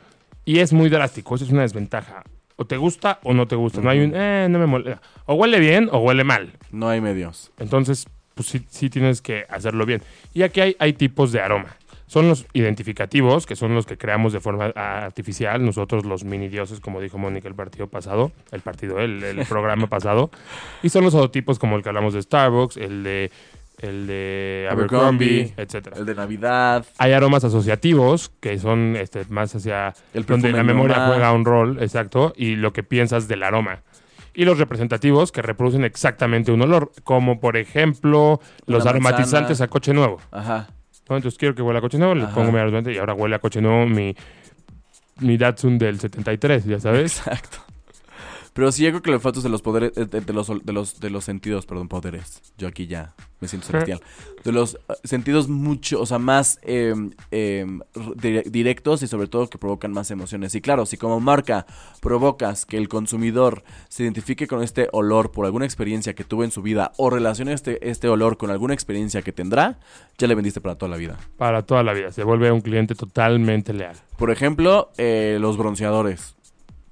y 0.45 0.61
es 0.61 0.73
muy 0.73 0.89
drástico. 0.89 1.35
Eso 1.35 1.45
es 1.45 1.51
una 1.51 1.63
desventaja. 1.63 2.25
O 2.57 2.65
te 2.67 2.77
gusta 2.77 3.19
o 3.25 3.35
no 3.35 3.49
te 3.49 3.57
gusta. 3.57 3.81
No 3.81 3.91
hay 3.91 4.01
un, 4.01 4.13
eh, 4.15 4.47
no 4.49 4.59
me 4.59 4.67
molesta. 4.67 5.03
O 5.27 5.35
huele 5.35 5.59
bien 5.59 5.89
o 5.91 5.99
huele 5.99 6.25
mal. 6.25 6.53
No 6.71 6.89
hay 6.89 7.01
medios. 7.01 7.53
Entonces, 7.59 8.07
pues 8.35 8.49
sí, 8.49 8.65
sí 8.69 8.91
tienes 8.91 9.21
que 9.23 9.45
hacerlo 9.49 9.87
bien. 9.87 10.03
Y 10.33 10.43
aquí 10.43 10.61
hay, 10.61 10.77
hay 10.79 10.93
tipos 10.93 11.33
de 11.33 11.41
aroma. 11.41 11.77
Son 12.07 12.29
los 12.29 12.47
identificativos, 12.53 13.47
que 13.47 13.57
son 13.57 13.75
los 13.75 13.87
que 13.87 13.97
creamos 13.97 14.33
de 14.33 14.41
forma 14.41 14.67
artificial. 14.67 15.65
Nosotros 15.65 16.05
los 16.05 16.23
mini 16.23 16.49
dioses, 16.49 16.79
como 16.79 17.01
dijo 17.01 17.19
Mónica 17.19 17.49
el 17.49 17.55
partido 17.55 17.89
pasado, 17.89 18.31
el 18.53 18.61
partido, 18.61 19.01
el, 19.01 19.25
el 19.25 19.45
programa 19.47 19.89
pasado. 19.89 20.31
Y 20.83 20.91
son 20.91 21.03
los 21.03 21.15
ototipos 21.15 21.59
como 21.59 21.77
el 21.77 21.83
que 21.83 21.89
hablamos 21.89 22.15
de 22.15 22.23
Starbucks, 22.23 22.77
el 22.77 23.03
de, 23.03 23.33
el 23.79 24.07
de 24.07 24.69
Abercrombie, 24.71 25.53
etcétera. 25.57 25.97
El 25.99 26.07
de 26.07 26.15
Navidad. 26.15 26.85
Hay 26.99 27.13
aromas 27.13 27.45
asociativos, 27.45 28.31
que 28.41 28.59
son 28.59 28.97
este, 28.97 29.25
más 29.29 29.55
hacia 29.55 29.95
El 30.13 30.25
donde 30.27 30.53
la 30.53 30.63
memoria 30.63 31.07
juega 31.07 31.33
un 31.33 31.45
rol, 31.45 31.83
exacto, 31.83 32.33
y 32.37 32.57
lo 32.57 32.73
que 32.73 32.83
piensas 32.83 33.29
del 33.29 33.43
aroma. 33.43 33.83
Y 34.35 34.45
los 34.45 34.59
representativos 34.59 35.31
que 35.31 35.43
reproducen 35.43 35.85
exactamente 35.85 36.51
un 36.51 36.63
olor, 36.63 36.91
como 37.05 37.39
por 37.39 37.57
ejemplo 37.57 38.41
los 38.67 38.85
aromatizantes 38.87 39.61
a 39.61 39.69
coche 39.69 39.93
nuevo. 39.93 40.19
Ajá. 40.33 40.69
¿no? 41.09 41.17
Entonces 41.17 41.39
quiero 41.39 41.55
que 41.55 41.63
huela 41.63 41.79
a 41.79 41.83
coche 41.83 41.99
nuevo, 41.99 42.15
le 42.15 42.25
Ajá. 42.25 42.35
pongo 42.35 42.51
mi 42.51 42.59
aromatizante 42.59 42.93
y 42.93 42.99
ahora 42.99 43.15
huele 43.15 43.37
a 43.37 43.39
coche 43.39 43.61
nuevo 43.61 43.87
mi, 43.87 44.17
mi 45.21 45.37
Datsun 45.37 45.79
del 45.79 46.01
73, 46.01 46.65
ya 46.65 46.81
sabes. 46.81 47.19
Exacto. 47.19 47.59
Pero 48.55 48.71
sí, 48.73 48.85
yo 48.85 48.91
creo 48.91 49.03
que 49.03 49.11
el 49.11 49.15
olfato 49.17 49.41
es 49.41 49.43
de 49.43 49.49
los 49.51 49.63
poderes, 49.63 49.93
eh, 49.97 50.07
de, 50.07 50.21
de 50.21 50.33
los, 50.33 50.47
de 50.65 50.73
los, 50.73 51.01
de 51.01 51.11
los 51.11 51.25
sentidos, 51.25 51.67
perdón, 51.67 51.89
poderes. 51.89 52.41
Yo 52.57 52.69
aquí 52.69 52.87
ya 52.87 53.15
me 53.41 53.49
siento 53.49 53.67
celestial. 53.67 54.01
De 54.45 54.53
los 54.53 54.77
eh, 54.77 54.79
sentidos 55.03 55.49
mucho, 55.49 56.01
o 56.01 56.07
sea, 56.07 56.19
más 56.21 56.61
eh, 56.63 56.95
eh, 57.33 57.67
dire- 58.15 58.45
directos 58.45 59.03
y 59.03 59.09
sobre 59.09 59.27
todo 59.27 59.51
que 59.51 59.59
provocan 59.59 59.91
más 59.93 60.11
emociones. 60.13 60.55
Y 60.55 60.61
claro, 60.61 60.87
si 60.87 60.97
como 60.97 61.19
marca 61.19 61.67
provocas 62.01 62.65
que 62.65 62.77
el 62.79 62.89
consumidor 62.89 63.65
se 63.89 64.05
identifique 64.05 64.47
con 64.47 64.63
este 64.63 64.89
olor 64.93 65.33
por 65.33 65.47
alguna 65.47 65.65
experiencia 65.65 66.15
que 66.15 66.23
tuvo 66.23 66.45
en 66.45 66.53
su 66.53 66.63
vida 66.63 66.93
o 66.97 67.11
relacione 67.11 67.53
este, 67.53 67.91
este 67.91 68.09
olor 68.09 68.37
con 68.37 68.51
alguna 68.51 68.73
experiencia 68.73 69.23
que 69.23 69.33
tendrá, 69.33 69.81
ya 70.17 70.29
le 70.29 70.35
vendiste 70.37 70.61
para 70.61 70.77
toda 70.77 70.91
la 70.91 70.97
vida. 70.97 71.19
Para 71.37 71.63
toda 71.63 71.83
la 71.83 71.93
vida. 71.93 72.13
Se 72.13 72.23
vuelve 72.23 72.53
un 72.53 72.61
cliente 72.61 72.95
totalmente 72.95 73.73
leal. 73.73 73.97
Por 74.17 74.31
ejemplo, 74.31 74.93
eh, 74.97 75.39
los 75.41 75.57
bronceadores. 75.57 76.37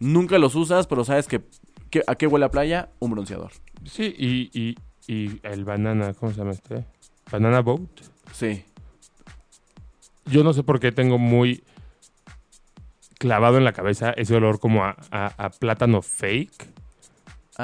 Nunca 0.03 0.37
los 0.39 0.55
usas, 0.57 0.87
pero 0.89 1.05
sabes 1.05 1.29
que, 1.29 1.43
que- 1.91 2.03
a 2.07 2.17
qué 2.17 2.27
huele 2.27 2.45
a 2.47 2.51
playa, 2.51 2.91
un 2.99 3.13
bronceador. 3.13 3.53
Sí, 3.85 4.13
y, 4.19 4.51
y, 4.53 4.77
y 5.07 5.39
el 5.45 5.65
banana, 5.65 6.13
¿cómo 6.15 6.33
se 6.33 6.39
llama 6.39 6.51
este? 6.51 6.85
Banana 7.31 7.61
boat. 7.61 7.89
Sí. 8.33 8.65
Yo 10.27 10.43
no 10.43 10.53
sé 10.53 10.63
por 10.65 10.81
qué 10.81 10.91
tengo 10.91 11.19
muy 11.19 11.63
clavado 13.19 13.59
en 13.59 13.65
la 13.65 13.73
cabeza 13.73 14.11
ese 14.11 14.35
olor 14.35 14.59
como 14.59 14.85
a, 14.85 14.97
a- 15.13 15.33
a 15.37 15.51
plátano 15.51 16.03
fake. 16.03 16.72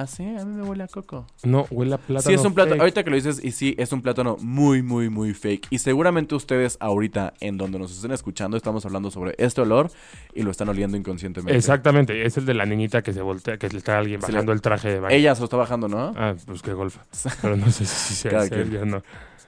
Ah, 0.01 0.07
sí, 0.07 0.23
a 0.25 0.45
mí 0.45 0.55
me 0.55 0.63
huele 0.63 0.85
a 0.85 0.89
coco. 0.89 1.27
No, 1.43 1.67
huele 1.71 1.95
a 1.95 1.99
plátano. 1.99 2.29
Sí, 2.29 2.35
es 2.35 2.45
un 2.45 2.55
plátano. 2.55 2.75
fake. 2.77 2.81
Ahorita 2.83 3.05
que 3.05 3.11
lo 3.11 3.17
dices, 3.17 3.43
y 3.45 3.51
sí, 3.53 3.75
es 3.79 3.93
un 3.93 4.01
plátano 4.03 4.37
muy, 4.41 4.83
muy, 4.83 5.09
muy 5.11 5.35
fake. 5.35 5.67
Y 5.71 5.79
seguramente 5.79 6.35
ustedes 6.35 6.77
ahorita, 6.81 7.35
en 7.41 7.57
donde 7.59 7.79
nos 7.79 7.91
estén 7.93 8.13
escuchando, 8.13 8.57
estamos 8.57 8.85
hablando 8.87 9.11
sobre 9.11 9.35
este 9.39 9.61
olor 9.61 9.91
y 10.35 10.43
lo 10.43 10.51
están 10.51 10.69
oliendo 10.69 10.97
inconscientemente. 10.97 11.57
Exactamente, 11.57 12.25
es 12.25 12.37
el 12.37 12.47
de 12.47 12.55
la 12.55 12.65
niñita 12.67 13.03
que 13.03 13.13
se 13.13 13.23
voltea, 13.23 13.57
que 13.59 13.69
le 13.69 13.79
está 13.79 13.99
alguien 13.99 14.21
bajando 14.21 14.53
le- 14.53 14.57
el 14.57 14.61
traje 14.63 14.89
de 14.91 15.01
baño. 15.01 15.15
Ella 15.17 15.35
se 15.35 15.41
lo 15.41 15.45
está 15.47 15.57
bajando, 15.57 15.89
¿no? 15.89 16.13
Ah, 16.17 16.35
pues 16.47 16.63
qué 16.63 16.73
golfa. 16.73 17.05
Pero 17.43 17.57
no 17.57 17.71
sé 17.71 17.85
si 17.87 18.15
sea 18.15 18.31
Cada 18.31 18.49
quien. 18.49 18.91
no. 18.91 19.03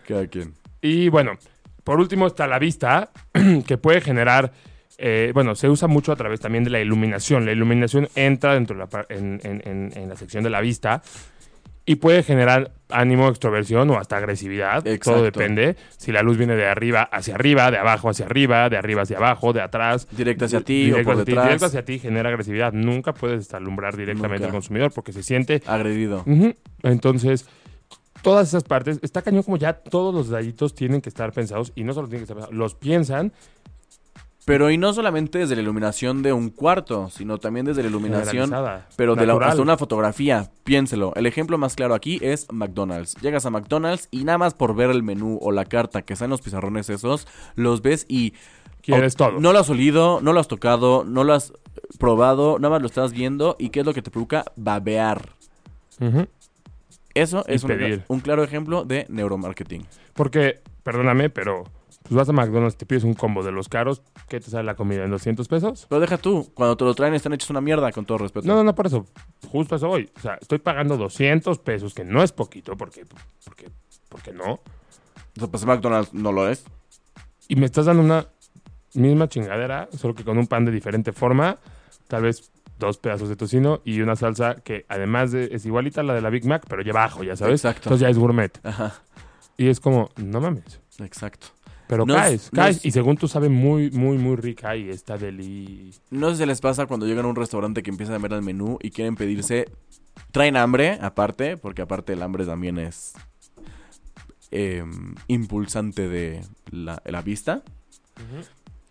Cada 0.08 0.26
quien. 0.26 0.54
Y 0.82 1.08
bueno, 1.10 1.32
por 1.84 2.00
último 2.00 2.26
está 2.26 2.46
la 2.46 2.58
vista, 2.58 3.10
que 3.66 3.78
puede 3.78 4.00
generar, 4.00 4.52
eh, 5.00 5.30
bueno, 5.34 5.54
se 5.54 5.68
usa 5.68 5.88
mucho 5.88 6.12
a 6.12 6.16
través 6.16 6.40
también 6.40 6.62
de 6.64 6.70
la 6.70 6.80
iluminación. 6.80 7.46
La 7.46 7.52
iluminación 7.52 8.08
entra 8.14 8.54
dentro 8.54 8.76
de 8.76 8.84
la, 8.86 9.06
en, 9.08 9.40
en- 9.42 9.62
en- 9.66 9.92
en 9.96 10.08
la 10.08 10.16
sección 10.16 10.44
de 10.44 10.50
la 10.50 10.60
vista 10.60 11.02
y 11.86 11.96
puede 11.96 12.22
generar 12.22 12.72
ánimo, 12.90 13.28
extroversión 13.28 13.88
o 13.90 13.98
hasta 13.98 14.16
agresividad. 14.18 14.86
Exacto. 14.86 15.12
Todo 15.12 15.22
depende. 15.24 15.76
Si 15.96 16.12
la 16.12 16.22
luz 16.22 16.36
viene 16.36 16.54
de 16.54 16.66
arriba 16.66 17.02
hacia 17.02 17.34
arriba, 17.34 17.70
de 17.70 17.78
abajo 17.78 18.10
hacia 18.10 18.26
arriba, 18.26 18.68
de 18.68 18.76
arriba 18.76 19.02
hacia 19.02 19.16
abajo, 19.16 19.52
de 19.52 19.62
atrás. 19.62 20.06
Directo 20.10 20.44
hacia 20.44 20.60
ti 20.60 20.84
directo 20.84 21.00
o 21.00 21.04
por 21.04 21.22
hacia 21.22 21.24
ti, 21.24 21.40
directo 21.40 21.66
hacia 21.66 21.84
ti 21.84 21.98
genera 21.98 22.28
agresividad. 22.28 22.72
Nunca 22.72 23.12
puedes 23.14 23.52
alumbrar 23.54 23.96
directamente 23.96 24.38
Nunca. 24.40 24.46
al 24.46 24.52
consumidor 24.52 24.92
porque 24.92 25.12
se 25.12 25.22
siente 25.22 25.62
Agredido. 25.66 26.24
Entonces, 26.82 27.46
todas 28.22 28.48
esas 28.48 28.64
partes, 28.64 28.98
está 29.02 29.22
cañón 29.22 29.42
como 29.42 29.56
ya 29.56 29.72
todos 29.72 30.14
los 30.14 30.28
detallitos 30.28 30.74
tienen 30.74 31.00
que 31.00 31.08
estar 31.08 31.32
pensados 31.32 31.72
y 31.74 31.84
no 31.84 31.92
solo 31.94 32.06
tienen 32.06 32.20
que 32.20 32.24
estar 32.24 32.36
pensados, 32.36 32.54
los 32.56 32.74
piensan 32.74 33.32
Pero 34.46 34.70
y 34.70 34.79
no 34.79 34.92
solamente 34.92 35.38
desde 35.38 35.55
la 35.55 35.62
iluminación 35.62 36.22
de 36.22 36.33
un 36.33 36.50
cuarto, 36.50 37.11
sino 37.11 37.38
también 37.38 37.66
desde 37.66 37.83
la 37.83 37.88
iluminación 37.88 38.50
Pero 38.96 39.14
de 39.14 39.26
la, 39.26 39.35
hasta 39.35 39.61
una 39.61 39.76
fotografía, 39.76 40.50
piénselo. 40.64 41.12
El 41.14 41.26
ejemplo 41.26 41.59
más 41.59 41.76
claro 41.76 41.94
aquí 41.94 42.18
es 42.22 42.46
McDonald's. 42.50 43.14
Llegas 43.20 43.44
a 43.46 43.50
McDonald's 43.50 44.09
y 44.11 44.24
nada 44.24 44.38
más 44.38 44.55
por 44.55 44.74
ver 44.74 44.90
el 44.90 45.03
menú 45.03 45.38
o 45.42 45.53
la 45.53 45.66
carta 45.66 46.03
que 46.03 46.14
está 46.14 46.24
en 46.24 46.31
los 46.31 46.40
pizarrones 46.40 46.90
esos, 46.90 47.29
los 47.55 47.83
ves 47.83 48.07
y... 48.09 48.35
Quieres 48.83 49.14
todo. 49.14 49.38
No 49.40 49.53
lo 49.53 49.59
has 49.59 49.68
olido, 49.68 50.20
no 50.22 50.33
lo 50.33 50.40
has 50.40 50.48
tocado, 50.48 51.05
no 51.05 51.22
lo 51.22 51.35
has 51.35 51.53
probado, 51.98 52.59
nada 52.59 52.70
más 52.70 52.81
lo 52.81 52.87
estás 52.87 53.12
viendo 53.12 53.57
y 53.59 53.68
¿qué 53.68 53.81
es 53.81 53.87
lo 53.87 53.92
que 53.92 54.00
te 54.00 54.11
provoca? 54.11 54.46
Babear. 54.57 55.35
Eso 57.12 57.44
es 57.46 57.62
un 58.09 58.20
claro 58.20 58.42
ejemplo 58.42 58.85
de 58.85 59.05
neuromarketing. 59.11 59.87
Porque, 60.14 60.61
perdóname, 60.83 61.29
pero 61.29 61.64
pues 62.10 62.16
vas 62.16 62.28
a 62.28 62.32
McDonald's, 62.32 62.76
te 62.76 62.86
pides 62.86 63.04
un 63.04 63.14
combo 63.14 63.44
de 63.44 63.52
los 63.52 63.68
caros, 63.68 64.02
¿qué 64.28 64.40
te 64.40 64.50
sale 64.50 64.64
la 64.64 64.74
comida? 64.74 65.04
¿En 65.04 65.12
200 65.12 65.46
pesos? 65.46 65.86
Pero 65.88 66.00
deja 66.00 66.18
tú, 66.18 66.50
cuando 66.54 66.76
te 66.76 66.84
lo 66.84 66.92
traen 66.92 67.14
están 67.14 67.32
hechos 67.32 67.50
una 67.50 67.60
mierda, 67.60 67.92
con 67.92 68.04
todo 68.04 68.18
respeto. 68.18 68.48
No, 68.48 68.56
no, 68.56 68.64
no, 68.64 68.74
por 68.74 68.88
eso. 68.88 69.06
Justo 69.48 69.76
eso 69.76 69.86
voy. 69.86 70.10
O 70.16 70.20
sea, 70.20 70.34
estoy 70.40 70.58
pagando 70.58 70.96
200 70.96 71.60
pesos, 71.60 71.94
que 71.94 72.02
no 72.02 72.24
es 72.24 72.32
poquito, 72.32 72.76
porque, 72.76 73.06
porque, 73.44 73.70
porque 74.08 74.32
no. 74.32 74.54
O 74.54 74.60
sea, 75.38 75.46
pues 75.46 75.64
McDonald's 75.64 76.12
no 76.12 76.32
lo 76.32 76.48
es. 76.48 76.64
Y 77.46 77.54
me 77.54 77.66
estás 77.66 77.86
dando 77.86 78.02
una 78.02 78.26
misma 78.94 79.28
chingadera, 79.28 79.88
solo 79.96 80.16
que 80.16 80.24
con 80.24 80.36
un 80.36 80.48
pan 80.48 80.64
de 80.64 80.72
diferente 80.72 81.12
forma, 81.12 81.58
tal 82.08 82.22
vez 82.22 82.50
dos 82.76 82.98
pedazos 82.98 83.28
de 83.28 83.36
tocino 83.36 83.82
y 83.84 84.00
una 84.00 84.16
salsa 84.16 84.56
que 84.56 84.84
además 84.88 85.30
de, 85.30 85.50
es 85.52 85.64
igualita 85.64 86.00
a 86.00 86.04
la 86.04 86.14
de 86.14 86.22
la 86.22 86.30
Big 86.30 86.44
Mac, 86.44 86.64
pero 86.68 86.82
lleva 86.82 87.04
ajo, 87.04 87.22
ya 87.22 87.36
sabes. 87.36 87.60
Exacto. 87.60 87.82
Entonces 87.84 88.00
ya 88.00 88.08
es 88.08 88.18
gourmet. 88.18 88.58
Ajá, 88.66 88.94
Y 89.56 89.68
es 89.68 89.78
como, 89.78 90.10
no 90.16 90.40
mames. 90.40 90.80
exacto. 90.98 91.46
Pero 91.90 92.07
caes, 92.07 92.50
caes. 92.53 92.76
es- 92.79 92.85
Y 92.87 92.90
según 92.92 93.16
tú 93.16 93.29
sabe 93.29 93.48
muy, 93.48 93.90
muy, 93.90 94.16
muy 94.16 94.37
rica 94.37 94.76
y 94.76 94.88
está 94.88 95.18
deli... 95.18 95.92
No 96.11 96.31
sé 96.31 96.37
si 96.37 96.46
les 96.46 96.61
pasa 96.61 96.87
cuando 96.87 97.07
llegan 97.07 97.24
a 97.24 97.29
un 97.29 97.37
restaurante 97.37 97.83
que 97.83 97.90
empiezan 97.90 98.14
a 98.14 98.18
ver 98.18 98.33
el 98.33 98.42
menú 98.42 98.79
y 98.81 98.90
quieren 98.90 99.16
pedirse. 99.16 99.68
Traen 100.33 100.57
hambre, 100.57 100.98
aparte, 101.03 101.57
porque 101.57 101.83
aparte 101.83 102.12
el 102.12 102.22
hambre 102.22 102.46
también 102.46 102.79
es 102.79 103.14
eh, 104.53 104.85
impulsante 105.29 106.09
de 106.09 106.40
la, 106.70 107.03
la 107.05 107.22
vista. 107.22 107.62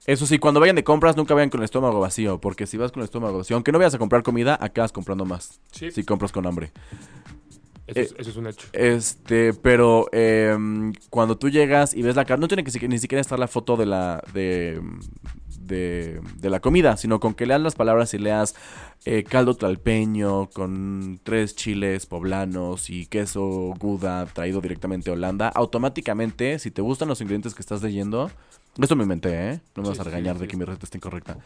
Eso 0.05 0.25
sí, 0.25 0.39
cuando 0.39 0.59
vayan 0.59 0.75
de 0.75 0.83
compras, 0.83 1.15
nunca 1.15 1.33
vayan 1.33 1.49
con 1.49 1.59
el 1.61 1.65
estómago 1.65 1.99
vacío, 1.99 2.41
porque 2.41 2.65
si 2.65 2.77
vas 2.77 2.91
con 2.91 3.01
el 3.01 3.05
estómago 3.05 3.37
vacío, 3.37 3.55
aunque 3.55 3.71
no 3.71 3.77
vayas 3.77 3.93
a 3.93 3.97
comprar 3.99 4.23
comida, 4.23 4.57
acabas 4.59 4.91
comprando 4.91 5.23
más. 5.25 5.59
Sí, 5.71 5.91
Si 5.91 6.03
compras 6.03 6.31
con 6.31 6.47
hambre. 6.47 6.71
Eso, 7.89 7.99
eh, 7.99 8.03
es, 8.03 8.15
eso 8.17 8.29
es 8.29 8.37
un 8.37 8.47
hecho. 8.47 8.67
Este, 8.73 9.53
pero 9.53 10.07
em, 10.11 10.93
cuando 11.09 11.37
tú 11.37 11.49
llegas 11.49 11.93
y 11.93 12.01
ves 12.01 12.15
la 12.15 12.25
carta, 12.25 12.41
no 12.41 12.47
tiene 12.47 12.63
que 12.63 12.87
ni 12.87 12.99
siquiera 12.99 13.21
estar 13.21 13.39
la 13.39 13.47
foto 13.47 13.77
de 13.77 13.85
la 13.85 14.23
de, 14.33 14.81
de, 15.59 16.21
de 16.37 16.49
la 16.49 16.59
comida, 16.59 16.97
sino 16.97 17.19
con 17.19 17.33
que 17.33 17.45
leas 17.45 17.61
las 17.61 17.75
palabras 17.75 18.13
y 18.13 18.17
leas 18.17 18.55
eh, 19.05 19.23
caldo 19.23 19.55
tlalpeño 19.55 20.49
con 20.49 21.21
tres 21.23 21.55
chiles 21.55 22.05
poblanos 22.05 22.89
y 22.89 23.05
queso 23.05 23.73
Gouda 23.79 24.25
traído 24.25 24.59
directamente 24.59 25.09
de 25.09 25.15
Holanda, 25.15 25.47
automáticamente, 25.49 26.59
si 26.59 26.69
te 26.69 26.81
gustan 26.81 27.07
los 27.07 27.21
ingredientes 27.21 27.55
que 27.55 27.61
estás 27.61 27.81
leyendo, 27.81 28.29
esto 28.83 28.95
me 28.95 29.03
inventé, 29.03 29.29
¿eh? 29.49 29.59
No 29.75 29.83
me 29.83 29.87
Sí, 29.87 29.97
vas 29.97 29.99
a 29.99 30.03
regañar 30.03 30.35
sí. 30.35 30.41
de 30.41 30.47
que 30.47 30.57
mi 30.57 30.65
receta 30.65 30.85
está 30.85 30.97
incorrecta. 30.97 31.37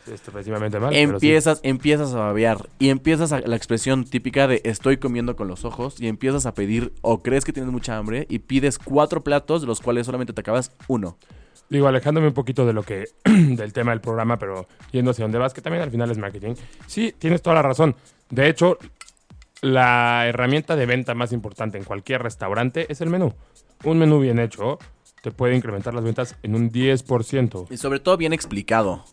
Mal. 0.79 0.95
Empiezas, 0.95 1.59
empiezas 1.63 2.13
a 2.13 2.19
babear 2.19 2.69
y 2.79 2.89
empiezas 2.89 3.31
a 3.31 3.39
la 3.39 3.55
expresión 3.55 4.05
típica 4.05 4.47
de 4.47 4.61
estoy 4.65 4.97
comiendo 4.97 5.35
con 5.35 5.47
los 5.47 5.65
ojos 5.65 5.99
y 5.99 6.07
empiezas 6.07 6.45
a 6.45 6.53
pedir 6.53 6.93
o 7.01 7.21
crees 7.23 7.45
que 7.45 7.53
tienes 7.53 7.71
mucha 7.71 7.97
hambre 7.97 8.25
y 8.29 8.39
pides 8.39 8.77
cuatro 8.77 9.23
platos 9.23 9.61
de 9.61 9.67
los 9.67 9.81
cuales 9.81 10.05
solamente 10.05 10.33
te 10.33 10.41
acabas 10.41 10.71
uno. 10.87 11.17
Digo, 11.69 11.87
alejándome 11.87 12.27
un 12.27 12.33
poquito 12.33 12.65
de 12.65 12.73
lo 12.73 12.83
que 12.83 13.05
del 13.23 13.73
tema 13.73 13.91
del 13.91 14.01
programa, 14.01 14.37
pero 14.37 14.67
yendo 14.91 15.11
hacia 15.11 15.25
donde 15.25 15.37
vas, 15.39 15.53
que 15.53 15.61
también 15.61 15.81
al 15.83 15.91
final 15.91 16.11
es 16.11 16.17
marketing. 16.17 16.55
Sí, 16.87 17.15
tienes 17.17 17.41
toda 17.41 17.55
la 17.55 17.61
razón. 17.61 17.95
De 18.29 18.47
hecho, 18.47 18.77
la 19.61 20.27
herramienta 20.27 20.75
de 20.75 20.85
venta 20.85 21.15
más 21.15 21.31
importante 21.31 21.77
en 21.77 21.83
cualquier 21.83 22.21
restaurante 22.21 22.85
es 22.91 23.01
el 23.01 23.09
menú. 23.09 23.33
Un 23.85 23.97
menú 23.97 24.19
bien 24.19 24.39
hecho 24.39 24.77
te 25.23 25.31
puede 25.31 25.55
incrementar 25.55 25.93
las 25.93 26.03
ventas 26.03 26.35
en 26.43 26.53
un 26.53 26.69
10%. 26.69 27.67
Y 27.69 27.77
sobre 27.77 28.01
todo 28.01 28.17
bien 28.17 28.33
explicado. 28.33 29.05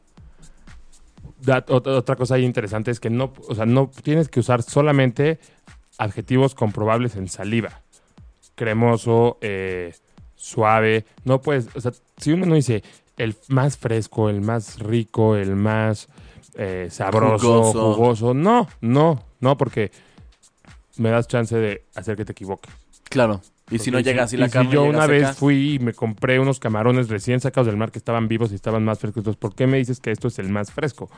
Ot- 1.46 1.86
otra 1.86 2.16
cosa 2.16 2.34
ahí 2.34 2.44
interesante 2.44 2.90
es 2.90 2.98
que 2.98 3.10
no, 3.10 3.32
o 3.48 3.54
sea, 3.54 3.64
no 3.64 3.88
tienes 4.02 4.28
que 4.28 4.40
usar 4.40 4.62
solamente 4.64 5.38
adjetivos 5.98 6.56
comprobables 6.56 7.14
en 7.14 7.28
saliva. 7.28 7.82
Cremoso, 8.56 9.38
eh, 9.40 9.94
suave. 10.34 11.06
No 11.24 11.40
puedes, 11.40 11.68
o 11.76 11.80
sea, 11.80 11.92
si 12.16 12.32
uno 12.32 12.44
no 12.44 12.56
dice 12.56 12.82
el 13.16 13.36
más 13.48 13.78
fresco, 13.78 14.28
el 14.30 14.40
más 14.40 14.80
rico, 14.80 15.36
el 15.36 15.54
más 15.54 16.08
eh, 16.56 16.88
sabroso, 16.90 17.62
Jugoso. 17.62 17.94
jugoso. 17.94 18.34
no, 18.34 18.66
no, 18.80 19.22
no, 19.38 19.56
porque 19.56 19.92
me 20.96 21.10
das 21.10 21.28
chance 21.28 21.56
de 21.56 21.84
hacer 21.94 22.16
que 22.16 22.24
te 22.24 22.32
equivoques. 22.32 22.74
Claro. 23.04 23.40
Y 23.70 23.78
si 23.78 23.90
no 23.90 24.00
llega 24.00 24.24
así 24.24 24.36
la 24.36 24.46
si 24.46 24.52
carne. 24.52 24.72
yo 24.72 24.84
llega 24.84 24.96
una 24.98 25.06
vez 25.06 25.36
fui 25.36 25.74
y 25.74 25.78
me 25.78 25.92
compré 25.92 26.40
unos 26.40 26.58
camarones 26.58 27.08
recién 27.08 27.40
sacados 27.40 27.66
del 27.66 27.76
mar 27.76 27.90
que 27.90 27.98
estaban 27.98 28.28
vivos 28.28 28.52
y 28.52 28.54
estaban 28.54 28.84
más 28.84 28.98
frescos. 28.98 29.20
Entonces, 29.20 29.38
¿por 29.38 29.54
qué 29.54 29.66
me 29.66 29.78
dices 29.78 30.00
que 30.00 30.10
esto 30.10 30.28
es 30.28 30.38
el 30.38 30.48
más 30.48 30.72
fresco? 30.72 31.10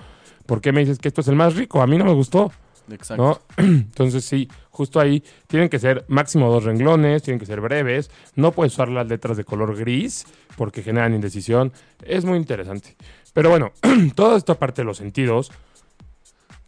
¿Por 0.47 0.61
qué 0.61 0.73
me 0.73 0.81
dices 0.81 0.99
que 0.99 1.09
esto 1.09 1.23
es 1.23 1.29
el 1.29 1.37
más 1.37 1.57
rico? 1.57 1.81
A 1.83 1.87
mí 1.87 1.97
no 1.97 2.05
me 2.05 2.12
gustó. 2.12 2.53
Exacto. 2.91 3.41
¿no? 3.57 3.65
Entonces 3.65 4.25
sí, 4.25 4.49
justo 4.71 5.01
ahí 5.01 5.23
tienen 5.47 5.69
que 5.69 5.79
ser 5.79 6.05
máximo 6.09 6.51
dos 6.51 6.65
renglones, 6.65 7.23
tienen 7.23 7.38
que 7.38 7.47
ser 7.47 7.61
breves, 7.61 8.11
no 8.35 8.53
puedes 8.53 8.73
usar 8.73 8.88
las 8.88 9.07
letras 9.07 9.37
de 9.37 9.45
color 9.45 9.77
gris 9.77 10.27
porque 10.57 10.83
generan 10.83 11.15
indecisión, 11.15 11.73
es 12.05 12.25
muy 12.25 12.37
interesante. 12.37 12.97
Pero 13.33 13.51
bueno, 13.51 13.73
toda 14.15 14.37
esta 14.37 14.59
parte 14.59 14.83
de 14.83 14.87
los 14.87 14.99
sentidos 14.99 15.53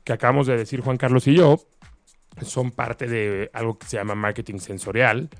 que 0.05 0.13
acabamos 0.13 0.47
de 0.47 0.57
decir 0.57 0.81
Juan 0.81 0.97
Carlos 0.97 1.27
y 1.27 1.35
yo 1.35 1.61
son 2.43 2.71
parte 2.71 3.07
de 3.07 3.51
algo 3.53 3.79
que 3.79 3.87
se 3.87 3.97
llama 3.97 4.15
marketing 4.15 4.59
sensorial 4.59 5.31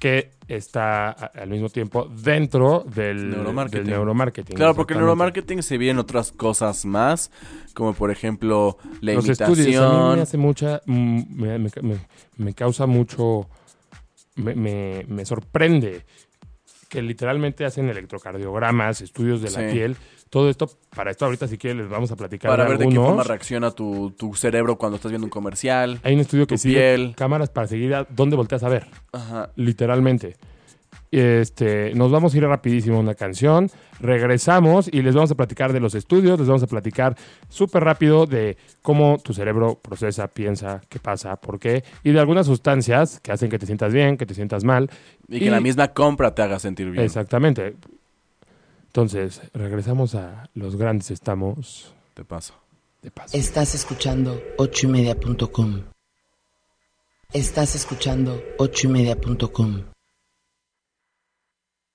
que 0.00 0.32
está 0.48 1.10
al 1.10 1.48
mismo 1.48 1.68
tiempo 1.70 2.04
dentro 2.06 2.84
del 2.94 3.30
Neuromarketing. 3.30 3.84
del 3.84 3.90
neuromarketing. 3.94 4.56
Claro, 4.56 4.74
porque 4.74 4.92
el 4.94 4.98
neuromarketing 5.00 5.62
se 5.62 5.78
vienen 5.78 5.98
otras 5.98 6.32
cosas 6.32 6.84
más, 6.84 7.30
como 7.74 7.94
por 7.94 8.10
ejemplo 8.10 8.76
la 9.00 9.14
los 9.14 9.24
imitación. 9.26 9.58
estudios 9.58 9.82
a 9.82 9.88
mí 10.10 10.16
me 10.16 10.22
hace 10.22 10.36
mucha 10.36 10.82
mm, 10.84 11.22
me, 11.30 11.58
me- 11.58 11.70
me- 11.82 12.06
me 12.36 12.54
causa 12.54 12.86
mucho 12.86 13.48
me, 14.36 14.54
me- 14.54 15.06
me 15.08 15.24
sorprende 15.24 16.04
que 16.90 17.00
literalmente 17.00 17.64
hacen 17.64 17.88
electrocardiogramas 17.88 19.00
estudios 19.00 19.40
de 19.40 19.50
la 19.50 19.60
Sí. 19.68 19.74
piel 19.74 19.96
todo 20.34 20.50
esto 20.50 20.68
para 20.96 21.12
esto 21.12 21.26
ahorita 21.26 21.46
si 21.46 21.56
quieres 21.58 21.82
les 21.82 21.88
vamos 21.88 22.10
a 22.10 22.16
platicar 22.16 22.50
para 22.50 22.64
de 22.64 22.70
ver 22.70 22.78
de 22.78 22.88
qué 22.88 22.96
forma 22.96 23.22
reacciona 23.22 23.70
tu, 23.70 24.10
tu 24.18 24.34
cerebro 24.34 24.76
cuando 24.76 24.96
estás 24.96 25.12
viendo 25.12 25.26
un 25.26 25.30
comercial. 25.30 26.00
hay 26.02 26.14
un 26.14 26.18
estudio 26.18 26.48
que 26.48 26.58
sigue 26.58 26.74
piel. 26.74 27.14
cámaras 27.16 27.50
para 27.50 27.68
seguir 27.68 27.94
a 27.94 28.04
dónde 28.10 28.34
volteas 28.34 28.64
a 28.64 28.68
ver 28.68 28.88
Ajá. 29.12 29.50
literalmente 29.54 30.34
este, 31.12 31.94
nos 31.94 32.10
vamos 32.10 32.34
a 32.34 32.36
ir 32.36 32.42
rapidísimo 32.42 32.96
a 32.96 33.00
una 33.00 33.14
canción, 33.14 33.70
regresamos 34.00 34.88
y 34.92 35.02
les 35.02 35.14
vamos 35.14 35.30
a 35.30 35.36
platicar 35.36 35.72
de 35.72 35.78
los 35.78 35.94
estudios, 35.94 36.36
les 36.40 36.48
vamos 36.48 36.64
a 36.64 36.66
platicar 36.66 37.16
súper 37.48 37.84
rápido 37.84 38.26
de 38.26 38.56
cómo 38.82 39.18
tu 39.22 39.32
cerebro 39.32 39.78
procesa, 39.80 40.26
piensa, 40.26 40.80
qué 40.88 40.98
pasa, 40.98 41.36
por 41.36 41.60
qué, 41.60 41.84
y 42.02 42.10
de 42.10 42.18
algunas 42.18 42.46
sustancias 42.46 43.20
que 43.20 43.30
hacen 43.30 43.48
que 43.48 43.60
te 43.60 43.66
sientas 43.66 43.92
bien, 43.92 44.16
que 44.16 44.26
te 44.26 44.34
sientas 44.34 44.64
mal. 44.64 44.90
Y 45.28 45.38
que 45.38 45.50
la 45.50 45.60
misma 45.60 45.92
compra 45.92 46.34
te 46.34 46.42
haga 46.42 46.58
sentir 46.58 46.90
bien. 46.90 47.04
Exactamente. 47.04 47.76
Entonces, 48.96 49.40
regresamos 49.52 50.14
a 50.14 50.48
los 50.54 50.76
grandes 50.76 51.10
estamos 51.10 51.92
Te 52.14 52.24
paso. 52.24 52.54
de 53.02 53.10
paso. 53.10 53.36
Estás 53.36 53.74
escuchando 53.74 54.40
ochoymedia.com. 54.56 55.82
Estás 57.32 57.74
escuchando 57.74 58.40
ochoymedia.com. 58.56 59.82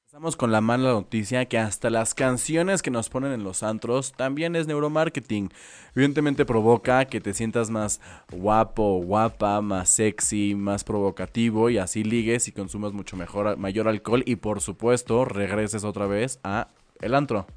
Estamos 0.07 0.35
con 0.35 0.51
la 0.51 0.59
mala 0.59 0.89
noticia 0.89 1.45
que 1.45 1.57
hasta 1.57 1.89
las 1.89 2.13
canciones 2.13 2.81
que 2.81 2.91
nos 2.91 3.07
ponen 3.07 3.31
en 3.31 3.45
los 3.45 3.63
antros 3.63 4.11
también 4.11 4.57
es 4.57 4.67
neuromarketing. 4.67 5.51
Evidentemente 5.95 6.45
provoca 6.45 7.05
que 7.05 7.21
te 7.21 7.33
sientas 7.33 7.69
más 7.69 8.01
guapo, 8.29 9.01
guapa, 9.01 9.61
más 9.61 9.89
sexy, 9.89 10.53
más 10.53 10.83
provocativo 10.83 11.69
y 11.69 11.77
así 11.77 12.03
ligues 12.03 12.49
y 12.49 12.51
consumas 12.51 12.91
mucho 12.91 13.15
mejor, 13.15 13.55
mayor 13.55 13.87
alcohol 13.87 14.21
y 14.25 14.35
por 14.35 14.59
supuesto 14.59 15.23
regreses 15.23 15.85
otra 15.85 16.05
vez 16.05 16.41
a 16.43 16.67
el 17.01 17.15
antro. 17.15 17.47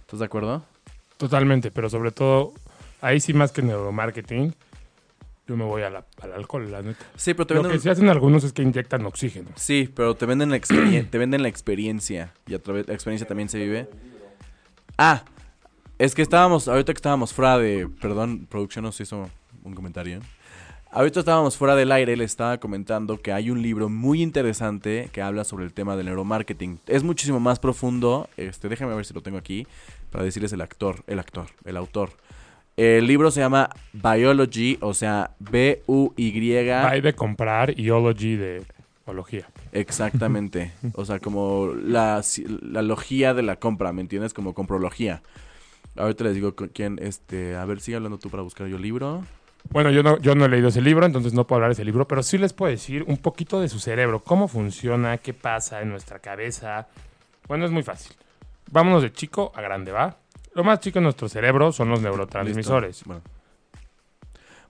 ¿Estás 0.00 0.20
de 0.20 0.26
acuerdo? 0.26 0.62
Totalmente, 1.16 1.70
pero 1.70 1.88
sobre 1.88 2.10
todo, 2.10 2.52
ahí 3.00 3.20
sí 3.20 3.32
más 3.32 3.52
que 3.52 3.62
neuromarketing, 3.62 4.54
yo 5.46 5.56
me 5.56 5.64
voy 5.64 5.82
a 5.82 5.90
la- 5.90 6.04
al 6.20 6.32
alcohol, 6.32 6.70
la 6.70 6.82
neta. 6.82 7.04
Sí, 7.16 7.34
pero 7.34 7.46
te 7.46 7.54
Lo 7.54 7.62
venden... 7.62 7.78
que 7.78 7.82
sí 7.82 7.88
hacen 7.88 8.08
algunos 8.08 8.44
es 8.44 8.52
que 8.52 8.62
inyectan 8.62 9.04
oxígeno. 9.06 9.50
Sí, 9.56 9.90
pero 9.94 10.14
te 10.14 10.26
venden 10.26 10.50
la 10.50 10.56
experiencia, 10.56 11.10
te 11.10 11.18
venden 11.18 11.42
la 11.42 11.48
experiencia 11.48 12.32
y 12.46 12.54
a 12.54 12.62
través 12.62 12.86
la 12.88 12.94
experiencia 12.94 13.26
también 13.26 13.48
se 13.48 13.58
vive. 13.58 13.88
Ah, 14.98 15.24
es 15.98 16.14
que 16.14 16.22
estábamos, 16.22 16.68
ahorita 16.68 16.92
que 16.92 16.98
estábamos 16.98 17.32
fuera 17.32 17.58
de, 17.58 17.88
perdón, 18.00 18.46
producción 18.46 18.84
nos 18.84 19.00
hizo 19.00 19.28
un 19.64 19.74
comentario. 19.74 20.20
Ahorita 20.94 21.20
estábamos 21.20 21.56
fuera 21.56 21.74
del 21.74 21.90
aire, 21.90 22.18
le 22.18 22.24
estaba 22.24 22.58
comentando 22.58 23.22
que 23.22 23.32
hay 23.32 23.50
un 23.50 23.62
libro 23.62 23.88
muy 23.88 24.20
interesante 24.20 25.08
que 25.10 25.22
habla 25.22 25.44
sobre 25.44 25.64
el 25.64 25.72
tema 25.72 25.96
del 25.96 26.04
neuromarketing. 26.04 26.80
Es 26.86 27.02
muchísimo 27.02 27.40
más 27.40 27.58
profundo, 27.58 28.28
este, 28.36 28.68
déjame 28.68 28.94
ver 28.94 29.06
si 29.06 29.14
lo 29.14 29.22
tengo 29.22 29.38
aquí 29.38 29.66
para 30.10 30.22
decirles 30.22 30.52
el 30.52 30.60
actor, 30.60 31.02
el 31.06 31.18
actor, 31.18 31.46
el 31.64 31.78
autor. 31.78 32.10
El 32.76 33.06
libro 33.06 33.30
se 33.30 33.40
llama 33.40 33.70
Biology, 33.94 34.76
o 34.82 34.92
sea, 34.92 35.30
B-U-Y. 35.38 36.50
Hay 36.70 37.00
de 37.00 37.14
comprar 37.14 37.80
y 37.80 37.88
ology 37.88 38.36
de 38.36 38.62
ología. 39.06 39.46
Exactamente. 39.72 40.72
O 40.94 41.06
sea, 41.06 41.20
como 41.20 41.72
la, 41.74 42.22
la 42.60 42.82
logía 42.82 43.32
de 43.32 43.42
la 43.42 43.56
compra, 43.56 43.94
¿me 43.94 44.02
entiendes? 44.02 44.34
Como 44.34 44.52
comprología. 44.52 45.22
Ahorita 45.96 46.24
les 46.24 46.34
digo 46.34 46.54
quién, 46.54 46.98
este, 47.00 47.56
a 47.56 47.64
ver, 47.64 47.80
sigue 47.80 47.96
hablando 47.96 48.18
tú 48.18 48.28
para 48.28 48.42
buscar 48.42 48.66
yo 48.66 48.76
el 48.76 48.82
libro. 48.82 49.24
Bueno, 49.70 49.90
yo 49.90 50.02
no, 50.02 50.18
yo 50.18 50.34
no 50.34 50.44
he 50.44 50.48
leído 50.48 50.68
ese 50.68 50.82
libro, 50.82 51.06
entonces 51.06 51.32
no 51.32 51.46
puedo 51.46 51.56
hablar 51.56 51.70
de 51.70 51.74
ese 51.74 51.84
libro, 51.84 52.06
pero 52.06 52.22
sí 52.22 52.36
les 52.38 52.52
puedo 52.52 52.70
decir 52.70 53.04
un 53.06 53.16
poquito 53.16 53.60
de 53.60 53.68
su 53.68 53.78
cerebro, 53.78 54.20
cómo 54.20 54.48
funciona, 54.48 55.18
qué 55.18 55.32
pasa 55.32 55.80
en 55.80 55.88
nuestra 55.88 56.18
cabeza. 56.18 56.88
Bueno, 57.48 57.64
es 57.64 57.70
muy 57.70 57.82
fácil. 57.82 58.14
Vámonos 58.70 59.02
de 59.02 59.12
chico 59.12 59.52
a 59.54 59.62
grande, 59.62 59.92
¿va? 59.92 60.16
Lo 60.54 60.64
más 60.64 60.80
chico 60.80 60.98
en 60.98 61.04
nuestro 61.04 61.28
cerebro 61.28 61.72
son 61.72 61.88
los 61.88 62.02
neurotransmisores. 62.02 63.04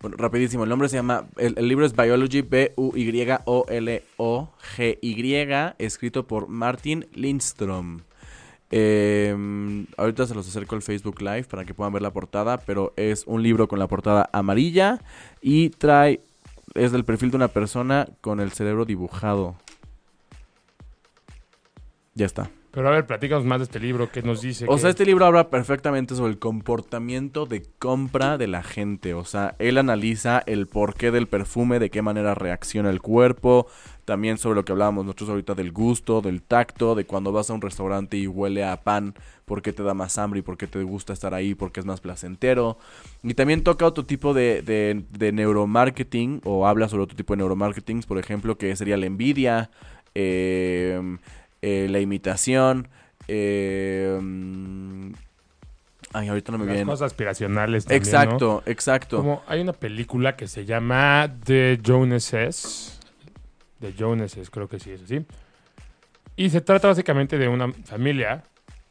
Bueno, 0.01 0.17
rapidísimo. 0.17 0.65
El 0.65 0.71
nombre 0.71 0.89
se 0.89 0.97
llama. 0.97 1.27
El, 1.37 1.55
el 1.57 1.69
libro 1.69 1.87
es 1.87 1.95
Biology, 1.95 2.43
B-U-Y-O-L-O-G-Y, 2.43 3.45
escrito 5.79 6.27
por 6.27 6.49
Martin 6.49 7.07
Lindstrom. 7.13 8.01
Eh, 8.75 9.85
ahorita 9.99 10.27
se 10.27 10.35
los 10.35 10.49
acerco 10.49 10.75
al 10.75 10.83
Facebook 10.83 11.21
Live 11.21 11.45
para 11.45 11.67
que 11.67 11.75
puedan 11.75 11.93
ver 11.93 12.03
la 12.03 12.13
portada, 12.13 12.57
pero 12.59 12.95
es 12.97 13.25
un 13.27 13.43
libro 13.43 13.69
con 13.69 13.79
la 13.79 13.87
portada 13.87 14.29
amarilla 14.33 15.01
y 15.41 15.71
trae. 15.71 16.21
Es 16.75 16.91
del 16.91 17.05
perfil 17.05 17.31
de 17.31 17.37
una 17.37 17.49
persona 17.49 18.09
con 18.23 18.41
el 18.41 18.51
cerebro 18.51 18.87
dibujado. 18.87 19.57
Ya 22.15 22.25
está. 22.27 22.51
Pero 22.73 22.89
a 22.89 22.91
ver, 22.91 23.07
platícanos 23.07 23.45
más 23.45 23.59
de 23.59 23.65
este 23.65 23.79
libro, 23.79 24.11
¿qué 24.11 24.23
nos 24.23 24.41
dice? 24.41 24.65
O 24.67 24.75
que- 24.77 24.81
sea, 24.81 24.89
este 24.91 25.05
libro 25.05 25.27
habla 25.27 25.51
perfectamente 25.51 26.15
sobre 26.15 26.33
el 26.33 26.39
comportamiento 26.39 27.45
de 27.45 27.63
compra 27.79 28.39
de 28.39 28.47
la 28.47 28.63
gente. 28.63 29.13
O 29.13 29.27
sea, 29.27 29.55
él 29.59 29.77
analiza 29.77 30.43
el 30.47 30.67
porqué 30.69 31.11
del 31.11 31.27
perfume, 31.29 31.79
de 31.79 31.91
qué 31.91 32.01
manera 32.01 32.35
reacciona 32.35 32.89
el 32.89 33.03
cuerpo. 33.03 33.67
También 34.07 34.39
sobre 34.39 34.57
lo 34.57 34.65
que 34.65 34.73
hablábamos 34.73 35.05
nosotros 35.05 35.29
ahorita 35.29 35.55
del 35.55 35.71
gusto, 35.71 36.23
del 36.23 36.41
tacto, 36.43 36.95
de 36.95 37.05
cuando 37.05 37.31
vas 37.31 37.51
a 37.51 37.53
un 37.53 37.61
restaurante 37.61 38.17
y 38.17 38.27
huele 38.27 38.65
a 38.65 38.83
pan, 38.83 39.15
por 39.45 39.61
qué 39.61 39.75
te 39.75 39.83
da 39.83 39.93
más 39.93 40.17
hambre 40.17 40.41
y 40.41 40.43
por 40.43 40.57
qué 40.57 40.67
te 40.67 40.83
gusta 40.83 41.13
estar 41.13 41.35
ahí, 41.35 41.55
porque 41.55 41.79
es 41.81 41.87
más 41.87 42.01
placentero. 42.01 42.79
Y 43.23 43.35
también 43.35 43.63
toca 43.65 43.85
otro 43.85 44.07
tipo 44.07 44.33
de, 44.33 44.63
de, 44.63 45.05
de 45.11 45.31
neuromarketing, 45.33 46.41
o 46.45 46.67
habla 46.67 46.89
sobre 46.89 47.03
otro 47.05 47.17
tipo 47.17 47.35
de 47.35 47.39
neuromarketing, 47.39 48.01
por 48.05 48.17
ejemplo, 48.19 48.57
que 48.57 48.75
sería 48.77 48.97
la 48.97 49.05
envidia, 49.07 49.71
eh, 50.15 51.19
eh, 51.63 51.87
la 51.89 52.01
imitación. 52.01 52.89
Eh, 53.29 54.19
mm, 54.21 55.13
ay, 56.13 56.29
ahorita 56.29 56.53
no 56.53 56.59
me 56.59 56.67
las 56.67 56.85
cosas 56.85 57.07
aspiracionales 57.07 57.85
también, 57.85 58.03
¿no? 58.03 58.09
Exacto, 58.09 58.63
exacto. 58.67 59.17
Como 59.19 59.43
hay 59.47 59.61
una 59.61 59.73
película 59.73 60.37
que 60.37 60.49
se 60.49 60.65
llama 60.65 61.33
The 61.45 61.81
Joneses. 61.85 62.99
The 63.81 63.95
Joneses, 63.99 64.51
creo 64.51 64.69
que 64.69 64.79
sí 64.79 64.91
es 64.91 65.03
así. 65.03 65.25
Y 66.37 66.51
se 66.51 66.61
trata 66.61 66.89
básicamente 66.89 67.39
de 67.39 67.49
una 67.49 67.73
familia 67.85 68.43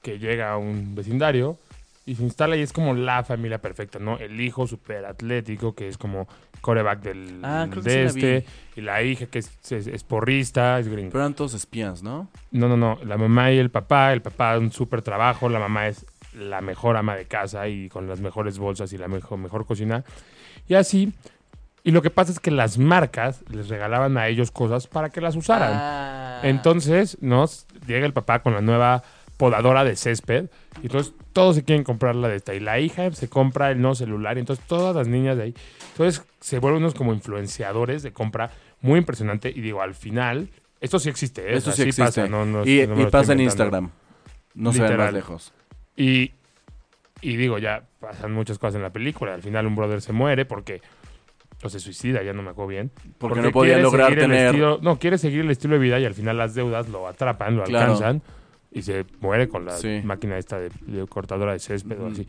que 0.01 0.19
llega 0.19 0.51
a 0.51 0.57
un 0.57 0.95
vecindario 0.95 1.57
y 2.05 2.15
se 2.15 2.23
instala 2.23 2.55
y 2.55 2.61
es 2.61 2.73
como 2.73 2.93
la 2.93 3.23
familia 3.23 3.59
perfecta, 3.59 3.99
¿no? 3.99 4.17
El 4.17 4.39
hijo 4.41 4.67
súper 4.67 5.05
atlético, 5.05 5.75
que 5.75 5.87
es 5.87 5.97
como 5.97 6.27
coreback 6.61 7.01
del, 7.01 7.39
Ah, 7.43 7.67
creo 7.69 7.83
que 7.83 7.89
de 7.89 8.09
sí 8.09 8.19
la 8.21 8.27
vi. 8.29 8.35
este, 8.37 8.51
y 8.77 8.81
la 8.81 9.03
hija 9.03 9.25
que 9.25 9.39
es, 9.39 9.51
es- 9.71 9.87
es 9.87 10.03
porrista, 10.03 10.79
es 10.79 10.87
gringo. 10.87 11.09
Pero 11.11 11.23
eran 11.23 11.33
todos 11.33 11.53
espías, 11.53 12.01
¿no? 12.03 12.29
No, 12.51 12.67
no, 12.69 12.77
no. 12.77 12.97
La 13.03 13.17
mamá 13.17 13.51
y 13.51 13.57
el 13.57 13.69
papá. 13.71 14.13
El 14.13 14.21
papá 14.21 14.57
un 14.57 14.71
súper 14.71 15.01
trabajo. 15.01 15.49
La 15.49 15.59
mamá 15.59 15.87
es 15.87 16.05
la 16.33 16.61
mejor 16.61 16.95
ama 16.95 17.15
de 17.15 17.25
casa 17.25 17.67
y 17.67 17.89
con 17.89 18.07
las 18.07 18.21
mejores 18.21 18.57
bolsas 18.57 18.93
y 18.93 18.97
la 18.97 19.07
mejor, 19.09 19.37
mejor 19.37 19.65
cocina. 19.65 20.03
Y 20.67 20.75
así. 20.75 21.11
Y 21.83 21.91
lo 21.91 22.01
que 22.03 22.11
pasa 22.11 22.31
es 22.31 22.39
que 22.39 22.51
las 22.51 22.77
marcas 22.77 23.43
les 23.49 23.67
regalaban 23.67 24.15
a 24.17 24.27
ellos 24.27 24.51
cosas 24.51 24.85
para 24.87 25.09
que 25.09 25.19
las 25.19 25.35
usaran. 25.35 25.71
Ah. 25.73 26.39
Entonces, 26.43 27.17
¿no? 27.21 27.45
Llega 27.87 28.05
el 28.05 28.13
papá 28.13 28.39
con 28.43 28.53
la 28.53 28.61
nueva 28.61 29.03
podadora 29.41 29.83
de 29.83 29.95
césped. 29.95 30.45
Y 30.83 30.85
entonces 30.85 31.13
todos 31.33 31.55
se 31.55 31.63
quieren 31.63 31.83
comprar 31.83 32.15
la 32.15 32.27
de 32.27 32.35
esta. 32.35 32.53
Y 32.53 32.59
la 32.59 32.79
hija 32.79 33.11
se 33.11 33.27
compra 33.27 33.71
el 33.71 33.81
nuevo 33.81 33.95
celular. 33.95 34.37
Y 34.37 34.41
entonces 34.41 34.63
todas 34.67 34.95
las 34.95 35.07
niñas 35.07 35.35
de 35.37 35.43
ahí. 35.43 35.55
Entonces 35.93 36.23
se 36.39 36.59
vuelven 36.59 36.81
unos 36.83 36.93
como 36.93 37.11
influenciadores 37.11 38.03
de 38.03 38.13
compra 38.13 38.51
muy 38.81 38.99
impresionante. 38.99 39.49
Y 39.49 39.61
digo, 39.61 39.81
al 39.81 39.95
final, 39.95 40.49
esto 40.79 40.99
sí 40.99 41.09
existe. 41.09 41.41
¿eh? 41.49 41.55
O 41.55 41.57
Esto 41.57 41.71
sea, 41.71 41.77
sí 41.85 41.89
existe. 41.89 42.03
pasa, 42.03 42.27
no- 42.27 42.45
no- 42.45 42.63
y 42.65 42.85
no 42.85 43.09
pasa 43.09 43.33
en. 43.33 43.39
Instagram. 43.41 43.89
No 44.53 44.71
se 44.73 44.83
ven 44.83 44.97
más 44.97 45.11
lejos. 45.13 45.53
Y, 45.95 46.33
y 47.21 47.35
digo, 47.37 47.57
ya 47.57 47.83
pasan 47.99 48.31
muchas 48.33 48.59
cosas 48.59 48.75
en 48.75 48.83
la 48.83 48.91
película. 48.91 49.33
Al 49.33 49.41
final 49.41 49.65
un 49.65 49.75
brother 49.75 50.01
se 50.01 50.13
muere 50.13 50.45
porque... 50.45 50.81
O 51.63 51.69
se 51.69 51.79
suicida, 51.79 52.23
ya 52.23 52.33
no 52.33 52.41
me 52.41 52.49
acuerdo 52.49 52.69
bien. 52.69 52.91
Porque, 53.19 53.39
no 53.39 53.51
podía 53.51 53.77
lograr 53.77 54.15
tener. 54.15 54.47
estilo- 54.55 54.79
no, 54.81 54.97
quiere 54.97 55.17
seguir 55.19 55.41
el 55.41 55.51
estilo 55.51 55.75
de 55.75 55.79
vida 55.79 55.99
y 55.99 56.05
al 56.05 56.15
final 56.15 56.37
las 56.37 56.55
deudas 56.55 56.89
lo 56.89 57.07
atrapan, 57.07 57.55
lo 57.55 57.63
Claro. 57.65 57.93
alcanzan 57.93 58.21
y 58.71 58.81
se 58.83 59.05
muere 59.19 59.49
con 59.49 59.65
la 59.65 59.77
Sí. 59.77 60.01
máquina 60.03 60.37
esta 60.37 60.59
de, 60.59 60.69
de 60.87 61.05
cortadora 61.07 61.53
de 61.53 61.59
césped 61.59 61.99
o 62.01 62.07
así. 62.07 62.25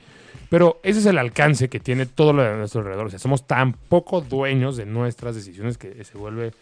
Pero 0.50 0.80
ese 0.82 0.98
es 1.00 1.06
el 1.06 1.18
alcance 1.18 1.68
que 1.68 1.80
tiene 1.80 2.04
todo 2.06 2.32
lo 2.32 2.42
de 2.42 2.56
nuestro 2.56 2.80
alrededor. 2.80 3.06
O 3.06 3.10
sea, 3.10 3.18
somos 3.18 3.46
tan 3.46 3.72
poco 3.72 4.20
dueños 4.20 4.76
de 4.76 4.84
nuestras 4.86 5.34
decisiones 5.34 5.78
que 5.78 6.02
se 6.04 6.18
vuelve... 6.18 6.52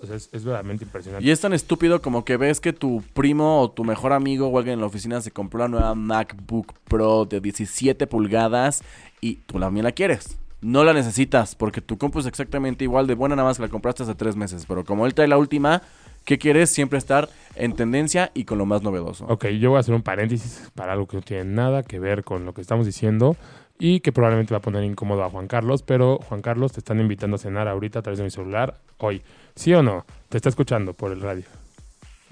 O 0.00 0.06
sea, 0.06 0.14
es, 0.14 0.28
es 0.32 0.44
verdaderamente 0.44 0.84
impresionante. 0.84 1.26
Y 1.26 1.32
es 1.32 1.40
tan 1.40 1.52
estúpido 1.52 2.00
como 2.00 2.24
que 2.24 2.36
ves 2.36 2.60
que 2.60 2.72
tu 2.72 3.02
primo 3.12 3.60
o 3.60 3.70
tu 3.72 3.82
mejor 3.82 4.12
amigo 4.12 4.46
o 4.46 4.56
alguien 4.56 4.74
en 4.74 4.80
la 4.80 4.86
oficina 4.86 5.20
se 5.20 5.32
compró 5.32 5.58
la 5.58 5.68
nueva 5.68 5.94
MacBook 5.96 6.74
Pro 6.86 7.24
de 7.24 7.40
17 7.40 8.06
pulgadas 8.06 8.84
y 9.20 9.36
tú 9.46 9.58
también 9.58 9.82
la 9.82 9.90
quieres. 9.90 10.38
No 10.60 10.84
la 10.84 10.92
necesitas 10.92 11.56
porque 11.56 11.80
tu 11.80 11.98
compu 11.98 12.20
es 12.20 12.26
exactamente 12.26 12.84
igual 12.84 13.08
de 13.08 13.14
buena 13.14 13.34
nada 13.34 13.48
más 13.48 13.56
que 13.56 13.64
la 13.64 13.68
compraste 13.68 14.04
hace 14.04 14.14
tres 14.14 14.36
meses. 14.36 14.64
Pero 14.68 14.84
como 14.84 15.06
él 15.06 15.14
trae 15.14 15.26
la 15.26 15.38
última, 15.38 15.82
¿qué 16.24 16.38
quieres? 16.38 16.70
Siempre 16.70 16.98
estar 16.98 17.28
en 17.54 17.74
tendencia 17.74 18.30
y 18.34 18.44
con 18.44 18.58
lo 18.58 18.66
más 18.66 18.82
novedoso. 18.82 19.26
Ok, 19.26 19.46
yo 19.48 19.70
voy 19.70 19.76
a 19.78 19.80
hacer 19.80 19.94
un 19.94 20.02
paréntesis 20.02 20.70
para 20.74 20.92
algo 20.92 21.06
que 21.06 21.16
no 21.16 21.22
tiene 21.22 21.44
nada 21.44 21.82
que 21.82 21.98
ver 21.98 22.24
con 22.24 22.44
lo 22.44 22.54
que 22.54 22.60
estamos 22.60 22.86
diciendo 22.86 23.36
y 23.78 24.00
que 24.00 24.12
probablemente 24.12 24.52
va 24.52 24.58
a 24.58 24.62
poner 24.62 24.84
incómodo 24.84 25.24
a 25.24 25.30
Juan 25.30 25.46
Carlos, 25.48 25.82
pero 25.82 26.18
Juan 26.28 26.42
Carlos 26.42 26.72
te 26.72 26.80
están 26.80 27.00
invitando 27.00 27.36
a 27.36 27.38
cenar 27.38 27.66
ahorita 27.66 28.00
a 28.00 28.02
través 28.02 28.18
de 28.18 28.24
mi 28.24 28.30
celular 28.30 28.78
hoy. 28.98 29.22
¿Sí 29.54 29.72
o 29.74 29.82
no? 29.82 30.04
Te 30.28 30.36
está 30.36 30.48
escuchando 30.50 30.92
por 30.92 31.12
el 31.12 31.20
radio. 31.20 31.44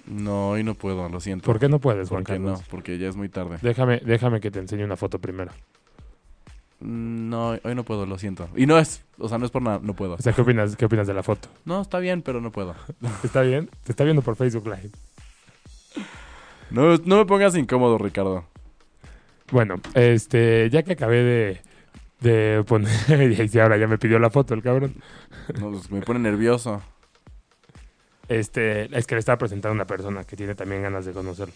No, 0.06 0.50
hoy 0.50 0.64
no 0.64 0.74
puedo, 0.74 1.08
lo 1.08 1.20
siento. 1.20 1.44
¿Por 1.44 1.58
qué 1.58 1.68
no 1.68 1.78
puedes, 1.80 2.08
Juan 2.08 2.22
Porque 2.22 2.32
Carlos? 2.34 2.60
no, 2.60 2.66
porque 2.70 2.98
ya 2.98 3.08
es 3.08 3.16
muy 3.16 3.28
tarde. 3.28 3.58
Déjame, 3.60 4.00
déjame 4.04 4.40
que 4.40 4.50
te 4.50 4.58
enseñe 4.58 4.84
una 4.84 4.96
foto 4.96 5.18
primero. 5.18 5.52
Mm, 6.80 7.28
No, 7.28 7.48
hoy 7.62 7.74
no 7.74 7.84
puedo, 7.84 8.06
lo 8.06 8.18
siento. 8.18 8.48
Y 8.56 8.66
no 8.66 8.78
es, 8.78 9.04
o 9.18 9.28
sea, 9.28 9.38
no 9.38 9.44
es 9.46 9.50
por 9.50 9.62
nada, 9.62 9.80
no 9.82 9.94
puedo. 9.94 10.14
O 10.14 10.18
sea, 10.18 10.32
¿qué 10.32 10.42
opinas, 10.42 10.76
qué 10.76 10.84
opinas 10.84 11.06
de 11.06 11.14
la 11.14 11.22
foto? 11.22 11.48
No, 11.64 11.80
está 11.80 11.98
bien, 11.98 12.22
pero 12.22 12.40
no 12.40 12.50
puedo. 12.52 12.74
¿Está 13.24 13.42
bien? 13.42 13.68
Te 13.84 13.92
está 13.92 14.04
viendo 14.04 14.22
por 14.22 14.36
Facebook 14.36 14.66
Live. 14.66 14.90
No, 16.70 16.96
no 16.98 17.16
me 17.16 17.24
pongas 17.26 17.56
incómodo, 17.56 17.98
Ricardo. 17.98 18.44
Bueno, 19.50 19.76
este, 19.94 20.68
ya 20.70 20.82
que 20.82 20.92
acabé 20.92 21.22
de, 21.22 21.60
de 22.20 22.62
poner, 22.64 22.90
y 23.54 23.58
ahora 23.58 23.78
ya 23.78 23.86
me 23.86 23.98
pidió 23.98 24.18
la 24.18 24.30
foto 24.30 24.54
el 24.54 24.62
cabrón. 24.62 24.94
No, 25.58 25.70
pues, 25.70 25.90
me 25.90 26.02
pone 26.02 26.20
nervioso. 26.20 26.82
Este, 28.28 28.94
es 28.96 29.06
que 29.06 29.14
le 29.14 29.20
estaba 29.20 29.38
presentando 29.38 29.70
a 29.70 29.74
una 29.74 29.86
persona 29.86 30.24
que 30.24 30.36
tiene 30.36 30.54
también 30.54 30.82
ganas 30.82 31.06
de 31.06 31.12
conocerlo. 31.12 31.54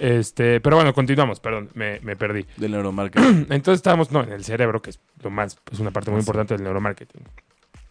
Este, 0.00 0.62
pero 0.62 0.76
bueno, 0.76 0.94
continuamos, 0.94 1.40
perdón, 1.40 1.68
me, 1.74 2.00
me 2.00 2.16
perdí. 2.16 2.46
Del 2.56 2.72
neuromarketing. 2.72 3.46
Entonces 3.50 3.80
estábamos, 3.80 4.10
no, 4.10 4.22
en 4.22 4.32
el 4.32 4.42
cerebro, 4.44 4.80
que 4.80 4.88
es 4.88 5.00
lo 5.22 5.28
más, 5.28 5.58
es 5.70 5.78
una 5.78 5.90
parte 5.90 6.10
muy 6.10 6.20
importante 6.20 6.54
del 6.54 6.64
neuromarketing. 6.64 7.22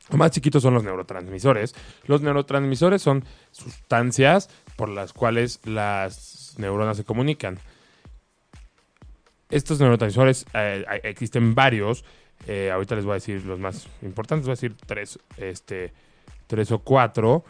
Lo 0.10 0.18
más 0.18 0.32
chiquitos 0.32 0.64
son 0.64 0.74
los 0.74 0.84
neurotransmisores. 0.84 1.76
Los 2.08 2.22
neurotransmisores 2.24 3.04
son 3.04 3.24
sustancias 3.52 4.50
por 4.76 4.90
las 4.90 5.14
cuales 5.14 5.60
las 5.66 6.56
neuronas 6.58 6.98
se 6.98 7.04
comunican. 7.04 7.60
Estos 9.52 9.80
neurotransmisores 9.80 10.48
eh, 10.56 10.84
existen 11.04 11.54
varios. 11.54 12.04
eh, 12.48 12.72
ahorita 12.72 12.96
les 12.96 13.06
voy 13.06 13.12
a 13.12 13.16
decir 13.16 13.46
los 13.46 13.60
más 13.60 13.88
importantes. 14.02 14.48
Voy 14.48 14.54
a 14.54 14.56
decir 14.56 14.76
tres, 14.88 15.20
este, 15.38 15.94
tres 16.48 16.72
o 16.72 16.80
cuatro. 16.80 17.46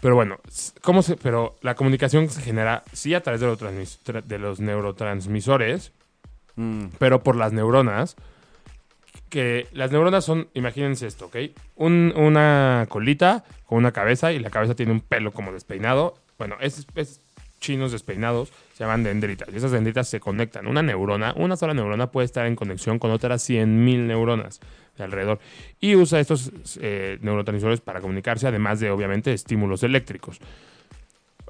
Pero 0.00 0.14
bueno, 0.14 0.38
¿cómo 0.82 1.02
se, 1.02 1.16
pero 1.16 1.56
la 1.62 1.74
comunicación 1.74 2.28
se 2.28 2.42
genera 2.42 2.82
sí 2.92 3.14
a 3.14 3.22
través 3.22 3.40
los, 3.40 3.58
de 4.28 4.38
los 4.38 4.60
neurotransmisores, 4.60 5.92
Mm, 6.56 6.86
pero 7.00 7.20
por 7.24 7.34
las 7.34 7.52
neuronas. 7.52 8.14
Que 9.28 9.66
las 9.72 9.90
neuronas 9.90 10.24
son, 10.24 10.48
imagínense 10.54 11.06
esto, 11.06 11.26
¿ok? 11.26 11.36
Un- 11.74 12.12
una 12.16 12.86
colita 12.88 13.44
con 13.66 13.78
una 13.78 13.90
cabeza 13.90 14.32
y 14.32 14.38
la 14.38 14.50
cabeza 14.50 14.76
tiene 14.76 14.92
un 14.92 15.00
pelo 15.00 15.32
como 15.32 15.52
despeinado. 15.52 16.14
Bueno, 16.38 16.54
es, 16.60 16.86
es 16.94 17.20
chinos 17.58 17.90
despeinados 17.90 18.52
se 18.74 18.84
llaman 18.84 19.02
dendritas. 19.02 19.48
Y 19.52 19.56
esas 19.56 19.72
dendritas 19.72 20.06
se 20.08 20.20
conectan. 20.20 20.66
Una 20.68 20.82
neurona, 20.82 21.32
una 21.36 21.56
sola 21.56 21.74
neurona 21.74 22.12
puede 22.12 22.26
estar 22.26 22.46
en 22.46 22.54
conexión 22.54 22.98
con 23.00 23.10
otras 23.10 23.42
100.000 23.48 24.06
neuronas 24.06 24.60
de 24.96 25.04
alrededor. 25.04 25.38
Y 25.80 25.96
usa 25.96 26.20
estos 26.20 26.52
eh, 26.80 27.18
neurotransmisores 27.20 27.80
para 27.80 28.00
comunicarse, 28.00 28.46
además 28.46 28.80
de, 28.80 28.90
obviamente, 28.90 29.32
estímulos 29.32 29.82
eléctricos. 29.82 30.38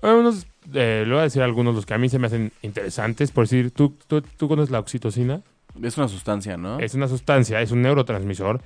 Unos, 0.03 0.47
eh, 0.75 1.05
le 1.07 1.11
voy 1.11 1.21
a 1.21 1.25
decir 1.25 1.43
algunos 1.43 1.75
los 1.75 1.87
que 1.87 1.95
a 1.95 1.99
mí 1.99 2.09
se 2.09 2.19
me 2.19 2.27
hacen 2.27 2.53
interesantes. 2.63 3.31
Por 3.31 3.45
decir, 3.45 3.71
¿tú, 3.71 3.97
tú, 4.07 4.21
tú 4.23 4.49
conoces 4.49 4.71
la 4.71 4.79
oxitocina? 4.79 5.41
Es 5.83 5.97
una 5.97 6.09
sustancia, 6.09 6.57
¿no? 6.57 6.79
Es 6.79 6.95
una 6.95 7.09
sustancia, 7.09 7.61
es 7.61 7.71
un 7.71 7.83
neurotransmisor 7.83 8.61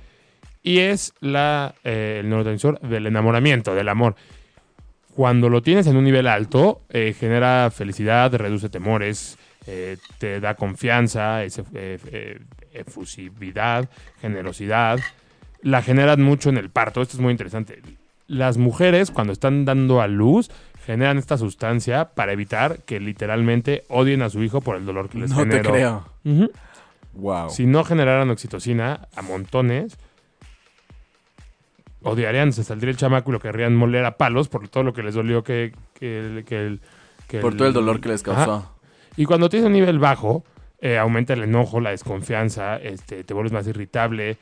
y 0.61 0.79
es 0.79 1.13
la, 1.21 1.75
eh, 1.83 2.17
el 2.21 2.29
neurotransmisor 2.29 2.79
del 2.81 3.07
enamoramiento, 3.07 3.73
del 3.73 3.89
amor. 3.89 4.15
Cuando 5.15 5.49
lo 5.49 5.61
tienes 5.61 5.87
en 5.87 5.97
un 5.97 6.03
nivel 6.03 6.27
alto, 6.27 6.81
eh, 6.89 7.15
genera 7.17 7.71
felicidad, 7.71 8.33
reduce 8.35 8.69
temores, 8.69 9.37
eh, 9.67 9.97
te 10.17 10.39
da 10.39 10.55
confianza, 10.55 11.43
es, 11.43 11.61
efusividad, 12.73 13.89
generosidad. 14.21 14.99
La 15.61 15.81
generan 15.81 16.21
mucho 16.21 16.49
en 16.49 16.57
el 16.57 16.69
parto. 16.69 17.01
Esto 17.01 17.17
es 17.17 17.21
muy 17.21 17.31
interesante. 17.31 17.81
Las 18.27 18.57
mujeres, 18.57 19.11
cuando 19.11 19.33
están 19.33 19.65
dando 19.65 20.01
a 20.01 20.07
luz, 20.07 20.49
generan 20.85 21.17
esta 21.17 21.37
sustancia 21.37 22.09
para 22.15 22.31
evitar 22.33 22.79
que 22.85 22.99
literalmente 22.99 23.83
odien 23.89 24.21
a 24.21 24.29
su 24.29 24.41
hijo 24.43 24.61
por 24.61 24.75
el 24.75 24.85
dolor 24.85 25.09
que 25.09 25.17
les 25.17 25.29
no 25.31 25.37
te 25.37 25.43
generó. 25.43 25.71
creo. 25.71 26.05
Ujú. 26.25 26.51
Wow. 27.13 27.49
Si 27.49 27.65
no 27.65 27.83
generaran 27.83 28.29
oxitocina 28.29 29.07
a 29.15 29.21
montones, 29.21 29.97
odiarían, 32.01 32.53
se 32.53 32.63
saldría 32.63 32.91
el 32.91 32.97
chamaco 32.97 33.31
y 33.31 33.33
lo 33.33 33.39
querrían 33.39 33.75
moler 33.75 34.05
a 34.05 34.17
palos 34.17 34.47
por 34.47 34.67
todo 34.69 34.83
lo 34.83 34.93
que 34.93 35.03
les 35.03 35.15
dolió 35.15 35.43
que, 35.43 35.73
que, 35.93 36.43
que 36.47 36.65
el- 36.65 36.81
que 37.27 37.39
Por 37.41 37.55
todo 37.55 37.67
el 37.67 37.73
dolor 37.73 37.99
que 38.01 38.09
les 38.09 38.25
Ajá. 38.27 38.45
causó. 38.45 38.75
Y 39.15 39.25
cuando 39.25 39.49
tienes 39.49 39.67
un 39.67 39.73
nivel 39.73 39.99
bajo, 39.99 40.43
eh, 40.81 40.97
aumenta 40.97 41.33
el 41.33 41.43
enojo, 41.43 41.79
la 41.79 41.91
desconfianza, 41.91 42.77
este, 42.77 43.23
te 43.23 43.33
vuelves 43.33 43.51
más 43.51 43.67
irritable. 43.67 44.37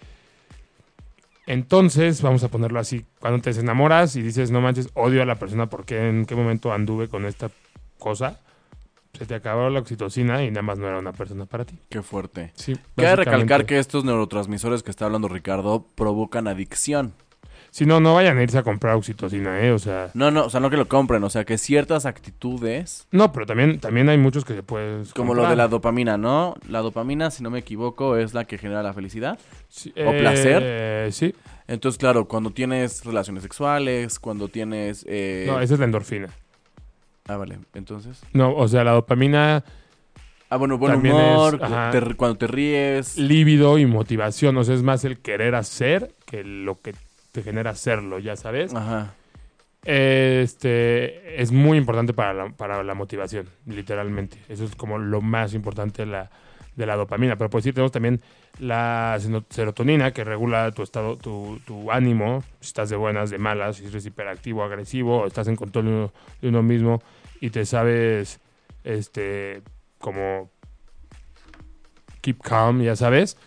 Entonces, 1.45 2.21
vamos 2.21 2.43
a 2.43 2.49
ponerlo 2.49 2.79
así, 2.79 3.05
cuando 3.19 3.41
te 3.41 3.51
desenamoras 3.51 4.15
y 4.15 4.21
dices, 4.21 4.51
no 4.51 4.61
manches, 4.61 4.89
odio 4.93 5.21
a 5.21 5.25
la 5.25 5.35
persona 5.35 5.69
porque 5.69 6.09
en 6.09 6.25
qué 6.25 6.35
momento 6.35 6.73
anduve 6.73 7.07
con 7.07 7.25
esta 7.25 7.49
cosa, 7.97 8.39
se 9.17 9.25
te 9.25 9.33
acabó 9.33 9.69
la 9.69 9.79
oxitocina 9.79 10.43
y 10.43 10.51
nada 10.51 10.61
más 10.61 10.77
no 10.77 10.87
era 10.87 10.99
una 10.99 11.13
persona 11.13 11.45
para 11.45 11.65
ti. 11.65 11.79
Qué 11.89 12.01
fuerte. 12.01 12.51
Sí, 12.55 12.75
Cabe 12.95 13.15
recalcar 13.15 13.65
que 13.65 13.79
estos 13.79 14.05
neurotransmisores 14.05 14.83
que 14.83 14.91
está 14.91 15.05
hablando 15.05 15.27
Ricardo 15.27 15.87
provocan 15.95 16.47
adicción. 16.47 17.13
Si 17.77 17.85
no, 17.85 17.99
no 17.99 18.15
vayan 18.15 18.39
a 18.39 18.41
irse 18.41 18.57
a 18.57 18.63
comprar 18.63 18.95
oxitocina, 18.95 19.61
¿eh? 19.61 19.71
O 19.71 19.77
sea... 19.77 20.09
No, 20.15 20.31
no, 20.31 20.45
o 20.45 20.49
sea, 20.49 20.59
no 20.59 20.71
que 20.71 20.77
lo 20.77 20.87
compren, 20.87 21.23
o 21.23 21.29
sea, 21.29 21.45
que 21.45 21.59
ciertas 21.59 22.07
actitudes, 22.07 23.05
No, 23.11 23.31
pero 23.31 23.45
también, 23.45 23.79
también 23.79 24.09
hay 24.09 24.17
muchos 24.17 24.45
que 24.45 24.55
se 24.55 24.63
pueden... 24.63 25.05
como 25.15 25.35
lo 25.35 25.47
de 25.47 25.55
la 25.55 25.67
dopamina, 25.67 26.17
¿no? 26.17 26.55
La 26.67 26.79
dopamina, 26.79 27.29
si 27.29 27.43
no 27.43 27.51
me 27.51 27.59
equivoco, 27.59 28.17
es 28.17 28.33
la 28.33 28.45
que 28.45 28.57
genera 28.57 28.81
la 28.81 28.93
felicidad. 28.93 29.37
o 29.95 30.11
placer. 30.17 31.11
Sí. 31.13 31.35
Entonces, 31.67 31.99
claro, 31.99 32.27
cuando 32.27 32.49
tienes 32.49 33.05
relaciones 33.05 33.43
sexuales, 33.43 34.17
cuando 34.17 34.47
tienes... 34.47 35.05
eh, 35.07 35.45
No, 35.47 35.61
esa 35.61 35.75
es 35.75 35.79
la 35.79 35.85
endorfina. 35.85 36.29
Ah, 37.27 37.37
vale, 37.37 37.59
entonces... 37.75 38.21
No, 38.33 38.55
o 38.55 38.67
sea, 38.67 38.83
la 38.85 38.93
dopamina, 38.93 39.63
Ah, 40.49 40.55
bueno, 40.57 40.77
buen 40.79 40.93
También 40.93 41.13
humor, 41.13 41.59
es- 41.61 41.91
te- 41.91 42.15
cuando 42.15 42.37
te 42.37 42.47
ríes. 42.47 43.17
líbido 43.17 43.77
y 43.77 43.85
motivación. 43.85 44.57
O 44.57 44.63
sea, 44.63 44.73
es 44.75 44.81
más 44.81 45.03
el 45.03 45.19
querer 45.19 45.53
hacer 45.55 46.15
que 46.25 46.43
lo 46.43 46.79
que 46.81 46.95
te 47.37 47.43
genera 47.43 47.69
hacerlo, 47.69 48.17
ya 48.17 48.35
sabes. 48.35 48.73
Ajá. 48.73 49.13
Este 49.85 51.39
es 51.39 51.51
muy 51.51 51.77
importante 51.77 52.11
para 52.11 52.33
la, 52.33 52.49
para 52.49 52.83
la 52.83 52.95
motivación, 52.95 53.47
literalmente. 53.67 54.39
Eso 54.49 54.63
es 54.63 54.75
como 54.75 54.97
lo 54.97 55.21
más 55.21 55.53
importante 55.53 56.01
de 56.01 56.11
la, 56.11 56.31
de 56.75 56.85
la 56.87 56.95
dopamina. 56.95 57.35
Pero 57.35 57.51
por 57.51 57.59
decir, 57.59 57.75
tenemos 57.75 57.91
también 57.91 58.21
la 58.57 59.19
serotonina 59.49 60.13
que 60.13 60.23
regula 60.23 60.71
tu 60.71 60.81
estado, 60.81 61.15
tu, 61.15 61.59
tu 61.67 61.91
ánimo, 61.91 62.41
si 62.59 62.69
estás 62.69 62.89
de 62.89 62.95
buenas, 62.95 63.29
de 63.29 63.37
malas, 63.37 63.75
si 63.75 63.85
eres 63.85 64.07
hiperactivo, 64.07 64.63
agresivo, 64.63 65.19
o 65.19 65.27
estás 65.27 65.47
en 65.47 65.55
control 65.55 65.85
de 65.85 65.91
uno, 65.91 66.13
de 66.41 66.49
uno 66.49 66.63
mismo 66.63 67.03
y 67.39 67.51
te 67.51 67.67
sabes, 67.67 68.39
este, 68.83 69.61
como 69.99 70.49
keep 72.21 72.41
calm, 72.41 72.81
ya 72.81 72.95
sabes. 72.95 73.37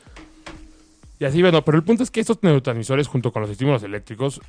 Y 1.21 1.25
así, 1.27 1.41
bueno, 1.43 1.63
pero 1.65 1.77
el 1.79 1.85
punto 1.85 2.03
es 2.03 2.11
que 2.11 2.19
estos 2.21 2.39
neurotransmisores 2.43 3.07
junto 3.07 3.31
con 3.33 3.43
los 3.43 3.51
estímulos 3.51 3.83
eléctricos 3.85 4.41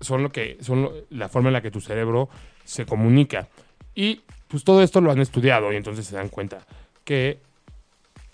son 0.00 0.22
lo 0.24 0.32
que 0.32 0.56
son 0.60 0.82
lo- 0.82 0.92
la 1.10 1.28
forma 1.28 1.50
en 1.50 1.52
la 1.52 1.60
que 1.62 1.70
tu 1.70 1.80
cerebro 1.80 2.28
se 2.64 2.84
comunica. 2.86 3.48
Y 3.94 4.22
pues 4.48 4.64
todo 4.64 4.82
esto 4.82 5.00
lo 5.00 5.10
han 5.12 5.20
estudiado 5.20 5.72
y 5.72 5.76
entonces 5.76 6.06
se 6.06 6.16
dan 6.16 6.28
cuenta 6.30 6.66
que 7.04 7.38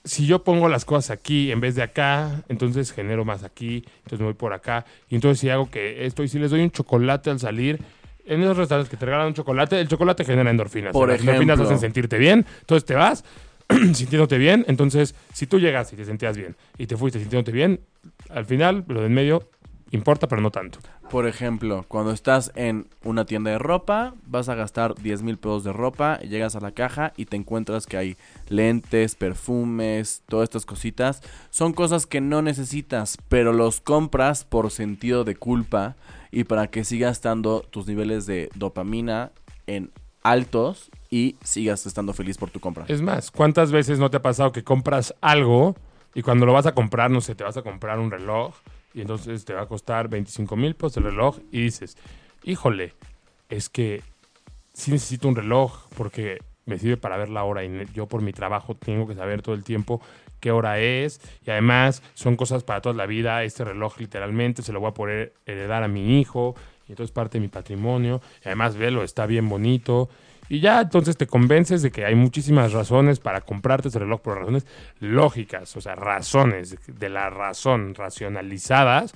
si 0.05 0.25
yo 0.27 0.43
pongo 0.45 0.69
las 0.69 0.85
cosas 0.87 1.11
aquí 1.11 1.51
en 1.53 1.61
vez 1.61 1.75
de 1.75 1.83
acá, 1.83 2.43
entonces 2.49 2.93
genero 2.93 3.25
más 3.27 3.43
aquí, 3.45 3.85
entonces 3.99 4.21
me 4.21 4.25
voy 4.27 4.35
por 4.35 4.53
acá. 4.55 4.87
Y 5.11 5.17
entonces 5.17 5.41
si 5.41 5.51
hago 5.51 5.69
que 5.71 6.07
esto 6.07 6.23
y 6.23 6.29
si 6.29 6.39
les 6.39 6.51
doy 6.51 6.63
un 6.63 6.71
chocolate 6.71 7.29
al 7.31 7.39
salir, 7.41 7.79
en 8.25 8.41
esos 8.43 8.57
restaurantes 8.57 8.89
que 8.89 8.97
te 8.97 9.05
regalan 9.05 9.27
un 9.29 9.35
chocolate, 9.35 9.81
el 9.81 9.89
chocolate 9.89 10.25
genera 10.25 10.49
endorfinas. 10.51 10.93
Por 10.93 11.09
Las 11.09 11.21
endorfinas 11.21 11.55
ejemplo. 11.55 11.65
hacen 11.67 11.81
sentirte 11.81 12.17
bien, 12.19 12.47
entonces 12.61 12.85
te 12.87 12.95
vas 12.95 13.25
sintiéndote 13.95 14.39
bien. 14.39 14.65
Entonces, 14.69 15.15
si 15.33 15.47
tú 15.47 15.59
llegas 15.59 15.93
y 15.93 15.97
te 15.97 16.05
sentías 16.05 16.37
bien 16.37 16.57
y 16.79 16.87
te 16.87 16.97
fuiste 16.97 17.19
sintiéndote 17.21 17.53
bien, 17.53 17.81
al 18.29 18.45
final 18.45 18.85
lo 18.89 19.01
de 19.01 19.07
en 19.07 19.15
medio 19.15 19.49
importa, 19.91 20.29
pero 20.29 20.41
no 20.41 20.51
tanto. 20.51 20.79
Por 21.11 21.27
ejemplo, 21.27 21.85
cuando 21.89 22.13
estás 22.13 22.53
en 22.55 22.87
una 23.03 23.25
tienda 23.25 23.51
de 23.51 23.59
ropa, 23.59 24.15
vas 24.25 24.49
a 24.49 24.55
gastar 24.55 24.95
10 24.95 25.23
mil 25.23 25.39
pesos 25.39 25.65
de 25.65 25.73
ropa, 25.73 26.21
llegas 26.21 26.55
a 26.55 26.61
la 26.61 26.71
caja 26.71 27.13
y 27.17 27.25
te 27.25 27.37
encuentras 27.37 27.87
que 27.87 27.97
hay 27.97 28.17
lentes, 28.49 29.17
perfumes, 29.17 30.23
todas 30.29 30.45
estas 30.45 30.65
cositas. 30.65 31.23
Son 31.51 31.73
cosas 31.73 32.07
que 32.07 32.21
no 32.21 32.43
necesitas, 32.43 33.19
pero 33.29 33.53
los 33.53 33.81
compras 33.81 34.45
por 34.45 34.71
sentido 34.71 35.25
de 35.25 35.35
culpa 35.35 35.97
y 36.31 36.45
para 36.45 36.69
que 36.69 36.85
sigas 36.85 37.13
estando 37.13 37.63
tus 37.63 37.89
niveles 37.89 38.27
de 38.27 38.49
dopamina 38.55 39.33
en 39.67 39.91
altos 40.23 40.91
y 41.11 41.37
sigas 41.43 41.85
estando 41.87 42.13
feliz 42.13 42.39
por 42.39 42.51
tu 42.51 42.61
compra. 42.61 42.85
Es 42.89 43.03
más, 43.03 43.31
¿cuántas 43.31 43.73
veces 43.73 43.99
no 43.99 44.11
te 44.11 44.19
ha 44.19 44.23
pasado 44.23 44.53
que 44.53 44.63
compras 44.63 45.15
algo 45.21 45.75
y 46.15 46.23
cuando 46.23 46.47
lo 46.47 46.53
vas 46.53 46.67
a 46.67 46.73
comprar, 46.73 47.11
no 47.11 47.21
sé, 47.21 47.35
te 47.35 47.45
vas 47.45 47.57
a 47.57 47.63
comprar 47.63 47.99
un 47.99 48.11
reloj 48.11 48.55
y 48.95 49.01
entonces 49.01 49.45
te 49.45 49.53
va 49.53 49.63
a 49.63 49.67
costar 49.67 50.09
25 50.09 50.57
mil 50.57 50.75
pesos 50.75 50.99
el 50.99 51.05
reloj 51.05 51.39
y 51.51 51.63
dices, 51.63 51.97
híjole, 52.45 52.95
es 53.49 53.69
que 53.69 54.03
sí 54.73 54.93
necesito 54.93 55.29
un 55.29 55.37
reloj 55.37 55.89
porque 55.97 56.39
me 56.67 56.79
sirve 56.79 56.97
para 56.97 57.17
ver 57.17 57.29
la 57.29 57.43
hora 57.43 57.65
y 57.65 57.87
yo 57.93 58.07
por 58.07 58.23
mi 58.23 58.33
trabajo 58.33 58.77
tengo 58.77 59.07
que 59.09 59.15
saber 59.15 59.43
todo 59.43 59.55
el 59.57 59.65
tiempo 59.65 60.01
qué 60.39 60.53
hora 60.53 60.79
es 60.79 61.21
y 61.45 61.51
además 61.51 62.03
son 62.15 62.37
cosas 62.37 62.63
para 62.63 62.81
toda 62.81 62.95
la 62.95 63.07
vida, 63.07 63.43
este 63.43 63.65
reloj 63.65 63.99
literalmente 63.99 64.63
se 64.63 64.73
lo 64.73 64.81
voy 64.81 64.91
a 64.91 64.95
poder 64.95 65.35
heredar 65.47 65.83
a 65.83 65.89
mi 65.89 66.21
hijo 66.21 66.55
y 66.87 66.93
entonces 66.93 67.13
parte 67.13 67.39
de 67.39 67.43
mi 67.43 67.49
patrimonio 67.49 68.21
y 68.45 68.49
además 68.49 68.77
velo, 68.77 69.03
está 69.03 69.27
bien 69.27 69.49
bonito 69.49 70.09
y 70.51 70.59
ya 70.59 70.81
entonces 70.81 71.17
te 71.17 71.29
convences 71.29 71.81
de 71.81 71.93
que 71.93 72.05
hay 72.05 72.17
muchísimas 72.17 72.73
razones 72.73 73.21
para 73.21 73.41
comprarte 73.41 73.87
ese 73.87 74.01
reloj 74.01 74.21
por 74.21 74.37
razones 74.37 74.67
lógicas, 74.99 75.77
o 75.77 75.81
sea, 75.81 75.95
razones 75.95 76.77
de 76.89 77.09
la 77.09 77.31
razón, 77.31 77.95
racionalizadas. 77.95 79.15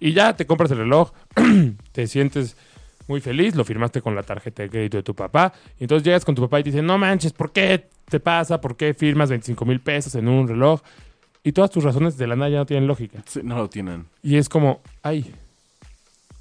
Y 0.00 0.14
ya 0.14 0.34
te 0.34 0.46
compras 0.46 0.72
el 0.72 0.78
reloj, 0.78 1.12
te 1.92 2.08
sientes 2.08 2.56
muy 3.06 3.20
feliz, 3.20 3.54
lo 3.54 3.64
firmaste 3.64 4.02
con 4.02 4.16
la 4.16 4.24
tarjeta 4.24 4.64
de 4.64 4.68
crédito 4.68 4.96
de 4.96 5.04
tu 5.04 5.14
papá. 5.14 5.52
Y 5.78 5.84
entonces 5.84 6.04
llegas 6.04 6.24
con 6.24 6.34
tu 6.34 6.42
papá 6.42 6.58
y 6.58 6.64
te 6.64 6.70
dice, 6.70 6.82
no 6.82 6.98
manches, 6.98 7.32
¿por 7.32 7.52
qué 7.52 7.86
te 8.06 8.18
pasa? 8.18 8.60
¿Por 8.60 8.76
qué 8.76 8.94
firmas 8.94 9.30
25 9.30 9.64
mil 9.64 9.78
pesos 9.78 10.16
en 10.16 10.26
un 10.26 10.48
reloj? 10.48 10.80
Y 11.44 11.52
todas 11.52 11.70
tus 11.70 11.84
razones 11.84 12.18
de 12.18 12.26
la 12.26 12.34
nada 12.34 12.50
ya 12.50 12.58
no 12.58 12.66
tienen 12.66 12.88
lógica. 12.88 13.22
Sí, 13.26 13.42
no 13.44 13.56
lo 13.56 13.70
tienen. 13.70 14.06
Y 14.24 14.38
es 14.38 14.48
como, 14.48 14.80
ay, 15.04 15.32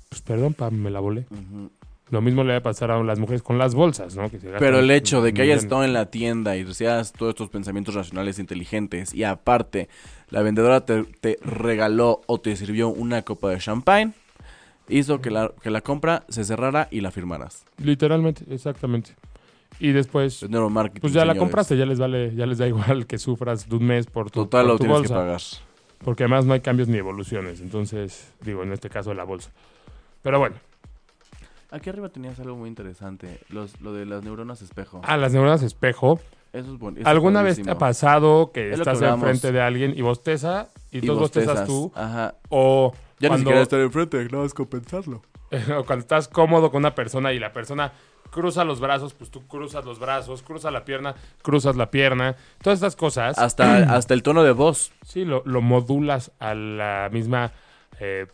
pues 0.10 0.24
perdón, 0.24 0.56
pa, 0.56 0.72
me 0.72 0.90
la 0.90 1.02
volé. 1.02 1.28
Ujú. 1.30 1.70
Lo 2.10 2.22
mismo 2.22 2.44
le 2.44 2.52
va 2.52 2.58
a 2.60 2.64
pasar 2.64 2.92
a 2.92 3.02
las 3.04 3.18
mujeres 3.18 3.42
con 3.42 3.58
las 3.58 3.74
bolsas, 3.74 4.16
¿no? 4.16 4.30
Que 4.30 4.40
se 4.40 4.48
gastan 4.48 4.60
Pero 4.60 4.80
el 4.80 4.92
hecho 4.92 5.22
de 5.22 5.34
que 5.34 5.42
hayas 5.42 5.64
estado 5.64 5.84
en 5.84 5.94
la 5.94 6.08
tienda 6.12 6.56
y 6.58 6.64
recibas 6.64 7.12
todos 7.14 7.32
estos 7.32 7.50
pensamientos 7.50 7.96
racionales 7.96 8.38
e 8.38 8.42
inteligentes 8.42 9.14
y 9.14 9.24
aparte 9.24 9.90
la 10.30 10.42
vendedora 10.42 10.86
te, 10.86 11.04
te 11.04 11.38
regaló 11.42 12.22
o 12.28 12.40
te 12.40 12.56
sirvió 12.56 12.90
una 12.90 13.22
copa 13.24 13.50
de 13.50 13.58
champagne, 13.58 14.14
hizo 14.90 15.22
que 15.22 15.32
la, 15.32 15.52
que 15.62 15.72
la 15.72 15.82
compra 15.82 16.24
se 16.30 16.44
cerrara 16.44 16.88
y 16.92 17.02
la 17.02 17.10
firmaras. 17.12 17.66
Literalmente, 17.78 18.44
exactamente. 18.54 19.16
Y 19.80 19.92
después, 19.92 20.46
pues 21.02 21.14
ya 21.14 21.26
la 21.26 21.36
compraste, 21.36 21.76
ya 21.78 21.86
les 21.86 22.00
vale, 22.00 22.36
ya 22.36 22.46
les 22.46 22.60
da 22.60 22.68
igual 22.68 23.08
que 23.08 23.18
sufras 23.18 23.68
de 23.68 23.76
un 23.76 23.86
mes 23.86 24.06
por 24.06 24.30
tu, 24.30 24.44
Total, 24.44 24.66
por 24.66 24.72
lo 24.74 24.78
tu 24.78 24.84
tienes 24.84 24.98
bolsa. 25.00 25.14
que 25.16 25.20
pagar. 25.20 25.42
Porque 26.04 26.24
además 26.24 26.46
no 26.46 26.54
hay 26.54 26.60
cambios 26.60 26.90
ni 26.90 26.98
evoluciones. 26.98 27.60
Entonces, 27.60 28.32
digo, 28.42 28.62
en 28.62 28.72
este 28.72 28.90
caso 28.90 29.14
la 29.14 29.24
bolsa. 29.24 29.52
Pero 30.22 30.38
bueno, 30.38 30.56
Aquí 31.74 31.90
arriba 31.90 32.10
tenías 32.10 32.40
algo 32.40 32.56
muy 32.56 32.70
interesante. 32.70 33.40
Los, 33.50 33.82
lo 33.82 33.94
de 33.94 34.06
las 34.06 34.24
neuronas 34.24 34.62
espejo. 34.62 35.02
a 35.04 35.18
las 35.18 35.34
neuronas 35.34 35.64
espejo. 35.64 36.20
Eso 36.54 36.72
es 36.74 36.78
bueno. 36.78 37.00
es 37.00 37.06
¿Alguna 37.08 37.42
vez 37.42 37.60
te 37.62 37.72
ha 37.72 37.78
pasado 37.80 38.52
que 38.54 38.70
Es 38.70 38.76
que 38.76 38.82
estás 38.82 38.98
hablábamos. 38.98 39.24
enfrente 39.28 39.52
de 39.52 39.60
alguien 39.62 39.94
y 39.98 40.02
bosteza 40.02 40.70
y, 40.92 41.00
Y 41.00 41.02
tú 41.02 41.16
bostezas 41.18 41.66
tú? 41.66 41.92
Ajá. 41.96 42.36
O 42.50 42.94
Ya 43.20 43.28
ni 43.28 43.28
cuando, 43.30 43.38
siquiera 43.46 43.62
estar 43.64 43.80
enfrente, 43.80 44.28
no 44.32 44.46
es 44.46 44.54
compensarlo. 44.54 45.24
o 45.78 45.84
cuando 45.84 46.02
estás 46.02 46.28
cómodo 46.28 46.70
con 46.70 46.80
una 46.82 46.94
persona 46.94 47.34
y 47.34 47.40
la 47.40 47.52
persona 47.54 47.92
cruza 48.30 48.64
los 48.64 48.80
brazos, 48.80 49.16
pues 49.16 49.32
tú 49.32 49.48
cruzas 49.48 49.84
los 49.84 49.98
brazos, 50.00 50.44
cruza 50.44 50.70
la 50.70 50.86
pierna, 50.86 51.16
cruzas 51.42 51.76
la 51.76 51.90
pierna. 51.90 52.36
Todas 52.62 52.78
estas 52.78 52.96
cosas, 52.96 53.38
Hasta, 53.40 53.96
hasta 53.96 54.14
el 54.14 54.22
tono 54.22 54.44
de 54.44 54.52
voz. 54.52 54.92
sí, 55.04 55.26
lo, 55.26 55.42
lo 55.46 55.62
modulas 55.62 56.32
a 56.40 56.54
la 56.54 57.10
misma 57.12 57.52
eh, 58.00 58.28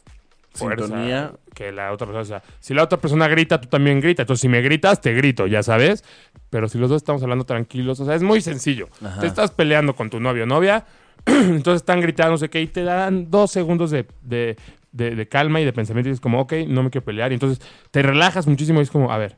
fuerza 0.60 0.86
Sintonía. 0.86 1.32
que 1.56 1.72
la 1.72 1.92
otra 1.92 2.06
persona. 2.08 2.22
O 2.22 2.26
sea, 2.26 2.44
si 2.60 2.74
la 2.74 2.84
otra 2.84 3.00
persona 3.00 3.28
grita, 3.28 3.60
tú 3.60 3.68
también 3.68 4.00
grita. 4.02 4.24
Entonces, 4.24 4.42
si 4.42 4.50
me 4.50 4.62
gritas, 4.62 5.02
te 5.02 5.14
grito, 5.14 5.48
ya 5.48 5.64
sabes. 5.64 6.04
Pero 6.50 6.68
si 6.70 6.78
los 6.78 6.90
dos 6.90 6.98
estamos 6.98 7.22
hablando 7.24 7.46
tranquilos, 7.46 8.00
o 8.00 8.06
sea, 8.06 8.16
es 8.16 8.24
muy 8.24 8.42
sencillo. 8.42 8.90
Ajá. 9.04 9.20
Te 9.22 9.28
estás 9.28 9.52
peleando 9.52 9.96
con 9.96 10.10
tu 10.10 10.20
novio 10.20 10.44
o 10.44 10.48
novia, 10.48 10.86
entonces 11.26 11.82
están 11.82 12.02
gritando, 12.02 12.32
no 12.32 12.38
sé 12.38 12.50
qué, 12.50 12.62
y 12.62 12.68
te 12.68 12.84
dan 12.84 13.30
dos 13.30 13.52
segundos 13.52 13.92
de, 13.92 14.06
de- 14.22 14.56
de- 14.92 15.16
de 15.16 15.28
calma 15.28 15.62
y 15.62 15.66
de 15.66 15.74
pensamiento 15.74 16.10
y 16.10 16.14
es 16.14 16.20
como, 16.20 16.40
ok, 16.42 16.54
no 16.68 16.82
me 16.84 16.90
quiero 16.90 17.06
pelear. 17.06 17.32
Y 17.32 17.36
entonces 17.36 17.64
te 17.92 18.02
relajas 18.02 18.48
muchísimo 18.48 18.80
y 18.80 18.84
es 18.84 18.90
como, 18.92 19.12
a 19.12 19.18
ver, 19.20 19.38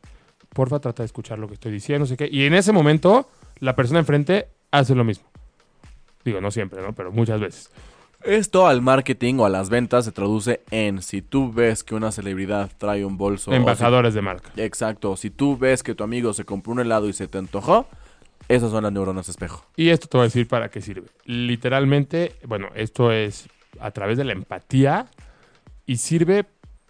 porfa, 0.53 0.79
trata 0.79 1.03
de 1.03 1.07
escuchar 1.07 1.39
lo 1.39 1.47
que 1.47 1.55
estoy 1.55 1.71
diciendo, 1.73 2.03
no 2.03 2.05
sé 2.05 2.15
qué. 2.15 2.29
Y 2.31 2.45
en 2.45 2.53
ese 2.53 2.71
momento, 2.71 3.29
la 3.59 3.75
persona 3.75 3.99
enfrente 3.99 4.47
hace 4.71 4.95
lo 4.95 5.03
mismo. 5.03 5.25
Digo, 6.23 6.39
no 6.39 6.51
siempre, 6.51 6.81
¿no? 6.81 6.93
Pero 6.93 7.11
muchas 7.11 7.39
veces. 7.41 7.69
Esto 8.23 8.67
al 8.67 8.81
marketing 8.81 9.35
o 9.39 9.45
a 9.45 9.49
las 9.49 9.69
ventas 9.69 10.05
se 10.05 10.11
traduce 10.11 10.61
en 10.69 11.01
si 11.01 11.21
tú 11.21 11.51
ves 11.51 11.83
que 11.83 11.95
una 11.95 12.11
celebridad 12.11 12.69
trae 12.77 13.03
un 13.05 13.17
bolso. 13.17 13.51
si- 13.51 13.57
Embajadores 13.57 14.13
de 14.13 14.21
marca. 14.21 14.49
exacto. 14.57 15.15
Si 15.17 15.29
tú 15.29 15.57
ves 15.57 15.81
que 15.83 15.95
tu 15.95 16.03
amigo 16.03 16.33
se 16.33 16.45
compró 16.45 16.73
un 16.73 16.79
helado 16.81 17.09
y 17.09 17.13
se 17.13 17.27
te 17.27 17.37
antojó, 17.37 17.87
esas 18.47 18.69
son 18.71 18.83
las 18.83 18.91
neuronas 18.91 19.27
espejo. 19.29 19.65
Y 19.75 19.89
esto 19.89 20.07
te 20.07 20.17
voy 20.17 20.25
a 20.25 20.27
decir 20.27 20.47
para 20.47 20.69
qué 20.69 20.81
sirve. 20.81 21.07
Literalmente, 21.25 22.35
bueno, 22.47 22.67
esto 22.75 23.11
es 23.11 23.47
a 23.79 23.91
través 23.91 24.17
de 24.17 24.25
la 24.25 24.33
empatía 24.33 25.07
y 25.85 25.97
sirve 25.97 26.45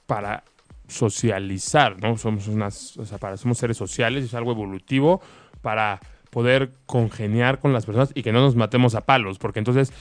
para 0.08 0.44
socializar, 0.88 2.02
¿no? 2.02 2.18
Somos 2.18 2.48
unas, 2.48 2.98
o 2.98 3.06
sea, 3.06 3.18
para, 3.18 3.38
somos 3.38 3.58
seres 3.58 3.78
sociales, 3.78 4.26
es 4.26 4.34
algo 4.34 4.52
evolutivo 4.52 5.22
para 5.62 6.00
poder 6.30 6.72
congeniar 6.86 7.60
con 7.60 7.74
las 7.74 7.86
personas 7.86 8.12
y 8.16 8.24
que 8.24 8.32
no 8.32 8.40
nos 8.42 8.56
matemos 8.56 8.96
a 8.96 9.02
palos, 9.02 9.38
porque 9.38 9.60
entonces 9.60 9.92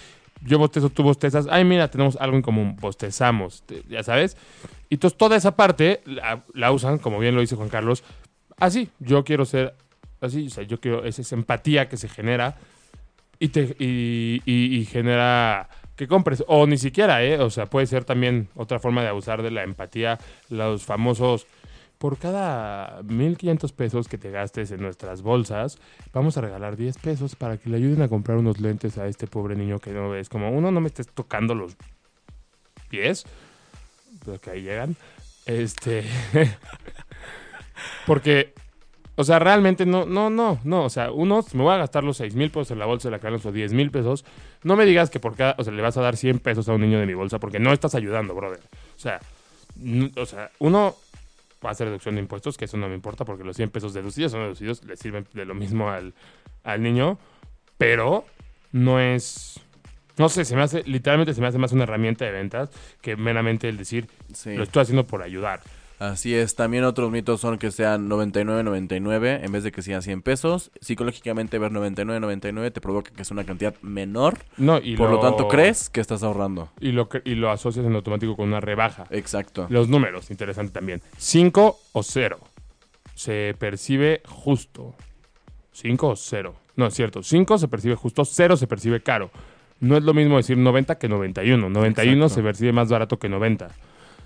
yo 0.43 0.59
bostezo, 0.59 0.91
tú 0.91 1.03
bostezas, 1.03 1.47
ay, 1.51 1.65
mira, 1.65 1.89
tenemos 1.91 2.17
algo 2.17 2.37
en 2.37 2.43
común, 2.43 2.77
bostezamos, 2.81 3.63
te- 3.65 3.83
ya 3.89 4.03
sabes. 4.03 4.37
Y 4.89 4.95
entonces 4.95 5.17
toda 5.19 5.37
esa 5.37 5.55
parte 5.57 6.01
la, 6.05 6.43
la 6.55 6.73
usan, 6.73 6.99
como 6.99 7.19
bien 7.19 7.35
lo 7.35 7.41
dice 7.41 7.57
Juan 7.57 7.69
Carlos, 7.69 8.03
así, 8.59 8.89
yo 8.99 9.25
quiero 9.25 9.45
ser 9.45 9.75
así, 10.21 10.47
o 10.47 10.51
sea, 10.51 10.65
yo 10.65 10.81
quiero, 10.81 11.05
es 11.05 11.19
esa 11.19 11.35
empatía 11.35 11.89
que 11.89 11.97
se 11.97 12.09
genera 12.09 12.57
y, 13.39 13.49
te, 13.49 13.75
y, 13.79 14.43
y- 14.45 14.77
y 14.79 14.85
genera 14.85 15.69
que 15.97 16.07
compres. 16.09 16.43
O 16.47 16.67
ni 16.67 16.79
siquiera, 16.79 17.23
¿eh? 17.25 17.39
O 17.39 17.51
sea, 17.51 17.67
puede 17.67 17.87
ser 17.87 18.05
también 18.05 18.49
otra 18.55 18.79
forma 18.79 19.03
de 19.03 19.09
abusar 19.09 19.43
de 19.43 19.51
la 19.51 19.63
empatía. 19.65 20.19
Los 20.49 20.85
famosos, 20.85 21.47
por 22.01 22.17
cada 22.17 23.03
1.500 23.03 23.75
pesos 23.75 24.09
que 24.09 24.17
te 24.17 24.31
gastes 24.31 24.71
en 24.71 24.81
nuestras 24.81 25.21
bolsas, 25.21 25.77
vamos 26.15 26.39
a 26.39 26.41
regalar 26.41 26.79
10 26.79 26.97
pesos 26.97 27.37
para 27.37 27.59
que 27.59 27.69
le 27.69 27.77
ayuden 27.77 28.01
a 28.01 28.09
comprar 28.09 28.39
unos 28.39 28.59
lentes 28.59 28.97
a 28.97 29.07
este 29.07 29.27
pobre 29.27 29.55
niño 29.55 29.79
que 29.81 29.91
no 29.91 30.09
ves. 30.09 30.31
Como 30.31 30.51
uno, 30.51 30.71
no 30.71 30.81
me 30.81 30.87
estés 30.87 31.09
tocando 31.09 31.55
los 31.55 31.77
pies, 32.89 33.27
porque 34.25 34.49
ahí 34.49 34.63
llegan. 34.63 34.97
Este... 35.45 36.07
porque 38.07 38.55
o 39.17 39.25
sea, 39.25 39.39
realmente 39.39 39.85
no, 39.85 40.07
no, 40.07 40.31
no, 40.31 40.59
no. 40.65 40.85
O 40.85 40.89
sea, 40.89 41.13
uno, 41.13 41.45
me 41.53 41.63
voy 41.63 41.75
a 41.75 41.77
gastar 41.77 42.03
los 42.03 42.17
6 42.17 42.35
mil 42.35 42.51
pesos 42.51 42.71
en 42.71 42.79
la 42.79 42.87
bolsa 42.87 43.09
de 43.09 43.13
la 43.13 43.19
Carlos 43.19 43.45
o 43.45 43.53
10 43.53 43.75
mil 43.75 43.91
pesos. 43.91 44.25
No 44.63 44.75
me 44.75 44.87
digas 44.87 45.11
que 45.11 45.21
por 45.21 45.37
cada, 45.37 45.55
o 45.59 45.65
sea, 45.65 45.75
le 45.75 45.83
vas 45.83 45.99
a 45.99 46.01
dar 46.01 46.17
100 46.17 46.39
pesos 46.39 46.67
a 46.71 46.73
un 46.73 46.81
niño 46.81 46.99
de 46.99 47.05
mi 47.05 47.13
bolsa 47.13 47.39
porque 47.39 47.59
no 47.59 47.75
estás 47.75 47.95
ayudando, 47.95 48.35
brother. 48.35 48.61
O 48.97 48.99
sea, 48.99 49.21
o 50.17 50.25
sea, 50.25 50.51
uno 50.61 50.97
va 51.65 51.71
a 51.71 51.73
hacer 51.73 51.87
deducción 51.87 52.15
de 52.15 52.21
impuestos, 52.23 52.57
que 52.57 52.65
eso 52.65 52.77
no 52.77 52.89
me 52.89 52.95
importa 52.95 53.25
porque 53.25 53.45
los 53.45 53.57
100 53.57 53.71
pesos 53.71 53.93
deducidos 53.95 54.33
son 54.33 54.43
deducidos, 54.43 54.85
le 54.85 54.97
sirven 54.97 55.27
de 55.35 55.45
lo 55.45 55.55
mismo 55.55 55.91
al, 55.91 56.15
al 56.65 56.83
niño, 56.83 57.19
pero 57.79 58.25
no 58.73 59.01
es, 59.01 59.61
no 60.17 60.29
sé, 60.29 60.45
se 60.45 60.57
me 60.57 60.63
hace, 60.63 60.83
literalmente 60.85 61.35
se 61.35 61.41
me 61.41 61.47
hace 61.49 61.59
más 61.59 61.73
una 61.73 61.83
herramienta 61.85 62.25
de 62.25 62.31
ventas 62.33 62.71
que 63.01 63.17
meramente 63.17 63.69
el 63.69 63.77
decir, 63.77 64.09
Sí. 64.33 64.55
lo 64.55 64.63
estoy 64.63 64.83
haciendo 64.83 65.07
por 65.07 65.23
ayudar. 65.23 65.61
Así 66.01 66.35
es. 66.35 66.57
También 66.57 66.85
otros 66.85 67.11
mitos 67.11 67.43
son 67.43 67.59
que 67.59 67.71
sean 67.71 68.09
99.99 68.09 69.45
en 69.45 69.53
vez 69.53 69.63
de 69.65 69.71
que 69.71 69.83
sean 69.83 70.01
100 70.01 70.23
pesos. 70.23 70.71
Psicológicamente 70.81 71.59
ver 71.59 71.73
99.99 71.73 72.73
te 72.73 72.81
provoca 72.81 73.13
que 73.13 73.21
es 73.21 73.31
una 73.31 73.45
cantidad 73.45 73.75
menor. 73.83 74.39
No, 74.57 74.79
y 74.83 74.97
por 74.97 75.11
lo 75.11 75.21
tanto, 75.21 75.47
crees 75.47 75.91
que 75.91 76.01
estás 76.01 76.23
ahorrando. 76.23 76.71
Y 76.81 76.93
lo, 76.93 77.11
y 77.25 77.35
lo 77.35 77.51
asocias 77.51 77.85
en 77.85 77.95
automático 77.95 78.35
con 78.35 78.49
una 78.49 78.61
rebaja. 78.61 79.05
Exacto. 79.11 79.67
Los 79.69 79.91
números, 79.91 80.31
interesante 80.31 80.73
también. 80.73 81.03
5 81.19 81.79
o 81.93 82.03
0. 82.03 82.39
Se 83.15 83.55
percibe 83.59 84.23
justo. 84.27 84.95
5 85.73 86.09
o 86.09 86.17
0. 86.17 86.55
No, 86.77 86.87
es 86.87 86.95
cierto. 86.95 87.23
5 87.23 87.59
se 87.59 87.69
percibe 87.69 87.95
justo, 87.95 88.25
0 88.25 88.57
se 88.57 88.67
percibe 88.67 89.03
caro. 89.03 89.31
No 89.81 89.99
es 89.99 90.03
lo 90.03 90.15
mismo 90.15 90.39
decir 90.39 90.57
90 90.57 90.97
que 90.99 91.11
91. 91.11 91.69
91 91.69 92.25
Exacto. 92.25 92.35
se 92.35 92.43
percibe 92.43 92.73
más 92.73 92.89
barato 92.89 93.19
que 93.19 93.29
90. 93.29 93.69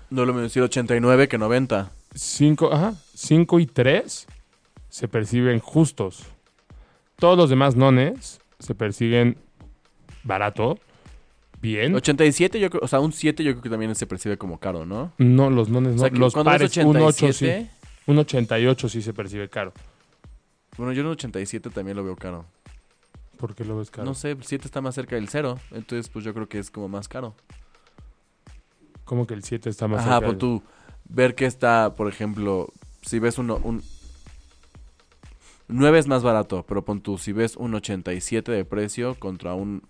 No 0.09 0.25
lo 0.25 0.33
mismo 0.33 0.43
decir 0.43 0.61
89 0.63 1.27
que 1.27 1.37
90. 1.37 1.91
5, 2.13 2.73
ajá, 2.73 2.93
5 3.15 3.59
y 3.59 3.65
3 3.65 4.27
se 4.89 5.07
perciben 5.07 5.59
justos. 5.59 6.23
Todos 7.17 7.37
los 7.37 7.49
demás 7.49 7.75
nones 7.75 8.39
se 8.59 8.75
perciben 8.75 9.37
barato, 10.23 10.79
bien. 11.61 11.93
87 11.95 12.59
yo 12.59 12.69
creo, 12.69 12.81
o 12.83 12.87
sea, 12.87 12.99
un 12.99 13.11
7 13.11 13.43
yo 13.43 13.51
creo 13.51 13.63
que 13.63 13.69
también 13.69 13.93
se 13.95 14.07
percibe 14.07 14.37
como 14.37 14.59
caro, 14.59 14.85
¿no? 14.85 15.11
No, 15.17 15.49
los 15.49 15.69
nones 15.69 15.93
O 15.93 15.95
no. 15.95 15.99
sea, 16.01 16.09
que 16.09 16.17
los 16.17 16.33
cuando 16.33 16.51
es 16.51 16.57
pares, 16.59 16.77
un 16.77 16.97
8 16.97 17.33
sí. 17.33 17.45
87, 17.45 17.69
Un 18.07 18.17
88 18.19 18.89
sí 18.89 19.01
se 19.01 19.13
percibe 19.13 19.49
caro. 19.49 19.73
Bueno, 20.77 20.93
yo 20.93 21.01
en 21.01 21.07
un 21.07 21.13
87 21.13 21.69
también 21.69 21.97
lo 21.97 22.03
veo 22.03 22.15
caro. 22.15 22.45
¿Por 23.37 23.55
qué 23.55 23.65
lo 23.65 23.77
ves 23.77 23.91
caro? 23.91 24.05
No 24.05 24.13
sé, 24.13 24.31
el 24.31 24.43
7 24.43 24.65
está 24.65 24.81
más 24.81 24.95
cerca 24.95 25.15
del 25.15 25.27
0, 25.27 25.59
entonces 25.71 26.09
pues 26.09 26.23
yo 26.23 26.33
creo 26.33 26.47
que 26.47 26.59
es 26.59 26.71
como 26.71 26.87
más 26.87 27.07
caro. 27.07 27.35
Como 29.05 29.25
que 29.25 29.33
el 29.33 29.43
7 29.43 29.69
está 29.69 29.87
más 29.87 30.01
Ajá, 30.01 30.15
cerca 30.15 30.25
pues 30.27 30.37
tú 30.39 30.63
ver 31.07 31.35
que 31.35 31.45
está, 31.45 31.95
por 31.95 32.07
ejemplo, 32.07 32.73
si 33.01 33.19
ves 33.19 33.37
uno, 33.37 33.59
un 33.63 33.83
9 35.67 35.99
es 35.99 36.07
más 36.07 36.23
barato, 36.23 36.65
pero 36.67 36.83
pon 36.83 37.01
tú, 37.01 37.17
si 37.17 37.31
ves 37.31 37.55
un 37.55 37.73
87 37.73 38.51
de 38.51 38.65
precio 38.65 39.15
contra 39.15 39.53
un 39.53 39.83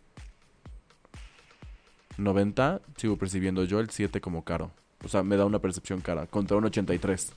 90, 2.17 2.81
sigo 2.97 3.17
percibiendo 3.17 3.63
yo 3.63 3.79
el 3.79 3.89
7 3.89 4.21
como 4.21 4.43
caro. 4.43 4.71
O 5.03 5.07
sea, 5.07 5.23
me 5.23 5.37
da 5.37 5.45
una 5.45 5.59
percepción 5.59 6.01
cara, 6.01 6.27
contra 6.27 6.57
un 6.57 6.65
83. 6.65 7.33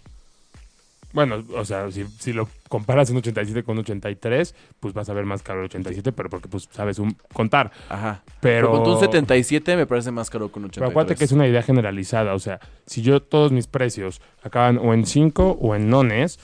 Bueno, 1.19 1.43
o 1.57 1.65
sea, 1.65 1.91
si, 1.91 2.05
si 2.21 2.33
lo 2.33 2.49
comparas 2.69 3.11
un 3.11 3.17
87 3.17 3.65
con 3.65 3.77
un 3.77 3.81
83, 3.81 4.55
pues 4.79 4.95
vas 4.95 5.09
a 5.09 5.13
ver 5.15 5.25
más 5.25 5.43
caro 5.43 5.59
el 5.59 5.65
87, 5.65 6.13
pero 6.13 6.31
porque 6.31 6.47
pues 6.47 6.69
sabes 6.71 7.01
un, 7.01 7.17
contar. 7.33 7.73
Ajá. 7.89 8.23
Pero, 8.39 8.71
Pero 8.71 8.85
con 8.85 8.93
un 8.93 9.01
77 9.01 9.77
me 9.77 9.85
parece 9.85 10.13
más 10.13 10.31
caro 10.31 10.53
que 10.53 10.61
un 10.61 10.67
83. 10.67 10.79
Pero 10.79 10.91
acuérdate 10.91 11.19
que 11.19 11.25
es 11.25 11.33
una 11.33 11.49
idea 11.49 11.61
generalizada. 11.65 12.35
O 12.35 12.39
sea, 12.39 12.61
si 12.87 13.03
yo 13.03 13.21
todos 13.21 13.51
mis 13.51 13.67
precios 13.67 14.23
acaban 14.45 14.79
o 14.79 14.95
en 14.95 15.07
5 15.07 15.59
o 15.61 15.75
en 15.75 15.91
nones, 15.91 16.39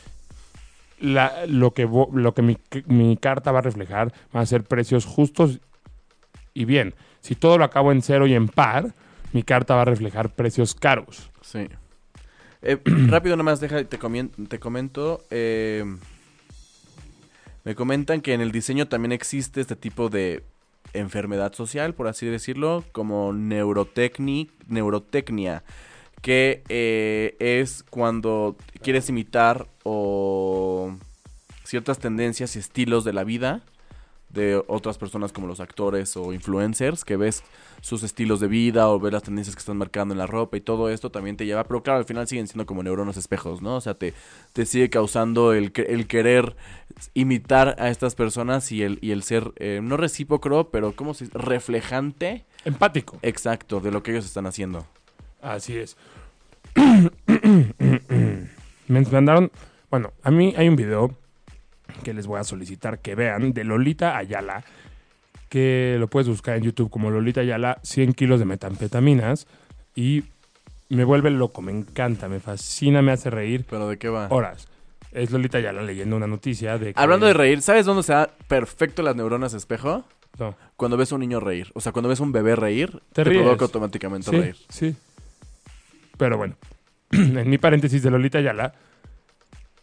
la, 0.98 1.46
lo 1.46 1.72
que, 1.72 1.88
lo 2.12 2.34
que 2.34 2.42
mi, 2.42 2.58
mi 2.86 3.16
carta 3.16 3.52
va 3.52 3.60
a 3.60 3.62
reflejar 3.62 4.12
van 4.32 4.42
a 4.42 4.46
ser 4.46 4.64
precios 4.64 5.06
justos 5.06 5.60
y 6.52 6.64
bien. 6.64 6.96
Si 7.20 7.36
todo 7.36 7.58
lo 7.58 7.64
acabo 7.64 7.92
en 7.92 8.02
cero 8.02 8.26
y 8.26 8.34
en 8.34 8.48
par, 8.48 8.92
mi 9.32 9.44
carta 9.44 9.76
va 9.76 9.82
a 9.82 9.84
reflejar 9.84 10.30
precios 10.30 10.74
caros. 10.74 11.30
Sí. 11.42 11.68
Eh, 12.64 12.78
rápido 13.08 13.36
nomás, 13.36 13.60
deja, 13.60 13.84
te, 13.84 13.98
te 13.98 14.58
comento. 14.58 15.22
eh, 15.30 15.84
me 17.62 17.74
comentan 17.74 18.20
que 18.20 18.32
en 18.34 18.40
el 18.40 18.52
diseño 18.52 18.88
también 18.88 19.12
existe 19.12 19.60
este 19.60 19.76
tipo 19.76 20.08
de 20.08 20.42
enfermedad 20.92 21.52
social, 21.52 21.94
por 21.94 22.08
así 22.08 22.26
decirlo, 22.26 22.84
como 22.92 23.32
neurotecni, 23.32 24.50
neurotecnia, 24.68 25.62
que 26.20 26.62
eh, 26.68 27.36
es 27.38 27.82
cuando 27.88 28.56
quieres 28.82 29.08
imitar 29.08 29.66
o 29.82 30.94
ciertas 31.64 31.98
tendencias 31.98 32.56
y 32.56 32.58
estilos 32.58 33.04
de 33.04 33.12
la 33.12 33.24
vida 33.24 33.62
de 34.34 34.62
otras 34.66 34.98
personas 34.98 35.32
como 35.32 35.46
los 35.46 35.60
actores 35.60 36.16
o 36.16 36.32
influencers, 36.32 37.04
que 37.04 37.16
ves 37.16 37.42
sus 37.80 38.02
estilos 38.02 38.40
de 38.40 38.48
vida 38.48 38.88
o 38.88 38.98
ves 38.98 39.12
las 39.12 39.22
tendencias 39.22 39.54
que 39.54 39.60
están 39.60 39.76
marcando 39.78 40.12
en 40.12 40.18
la 40.18 40.26
ropa 40.26 40.56
y 40.56 40.60
todo 40.60 40.90
esto 40.90 41.10
también 41.10 41.36
te 41.36 41.46
lleva, 41.46 41.64
pero 41.64 41.82
claro, 41.82 42.00
al 42.00 42.04
final 42.04 42.26
siguen 42.26 42.48
siendo 42.48 42.66
como 42.66 42.82
neuronas 42.82 43.16
espejos, 43.16 43.62
¿no? 43.62 43.76
O 43.76 43.80
sea, 43.80 43.94
te, 43.94 44.12
te 44.52 44.66
sigue 44.66 44.90
causando 44.90 45.52
el, 45.52 45.72
el 45.74 46.06
querer 46.06 46.56
imitar 47.14 47.76
a 47.78 47.88
estas 47.88 48.14
personas 48.14 48.70
y 48.72 48.82
el, 48.82 48.98
y 49.00 49.12
el 49.12 49.22
ser, 49.22 49.52
eh, 49.56 49.80
no 49.82 49.96
recíproco, 49.96 50.70
pero 50.70 50.92
¿cómo 50.96 51.14
se 51.14 51.26
dice? 51.26 51.38
Reflejante, 51.38 52.44
Empático. 52.64 53.18
exacto, 53.22 53.80
de 53.80 53.90
lo 53.90 54.02
que 54.02 54.10
ellos 54.10 54.24
están 54.24 54.46
haciendo. 54.46 54.86
Así 55.40 55.76
es. 55.76 55.96
Me 58.88 59.00
mandaron. 59.10 59.50
Bueno, 59.90 60.12
a 60.22 60.30
mí 60.30 60.54
hay 60.56 60.68
un 60.68 60.76
video 60.76 61.14
que 62.02 62.14
les 62.14 62.26
voy 62.26 62.40
a 62.40 62.44
solicitar 62.44 62.98
que 63.00 63.14
vean 63.14 63.52
de 63.52 63.64
Lolita 63.64 64.16
Ayala. 64.16 64.64
Que 65.48 65.96
lo 65.98 66.08
puedes 66.08 66.28
buscar 66.28 66.56
en 66.56 66.64
YouTube 66.64 66.90
como 66.90 67.10
Lolita 67.10 67.40
Ayala, 67.42 67.78
100 67.82 68.14
kilos 68.14 68.40
de 68.40 68.44
metanfetaminas. 68.46 69.46
Y 69.94 70.24
me 70.88 71.04
vuelve 71.04 71.30
loco, 71.30 71.62
me 71.62 71.72
encanta, 71.72 72.28
me 72.28 72.40
fascina, 72.40 73.02
me 73.02 73.12
hace 73.12 73.30
reír 73.30 73.64
¿Pero 73.68 73.88
de 73.88 73.96
qué 73.98 74.08
va? 74.08 74.26
horas. 74.30 74.68
Es 75.12 75.30
Lolita 75.30 75.58
Ayala 75.58 75.82
leyendo 75.82 76.16
una 76.16 76.26
noticia 76.26 76.76
de 76.78 76.92
que. 76.92 77.00
Hablando 77.00 77.26
de 77.26 77.34
reír, 77.34 77.62
¿sabes 77.62 77.86
dónde 77.86 78.02
se 78.02 78.12
da 78.12 78.30
perfecto 78.48 79.02
las 79.02 79.14
neuronas 79.14 79.54
espejo? 79.54 80.04
No. 80.40 80.56
Cuando 80.76 80.96
ves 80.96 81.12
a 81.12 81.14
un 81.14 81.20
niño 81.20 81.38
reír. 81.38 81.70
O 81.74 81.80
sea, 81.80 81.92
cuando 81.92 82.08
ves 82.08 82.18
a 82.18 82.24
un 82.24 82.32
bebé 82.32 82.56
reír, 82.56 83.00
Te 83.12 83.22
te, 83.22 83.30
provoca 83.30 83.64
automáticamente 83.66 84.30
Sí, 84.30 84.36
reír. 84.36 84.56
sí. 84.68 84.96
Pero 86.16 86.36
bueno, 86.36 86.56
en 87.12 87.48
mi 87.48 87.58
paréntesis 87.58 88.02
de 88.02 88.10
Lolita 88.10 88.38
Ayala, 88.38 88.74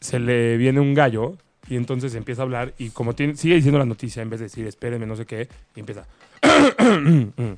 se 0.01 0.19
le 0.19 0.57
viene 0.57 0.81
un 0.81 0.93
gallo 0.93 1.37
y 1.72 1.78
entonces 1.78 2.13
empieza 2.15 2.41
a 2.41 2.43
hablar 2.43 2.74
y 2.78 2.89
como 2.89 3.15
tiene, 3.15 3.38
sigue 3.38 3.55
diciendo 3.55 3.80
la 3.80 3.86
noticia 3.86 4.22
en 4.22 4.30
vez 4.30 4.41
de 4.41 4.47
decir 4.47 4.67
espérenme, 4.67 5.05
no 5.05 5.15
sé 5.15 5.26
qué, 5.26 5.47
y 5.74 5.80
empieza. 5.80 6.05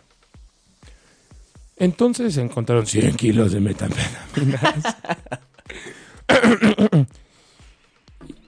Entonces 1.77 2.37
encontraron 2.37 2.85
100 2.85 3.15
kilos 3.15 3.53
de 3.53 3.59
metanfetaminas. 3.59 4.97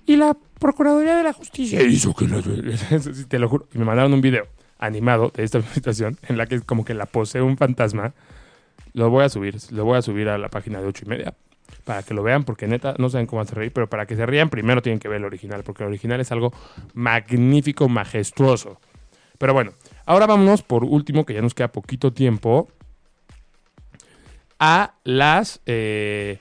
y 0.05 0.15
la 0.15 0.37
Procuraduría 0.59 1.15
de 1.15 1.23
la 1.23 1.33
Justicia 1.33 1.81
hizo 1.81 2.13
que. 2.13 2.27
Sí, 2.99 3.25
Te 3.25 3.39
lo 3.39 3.49
juro. 3.49 3.67
Y 3.73 3.79
me 3.79 3.85
mandaron 3.85 4.13
un 4.13 4.21
video 4.21 4.45
animado 4.77 5.31
de 5.35 5.43
esta 5.43 5.63
situación 5.73 6.19
en 6.27 6.37
la 6.37 6.45
que 6.45 6.61
como 6.61 6.85
que 6.85 6.93
la 6.93 7.07
posee 7.07 7.41
un 7.41 7.57
fantasma. 7.57 8.13
Lo 8.93 9.09
voy 9.09 9.23
a 9.23 9.29
subir, 9.29 9.57
lo 9.71 9.83
voy 9.83 9.97
a 9.97 10.03
subir 10.03 10.29
a 10.29 10.37
la 10.37 10.49
página 10.49 10.79
de 10.79 10.85
ocho 10.85 11.05
y 11.07 11.09
media 11.09 11.33
para 11.85 12.03
que 12.03 12.13
lo 12.13 12.23
vean, 12.23 12.43
porque 12.43 12.67
neta 12.67 12.95
no 12.97 13.09
saben 13.09 13.27
cómo 13.27 13.41
hacer 13.41 13.59
reír, 13.59 13.71
pero 13.71 13.87
para 13.87 14.05
que 14.05 14.15
se 14.15 14.25
rían 14.25 14.49
primero 14.49 14.81
tienen 14.81 14.99
que 14.99 15.07
ver 15.07 15.17
el 15.17 15.25
original, 15.25 15.63
porque 15.63 15.83
el 15.83 15.89
original 15.89 16.19
es 16.19 16.31
algo 16.31 16.51
magnífico, 16.93 17.87
majestuoso. 17.87 18.81
Pero 19.37 19.53
bueno, 19.53 19.71
ahora 20.05 20.25
vámonos 20.25 20.63
por 20.63 20.83
último, 20.83 21.25
que 21.25 21.33
ya 21.33 21.41
nos 21.41 21.53
queda 21.53 21.71
poquito 21.71 22.11
tiempo, 22.11 22.67
a 24.59 24.95
las 25.03 25.61
eh, 25.65 26.39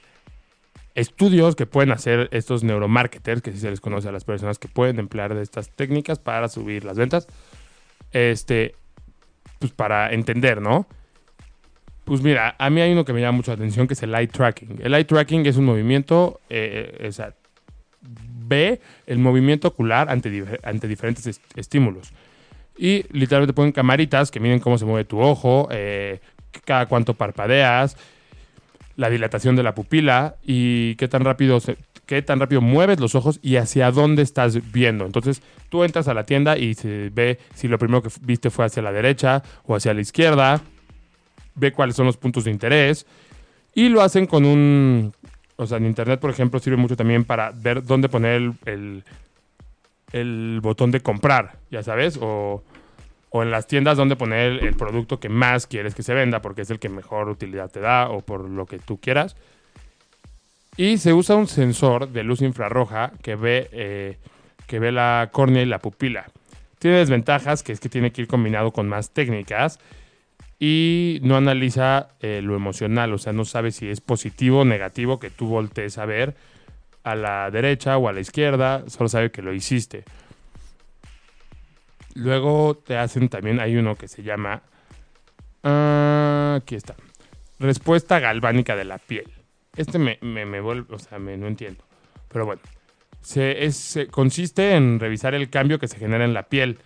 estudios 0.95 1.57
que 1.57 1.66
pueden 1.66 1.92
hacer 1.92 2.28
estos 2.32 2.64
neuromarketers, 2.64 3.42
que 3.42 3.53
sí 3.53 3.59
se 3.59 3.70
les 3.70 3.80
conoce 3.80 4.09
a 4.09 4.12
las 4.12 4.24
personas 4.24 4.59
que 4.59 4.68
pueden 4.68 4.99
emplear 4.99 5.34
de 5.34 5.42
estas 5.42 5.70
técnicas 5.70 6.18
para 6.18 6.49
subir 6.49 6.84
las 6.84 6.97
ventas. 6.97 7.26
Este, 8.12 8.76
pues 9.59 9.72
para 9.72 10.12
entender, 10.12 10.62
¿no? 10.62 10.86
Pues 12.05 12.20
mira, 12.22 12.55
a 12.59 12.68
mí 12.70 12.80
hay 12.80 12.92
uno 12.92 13.05
que 13.05 13.12
me 13.14 13.20
llama 13.20 13.36
mucho 13.38 13.50
la 13.50 13.55
atención 13.57 13.86
que 13.86 13.94
es 13.94 14.02
el 14.02 14.14
eye 14.14 14.26
tracking. 14.26 14.78
El 14.82 14.94
eye 14.94 15.05
tracking 15.05 15.46
es 15.46 15.57
un 15.57 15.64
movimiento, 15.64 16.40
eh, 16.50 17.07
o 17.09 17.12
sea, 17.12 17.32
ve 18.46 18.80
el 19.07 19.18
movimiento 19.18 19.68
ocular 19.68 20.11
ante, 20.11 20.44
ante 20.62 20.86
diferentes 20.86 21.26
est- 21.26 21.42
estímulos. 21.59 22.12
Y 22.76 23.05
literalmente 23.16 23.55
ponen 23.55 23.72
camaritas 23.72 24.30
que 24.30 24.40
miden 24.40 24.59
cómo 24.61 24.76
se 24.76 24.84
mueve 24.84 25.05
tu 25.05 25.18
ojo, 25.20 25.68
eh, 25.70 26.20
cada 26.66 26.86
cuánto 26.86 27.14
parpadeas, 27.14 27.96
la 28.96 29.09
dilatación 29.09 29.57
de 29.57 29.62
la 29.62 29.74
pupila 29.74 30.36
y 30.44 30.94
qué 30.96 31.09
tan 31.09 31.24
rápido 31.24 31.59
se- 31.61 31.76
qué 32.07 32.20
tan 32.20 32.38
rápido 32.38 32.61
mueves 32.61 33.00
los 33.00 33.14
ojos 33.14 33.40
y 33.42 33.57
hacia 33.57 33.90
dónde 33.90 34.20
estás 34.22 34.72
viendo. 34.72 35.07
Entonces, 35.07 35.40
tú 35.70 35.84
entras 35.84 36.07
a 36.07 36.12
la 36.14 36.24
tienda 36.24 36.59
y 36.59 36.74
se 36.74 37.09
ve 37.14 37.38
si 37.55 37.66
lo 37.66 37.78
primero 37.78 38.02
que 38.02 38.11
viste 38.20 38.50
fue 38.50 38.66
hacia 38.66 38.82
la 38.82 38.92
derecha 38.92 39.42
o 39.64 39.74
hacia 39.74 39.94
la 39.94 40.02
izquierda, 40.02 40.61
ve 41.55 41.72
cuáles 41.72 41.96
son 41.96 42.07
los 42.07 42.16
puntos 42.16 42.44
de 42.44 42.50
interés 42.50 43.07
y 43.74 43.88
lo 43.88 44.02
hacen 44.02 44.26
con 44.26 44.44
un 44.44 45.12
o 45.57 45.66
sea, 45.66 45.78
en 45.78 45.86
internet, 45.86 46.20
por 46.20 46.30
ejemplo, 46.30 46.59
sirve 46.59 46.76
mucho 46.76 46.96
también 46.96 47.24
para 47.24 47.52
ver 47.52 47.84
dónde 47.84 48.09
poner 48.09 48.52
el, 48.64 49.05
el, 50.12 50.61
botón 50.61 50.90
de 50.90 51.00
comprar, 51.00 51.59
ya 51.70 51.82
sabes, 51.82 52.18
o, 52.20 52.62
o 53.30 53.42
en 53.42 53.50
las 53.50 53.66
tiendas 53.66 53.96
dónde 53.96 54.16
poner 54.16 54.52
el, 54.52 54.64
el 54.64 54.74
producto 54.74 55.20
que 55.20 55.28
más 55.28 55.66
quieres 55.66 55.94
que 55.94 56.02
se 56.02 56.14
venda, 56.14 56.42
porque 56.42 56.62
es 56.62 56.70
el 56.70 56.80
que 56.80 56.88
mejor 56.88 57.28
utilidad 57.28 57.70
te 57.70 57.80
da 57.80 58.09
o 58.09 58.20
por 58.20 58.48
lo 58.48 58.66
que 58.66 58.78
tú 58.78 58.98
quieras. 58.98 59.36
Y 60.76 60.98
se 60.98 61.12
usa 61.12 61.36
un 61.36 61.46
sensor 61.46 62.09
de 62.09 62.24
luz 62.24 62.42
infrarroja 62.42 63.12
que 63.22 63.36
ve, 63.36 63.68
eh, 63.70 64.18
que 64.66 64.80
ve 64.80 64.90
la 64.90 65.28
córnea 65.32 65.62
y 65.62 65.66
la 65.66 65.78
pupila. 65.78 66.26
Tiene 66.80 66.98
desventajas, 66.98 67.62
que 67.62 67.70
es 67.70 67.78
que 67.78 67.88
tiene 67.88 68.11
que 68.11 68.22
ir 68.22 68.28
combinado 68.28 68.72
con 68.72 68.88
más 68.88 69.11
técnicas 69.11 69.78
y 70.67 71.21
no 71.21 71.37
analiza 71.37 72.09
eh, 72.21 72.41
lo 72.43 72.57
emocional, 72.57 73.12
o 73.12 73.19
sea, 73.19 73.35
no 73.35 73.45
sabe 73.45 73.71
si 73.71 73.91
es 73.91 74.01
positivo 74.01 74.61
o 74.61 74.65
negativo 74.65 75.21
que 75.21 75.29
tú 75.29 75.47
voltees 75.47 75.99
a 75.99 76.07
ver 76.07 76.35
a 77.03 77.15
la 77.15 77.51
derecha 77.51 77.99
o 77.99 78.09
a 78.09 78.15
la 78.15 78.21
izquierda, 78.21 78.83
solo 78.87 79.11
sabe 79.11 79.31
que 79.31 79.43
lo 79.43 79.53
hiciste. 79.53 80.05
Luego 82.15 82.79
te 82.79 82.97
hacen 82.97 83.29
también, 83.29 83.61
hay 83.61 83.77
uno 83.77 83.95
que 83.97 84.09
se 84.09 84.23
llama, 84.23 84.62
ah, 85.65 86.61
aquí 86.62 86.77
está, 86.77 86.95
respuesta 87.59 88.19
galvánica 88.19 88.75
de 88.75 88.87
la 88.87 88.97
piel. 88.97 89.31
Este 89.77 89.99
me, 89.99 90.17
me, 90.23 90.47
me 90.47 90.62
vuelve, 90.62 90.95
o 90.95 90.99
sea, 90.99 91.19
me, 91.19 91.37
no 91.37 91.47
entiendo, 91.47 91.85
pero 92.33 92.47
bueno, 92.47 92.62
se, 93.21 93.67
es, 93.67 93.99
consiste 94.11 94.77
en 94.77 94.99
revisar 94.99 95.35
el 95.35 95.51
cambio 95.51 95.79
que 95.79 95.89
se 95.89 95.99
genera 95.99 96.25
en 96.25 96.33
la 96.33 96.45
piel 96.45 96.79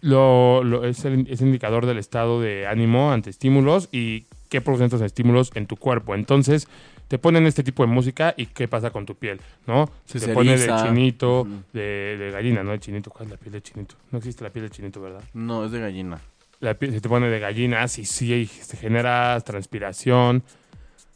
lo, 0.00 0.62
lo- 0.64 0.84
es, 0.84 1.04
el, 1.04 1.26
es 1.30 1.40
indicador 1.40 1.86
del 1.86 1.98
estado 1.98 2.40
de 2.40 2.66
ánimo 2.66 3.12
ante 3.12 3.30
estímulos 3.30 3.88
y 3.92 4.26
qué 4.48 4.60
producen 4.60 4.86
estos 4.86 5.00
estímulos 5.02 5.50
en 5.54 5.66
tu 5.66 5.76
cuerpo. 5.76 6.14
Entonces, 6.14 6.68
te 7.08 7.18
ponen 7.18 7.46
este 7.46 7.62
tipo 7.62 7.82
de 7.84 7.88
música 7.92 8.34
y 8.36 8.46
qué 8.46 8.68
pasa 8.68 8.90
con 8.90 9.06
tu 9.06 9.14
piel, 9.14 9.40
¿no? 9.66 9.90
Se 10.04 10.20
te 10.20 10.26
pone 10.34 10.52
de 10.58 10.66
chinito, 10.82 11.46
de, 11.72 12.16
de 12.18 12.30
gallina, 12.30 12.62
¿no? 12.62 12.72
De 12.72 12.78
chinito. 12.80 13.10
¿Cuál 13.10 13.24
es 13.26 13.30
la 13.32 13.36
piel 13.38 13.52
de 13.52 13.62
chinito? 13.62 13.94
No 14.10 14.18
existe 14.18 14.44
la 14.44 14.50
piel 14.50 14.64
de 14.66 14.70
chinito, 14.70 15.00
¿verdad? 15.00 15.22
No, 15.34 15.64
es 15.64 15.72
de 15.72 15.80
gallina. 15.80 16.20
La 16.60 16.74
piel 16.74 16.92
se 16.92 17.00
te 17.00 17.08
pone 17.08 17.28
de 17.28 17.38
gallina, 17.38 17.86
sí, 17.88 18.04
sí, 18.04 18.46
se 18.46 18.76
genera 18.76 19.40
transpiración. 19.40 20.42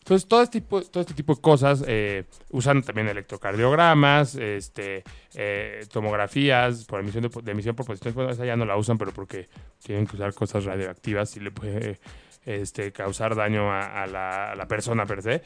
Entonces, 0.03 0.29
todo 0.29 0.43
este 0.43 0.61
tipo, 0.61 0.83
todo 0.83 1.01
este 1.01 1.15
tipo 1.15 1.37
de 1.37 1.41
cosas 1.41 1.85
eh, 1.87 2.25
usan 2.51 2.83
también 2.83 3.07
electrocardiogramas, 3.07 4.35
este, 4.35 5.05
eh, 5.35 5.87
tomografías 5.93 6.85
por 6.87 6.99
emisión 6.99 7.31
de, 7.31 7.53
emisión 7.53 7.77
por 7.77 7.87
posición. 7.87 8.13
Bueno, 8.13 8.31
esa 8.31 8.45
ya 8.45 8.57
no 8.57 8.65
la 8.65 8.77
usan, 8.77 8.99
pero 8.99 9.13
porque 9.13 9.49
tienen 9.81 10.09
que 10.09 10.17
usar 10.17 10.35
cosas 10.35 10.65
radioactivas 10.65 11.37
y 11.37 11.41
le 11.41 11.53
puede 11.53 12.01
este, 12.45 12.91
causar 12.91 13.37
daño 13.37 13.71
a, 13.73 14.09
la, 14.09 14.67
persona 14.69 15.07
per 15.07 15.23
se. 15.23 15.43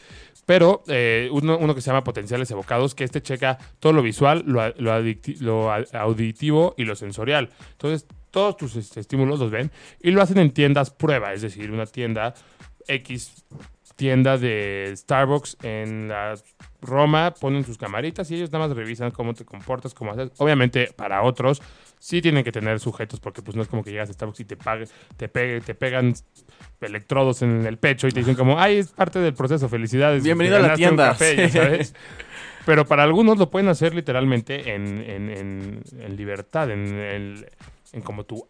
Pero 0.46 0.82
eh, 0.88 1.28
uno, 1.32 1.59
uno 1.59 1.74
que 1.74 1.82
se 1.82 1.88
llama 1.88 2.02
potenciales 2.02 2.50
evocados, 2.50 2.94
que 2.94 3.04
este 3.04 3.20
checa 3.20 3.59
todo 3.78 3.92
lo 3.92 4.00
visual, 4.00 4.42
lo, 4.46 4.66
lo, 4.78 5.02
lo 5.40 5.70
auditivo 5.92 6.74
y 6.78 6.84
lo 6.84 6.96
sensorial. 6.96 7.50
Entonces, 7.72 8.07
todos 8.30 8.57
tus 8.57 8.76
este, 8.76 9.00
estímulos 9.00 9.38
los 9.38 9.50
ven 9.50 9.70
y 10.00 10.12
lo 10.12 10.22
hacen 10.22 10.38
en 10.38 10.50
tiendas 10.50 10.90
prueba, 10.90 11.34
es 11.34 11.42
decir, 11.42 11.70
una 11.70 11.84
tienda 11.84 12.32
X 12.88 13.44
tienda 13.97 14.36
de 14.38 14.92
Starbucks 14.94 15.57
en 15.62 16.09
la 16.09 16.34
Roma, 16.82 17.32
ponen 17.40 17.64
sus 17.64 17.78
camaritas 17.78 18.30
y 18.30 18.36
ellos 18.36 18.53
nada 18.53 18.68
más 18.68 18.76
revisan 18.76 19.11
cómo 19.11 19.34
te 19.34 19.44
comportas, 19.44 19.94
cómo 19.94 20.12
haces. 20.12 20.30
Obviamente, 20.38 20.90
para 20.94 21.22
otros 21.22 21.62
sí 21.99 22.20
tienen 22.20 22.44
que 22.44 22.53
tener 22.53 22.78
sujetos 22.78 23.18
porque 23.20 23.40
pues 23.42 23.57
no 23.57 23.62
es 23.62 23.68
como 23.68 23.82
que 23.82 23.90
llegas 23.90 24.11
a 24.11 24.12
Starbucks 24.12 24.40
y 24.40 24.44
te, 24.44 24.57
pague, 24.57 24.84
te, 25.16 25.28
pegue, 25.28 25.61
te 25.62 25.74
pegan 25.74 26.14
electrodos 26.80 27.42
en 27.42 27.64
el 27.66 27.78
pecho 27.78 28.07
y 28.07 28.12
te 28.12 28.20
dicen 28.20 28.34
como, 28.34 28.61
ay, 28.61 28.76
es 28.76 28.88
parte 28.92 29.18
del 29.18 29.34
proceso, 29.34 29.68
felicidades. 29.68 30.22
Bienvenido 30.22 30.57
a 30.57 30.61
la 30.61 30.74
tienda. 30.74 31.09
café", 31.09 31.34
ya 31.36 31.49
Sí. 31.49 31.59
sabes. 31.59 31.94
Pero 32.66 32.84
para 32.84 33.05
algunos 33.05 33.38
lo 33.38 33.49
pueden 33.49 33.68
hacer 33.68 33.94
literalmente 33.94 34.74
en, 34.74 34.99
en, 34.99 35.30
en- 35.30 35.82
en 36.01 36.16
libertad, 36.16 36.70
en, 36.70 37.47
en 37.92 38.01
como 38.03 38.24
tu 38.24 38.47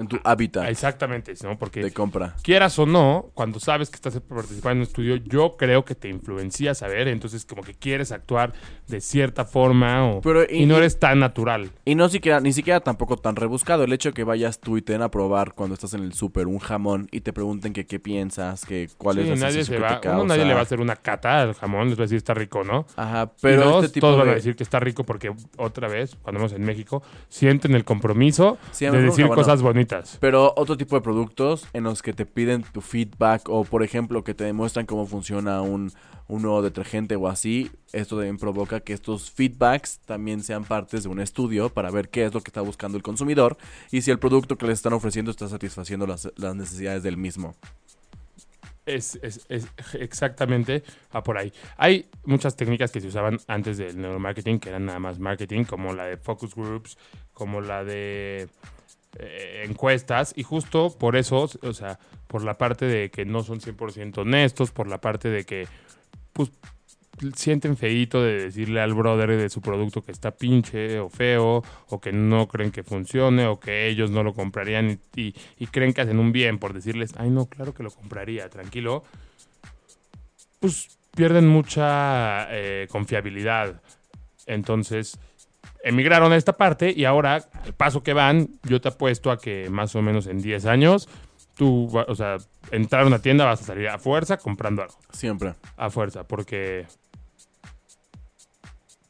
En 0.00 0.06
tu 0.06 0.16
hábitat 0.22 0.68
Exactamente, 0.68 1.34
¿no? 1.42 1.58
Porque 1.58 1.82
de 1.82 1.90
compra. 1.92 2.36
quieras 2.44 2.78
o 2.78 2.86
no, 2.86 3.30
cuando 3.34 3.58
sabes 3.58 3.90
que 3.90 3.96
estás 3.96 4.16
participando 4.20 4.70
en 4.74 4.78
un 4.78 4.82
estudio, 4.84 5.16
yo 5.16 5.56
creo 5.56 5.84
que 5.84 5.96
te 5.96 6.08
influencia 6.08 6.72
saber, 6.76 7.08
entonces 7.08 7.44
como 7.44 7.62
que 7.62 7.74
quieres 7.74 8.12
actuar 8.12 8.52
de 8.86 9.00
cierta 9.00 9.44
forma 9.44 10.06
o, 10.08 10.20
Pero, 10.20 10.44
y, 10.44 10.62
y- 10.62 10.66
no 10.66 10.76
eres 10.76 11.00
tan 11.00 11.18
natural. 11.18 11.72
Y 11.84 11.96
no 11.96 12.08
siquiera, 12.08 12.38
ni 12.38 12.52
siquiera 12.52 12.78
tampoco 12.78 13.16
tan 13.16 13.34
rebuscado. 13.34 13.82
El 13.82 13.92
hecho 13.92 14.10
de 14.10 14.12
que 14.12 14.22
vayas 14.22 14.60
tú 14.60 14.76
y 14.76 14.82
te 14.82 14.92
den 14.92 15.02
a 15.02 15.10
probar 15.10 15.54
cuando 15.54 15.74
estás 15.74 15.94
en 15.94 16.04
el 16.04 16.12
súper 16.12 16.46
un 16.46 16.60
jamón 16.60 17.08
y 17.10 17.22
te 17.22 17.32
pregunten 17.32 17.72
que 17.72 17.84
qué 17.84 17.98
piensas, 17.98 18.64
que 18.64 18.88
cuál 18.98 19.16
Sí, 19.16 19.22
es 19.22 19.28
la 19.30 19.46
nadie, 19.46 19.64
se 19.64 19.72
que 19.74 19.78
va, 19.80 20.00
te 20.00 20.08
uno 20.10 20.24
nadie 20.26 20.44
le 20.44 20.54
va 20.54 20.60
a 20.60 20.62
hacer 20.62 20.78
una 20.80 20.94
cata 20.94 21.42
al 21.42 21.54
jamón, 21.54 21.88
les 21.88 21.98
va 21.98 22.02
a 22.02 22.04
decir 22.04 22.18
está 22.18 22.34
rico, 22.34 22.62
¿no? 22.62 22.86
Ajá, 22.94 23.32
Pero 23.42 23.62
pero 23.62 23.80
este 23.80 23.94
tipo 23.94 24.06
todos 24.06 24.18
de... 24.18 24.22
van 24.22 24.30
a 24.30 24.34
decir 24.36 24.54
que 24.54 24.62
está 24.62 24.78
rico 24.78 25.02
porque 25.02 25.32
otra 25.56 25.88
vez, 25.88 26.16
cuando 26.22 26.38
vamos 26.38 26.52
en 26.52 26.62
México, 26.62 27.02
sienten 27.28 27.74
el 27.74 27.84
compromiso 27.84 28.58
Sí, 28.70 28.84
de 28.84 28.92
decir 29.02 29.26
bueno. 29.26 29.34
cosas 29.34 29.60
bonitas. 29.60 29.87
Pero 30.20 30.52
otro 30.56 30.76
tipo 30.76 30.96
de 30.96 31.02
productos 31.02 31.66
en 31.72 31.84
los 31.84 32.02
que 32.02 32.12
te 32.12 32.26
piden 32.26 32.62
tu 32.62 32.80
feedback 32.80 33.48
o, 33.48 33.64
por 33.64 33.82
ejemplo, 33.82 34.22
que 34.24 34.34
te 34.34 34.44
demuestran 34.44 34.86
cómo 34.86 35.06
funciona 35.06 35.62
un, 35.62 35.90
un 36.28 36.42
nuevo 36.42 36.62
detergente 36.62 37.16
o 37.16 37.26
así, 37.28 37.70
esto 37.92 38.16
también 38.16 38.38
provoca 38.38 38.80
que 38.80 38.92
estos 38.92 39.30
feedbacks 39.30 39.98
también 40.04 40.42
sean 40.42 40.64
partes 40.64 41.02
de 41.04 41.08
un 41.08 41.20
estudio 41.20 41.70
para 41.70 41.90
ver 41.90 42.08
qué 42.10 42.24
es 42.26 42.34
lo 42.34 42.40
que 42.42 42.50
está 42.50 42.60
buscando 42.60 42.96
el 42.96 43.02
consumidor 43.02 43.56
y 43.90 44.02
si 44.02 44.10
el 44.10 44.18
producto 44.18 44.56
que 44.58 44.66
les 44.66 44.74
están 44.78 44.92
ofreciendo 44.92 45.30
está 45.30 45.48
satisfaciendo 45.48 46.06
las, 46.06 46.30
las 46.36 46.54
necesidades 46.54 47.02
del 47.02 47.16
mismo. 47.16 47.54
Es, 48.86 49.18
es- 49.22 49.44
es 49.50 49.66
exactamente 50.00 50.82
a 51.10 51.22
por 51.22 51.36
ahí. 51.36 51.52
Hay 51.76 52.06
muchas 52.24 52.56
técnicas 52.56 52.90
que 52.90 53.02
se 53.02 53.08
usaban 53.08 53.38
antes 53.46 53.76
del 53.76 54.00
neuromarketing, 54.00 54.58
que 54.60 54.70
eran 54.70 54.86
nada 54.86 54.98
más 54.98 55.18
marketing, 55.18 55.64
como 55.64 55.92
la 55.92 56.04
de 56.04 56.16
focus 56.16 56.54
groups, 56.54 56.96
como 57.34 57.60
la 57.60 57.84
de 57.84 58.48
eh, 59.18 59.64
encuestas, 59.66 60.34
y 60.36 60.42
justo 60.42 60.96
por 60.98 61.16
eso, 61.16 61.48
o 61.62 61.72
sea, 61.72 61.98
por 62.26 62.44
la 62.44 62.58
parte 62.58 62.86
de 62.86 63.10
que 63.10 63.24
no 63.24 63.42
son 63.42 63.60
100% 63.60 64.18
honestos, 64.18 64.70
por 64.70 64.88
la 64.88 65.00
parte 65.00 65.28
de 65.28 65.44
que, 65.44 65.66
pues, 66.32 66.50
sienten 67.34 67.76
feíto 67.76 68.22
de 68.22 68.44
decirle 68.44 68.80
al 68.80 68.94
brother 68.94 69.36
de 69.36 69.48
su 69.48 69.60
producto 69.60 70.02
que 70.02 70.12
está 70.12 70.30
pinche 70.30 71.00
o 71.00 71.08
feo, 71.08 71.64
o 71.88 72.00
que 72.00 72.12
no 72.12 72.46
creen 72.46 72.70
que 72.70 72.84
funcione, 72.84 73.46
o 73.46 73.58
que 73.58 73.88
ellos 73.88 74.10
no 74.10 74.22
lo 74.22 74.34
comprarían 74.34 75.00
y 75.16 75.32
creen 75.66 75.92
que 75.92 76.02
hacen 76.02 76.20
un 76.20 76.30
bien 76.30 76.58
por 76.58 76.72
decirles, 76.72 77.14
ay 77.16 77.30
no, 77.30 77.46
claro 77.46 77.74
que 77.74 77.82
lo 77.82 77.90
compraría, 77.90 78.48
tranquilo, 78.48 79.02
pues 80.60 80.98
pierden 81.14 81.48
mucha 81.48 82.46
eh, 82.50 82.86
confiabilidad. 82.90 83.82
Entonces, 84.46 85.18
emigraron 85.84 86.32
a 86.32 86.36
esta 86.36 86.52
parte 86.54 86.92
y 86.96 87.04
ahora, 87.04 87.48
al 87.64 87.72
paso 87.74 88.02
que 88.02 88.12
van, 88.12 88.48
yo 88.64 88.80
te 88.80 88.88
apuesto 88.88 89.30
a 89.30 89.38
que 89.38 89.68
más 89.70 89.94
o 89.96 90.02
menos 90.02 90.26
en 90.26 90.40
10 90.40 90.66
años, 90.66 91.08
tú, 91.56 91.88
o 92.06 92.14
sea, 92.14 92.36
entrar 92.70 93.02
a 93.02 93.06
una 93.06 93.20
tienda 93.20 93.44
vas 93.44 93.62
a 93.62 93.64
salir 93.64 93.88
a 93.88 93.98
fuerza 93.98 94.36
comprando 94.36 94.82
algo 94.82 94.94
Siempre. 95.12 95.54
a 95.76 95.90
fuerza, 95.90 96.24
porque 96.24 96.86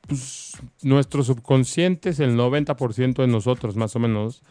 pues, 0.07 0.57
nuestro 0.83 1.23
subconsciente 1.23 2.11
es 2.11 2.21
el 2.21 2.37
90% 2.37 3.15
de 3.23 3.27
nosotros, 3.29 3.77
más 3.77 3.95
o 3.97 3.99
menos. 3.99 4.43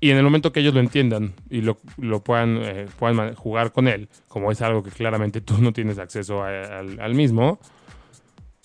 Y 0.00 0.10
en 0.10 0.16
el 0.16 0.24
momento 0.24 0.52
que 0.52 0.58
ellos 0.60 0.74
lo 0.74 0.80
entiendan 0.80 1.32
y 1.48 1.60
lo, 1.60 1.78
lo 1.96 2.24
puedan, 2.24 2.58
eh, 2.60 2.86
puedan 2.98 3.34
jugar 3.36 3.70
con 3.70 3.86
él, 3.86 4.08
como 4.26 4.50
es 4.50 4.60
algo 4.60 4.82
que 4.82 4.90
claramente 4.90 5.40
tú 5.42 5.58
no 5.58 5.72
tienes 5.72 5.98
acceso 5.98 6.42
a- 6.42 6.78
al 6.80 7.14
mismo, 7.14 7.60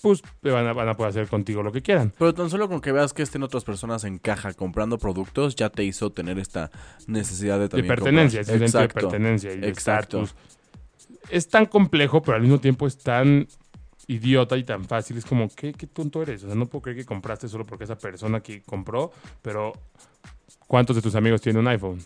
pues 0.00 0.22
van 0.42 0.66
a, 0.66 0.72
van 0.72 0.88
a 0.88 0.96
poder 0.96 1.10
hacer 1.10 1.28
contigo 1.28 1.62
lo 1.62 1.72
que 1.72 1.82
quieran. 1.82 2.12
Pero 2.18 2.32
tan 2.34 2.50
solo 2.50 2.68
con 2.68 2.80
que 2.80 2.92
veas 2.92 3.12
que 3.12 3.22
estén 3.22 3.42
otras 3.42 3.64
personas 3.64 4.04
en 4.04 4.18
caja 4.18 4.52
comprando 4.54 4.98
productos, 4.98 5.56
ya 5.56 5.70
te 5.70 5.84
hizo 5.84 6.10
tener 6.10 6.38
esta 6.38 6.70
necesidad 7.06 7.56
de 7.56 7.62
De 7.64 7.68
también 7.68 7.88
pertenencia, 7.88 8.40
comprar. 8.40 8.54
ese 8.56 8.58
de 8.60 8.66
Exacto. 8.66 9.00
pertenencia 9.08 9.52
y 9.52 9.58
de 9.60 9.68
Exacto. 9.68 10.22
estatus. 10.22 10.36
Es 11.30 11.48
tan 11.48 11.66
complejo, 11.66 12.22
pero 12.22 12.36
al 12.36 12.42
mismo 12.42 12.58
tiempo 12.60 12.86
es 12.86 12.98
tan 12.98 13.46
idiota 14.06 14.56
y 14.56 14.64
tan 14.64 14.84
fácil. 14.84 15.18
Es 15.18 15.26
como, 15.26 15.48
¿qué, 15.54 15.72
qué 15.72 15.86
tonto 15.86 16.22
eres? 16.22 16.44
O 16.44 16.46
sea, 16.46 16.54
no 16.56 16.66
puedo 16.66 16.82
creer 16.82 16.98
que 16.98 17.04
compraste 17.04 17.48
solo 17.48 17.64
porque 17.64 17.84
esa 17.84 17.98
persona 17.98 18.40
que 18.40 18.62
compró, 18.62 19.10
pero 19.42 19.72
¿cuántos 20.66 20.96
de 20.96 21.02
tus 21.02 21.14
amigos 21.14 21.40
tienen 21.42 21.60
un 21.60 21.68
iPhone? 21.68 21.98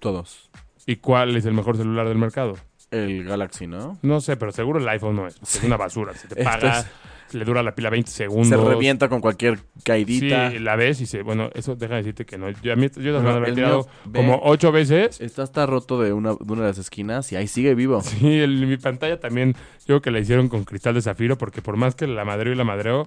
Todos. 0.00 0.50
¿Y 0.86 0.96
cuál 0.96 1.36
es 1.36 1.44
el 1.44 1.52
mejor 1.54 1.76
celular 1.76 2.08
del 2.08 2.18
mercado? 2.18 2.54
El 2.90 3.24
Galaxy, 3.24 3.66
¿no? 3.66 3.98
No 4.02 4.20
sé, 4.20 4.36
pero 4.36 4.50
seguro 4.50 4.78
el 4.80 4.88
iPhone 4.88 5.14
no 5.16 5.26
es. 5.26 5.36
Es 5.42 5.62
una 5.62 5.76
basura. 5.76 6.14
Se 6.14 6.26
te 6.28 6.36
paga, 6.44 6.84
le 7.32 7.44
dura 7.44 7.62
la 7.62 7.74
pila 7.74 7.90
20 7.90 8.10
segundos. 8.10 8.48
Se 8.48 8.56
revienta 8.56 9.08
con 9.08 9.20
cualquier 9.20 9.58
Sí, 9.58 9.64
caidita. 9.84 10.50
la 10.50 10.76
ves 10.76 11.00
y 11.00 11.06
se... 11.06 11.22
Bueno, 11.22 11.50
eso 11.54 11.76
deja 11.76 11.94
de 11.94 12.00
decirte 12.02 12.24
que 12.26 12.38
no. 12.38 12.48
Yo, 12.62 12.72
a 12.72 12.76
mí, 12.76 12.88
yo 12.96 13.20
No, 13.20 13.28
haber 13.30 13.50
el 13.50 13.54
tirado 13.54 13.86
ve. 14.04 14.18
como 14.20 14.40
ocho 14.44 14.72
veces. 14.72 15.20
Está 15.20 15.42
hasta 15.42 15.66
roto 15.66 16.00
de 16.00 16.12
una, 16.12 16.30
de 16.30 16.52
una 16.52 16.62
de 16.62 16.68
las 16.68 16.78
esquinas 16.78 17.30
y 17.32 17.36
ahí 17.36 17.46
sigue 17.48 17.74
vivo. 17.74 18.00
Sí, 18.02 18.38
el- 18.38 18.66
mi 18.66 18.76
pantalla 18.76 19.20
también, 19.20 19.54
yo 19.80 19.86
creo 19.86 20.02
que 20.02 20.10
la 20.10 20.20
hicieron 20.20 20.48
con 20.48 20.64
cristal 20.64 20.94
de 20.94 21.02
zafiro 21.02 21.36
porque 21.38 21.62
por 21.62 21.76
más 21.76 21.94
que 21.94 22.06
la 22.06 22.24
madreo 22.24 22.52
y 22.52 22.56
la 22.56 22.64
madreo, 22.64 23.06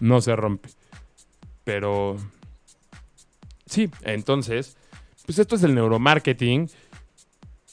no 0.00 0.20
se 0.20 0.34
rompe. 0.36 0.68
Pero 1.64 2.16
sí, 3.66 3.90
entonces, 4.02 4.76
pues 5.24 5.38
esto 5.38 5.56
es 5.56 5.62
el 5.64 5.74
neuromarketing. 5.74 6.68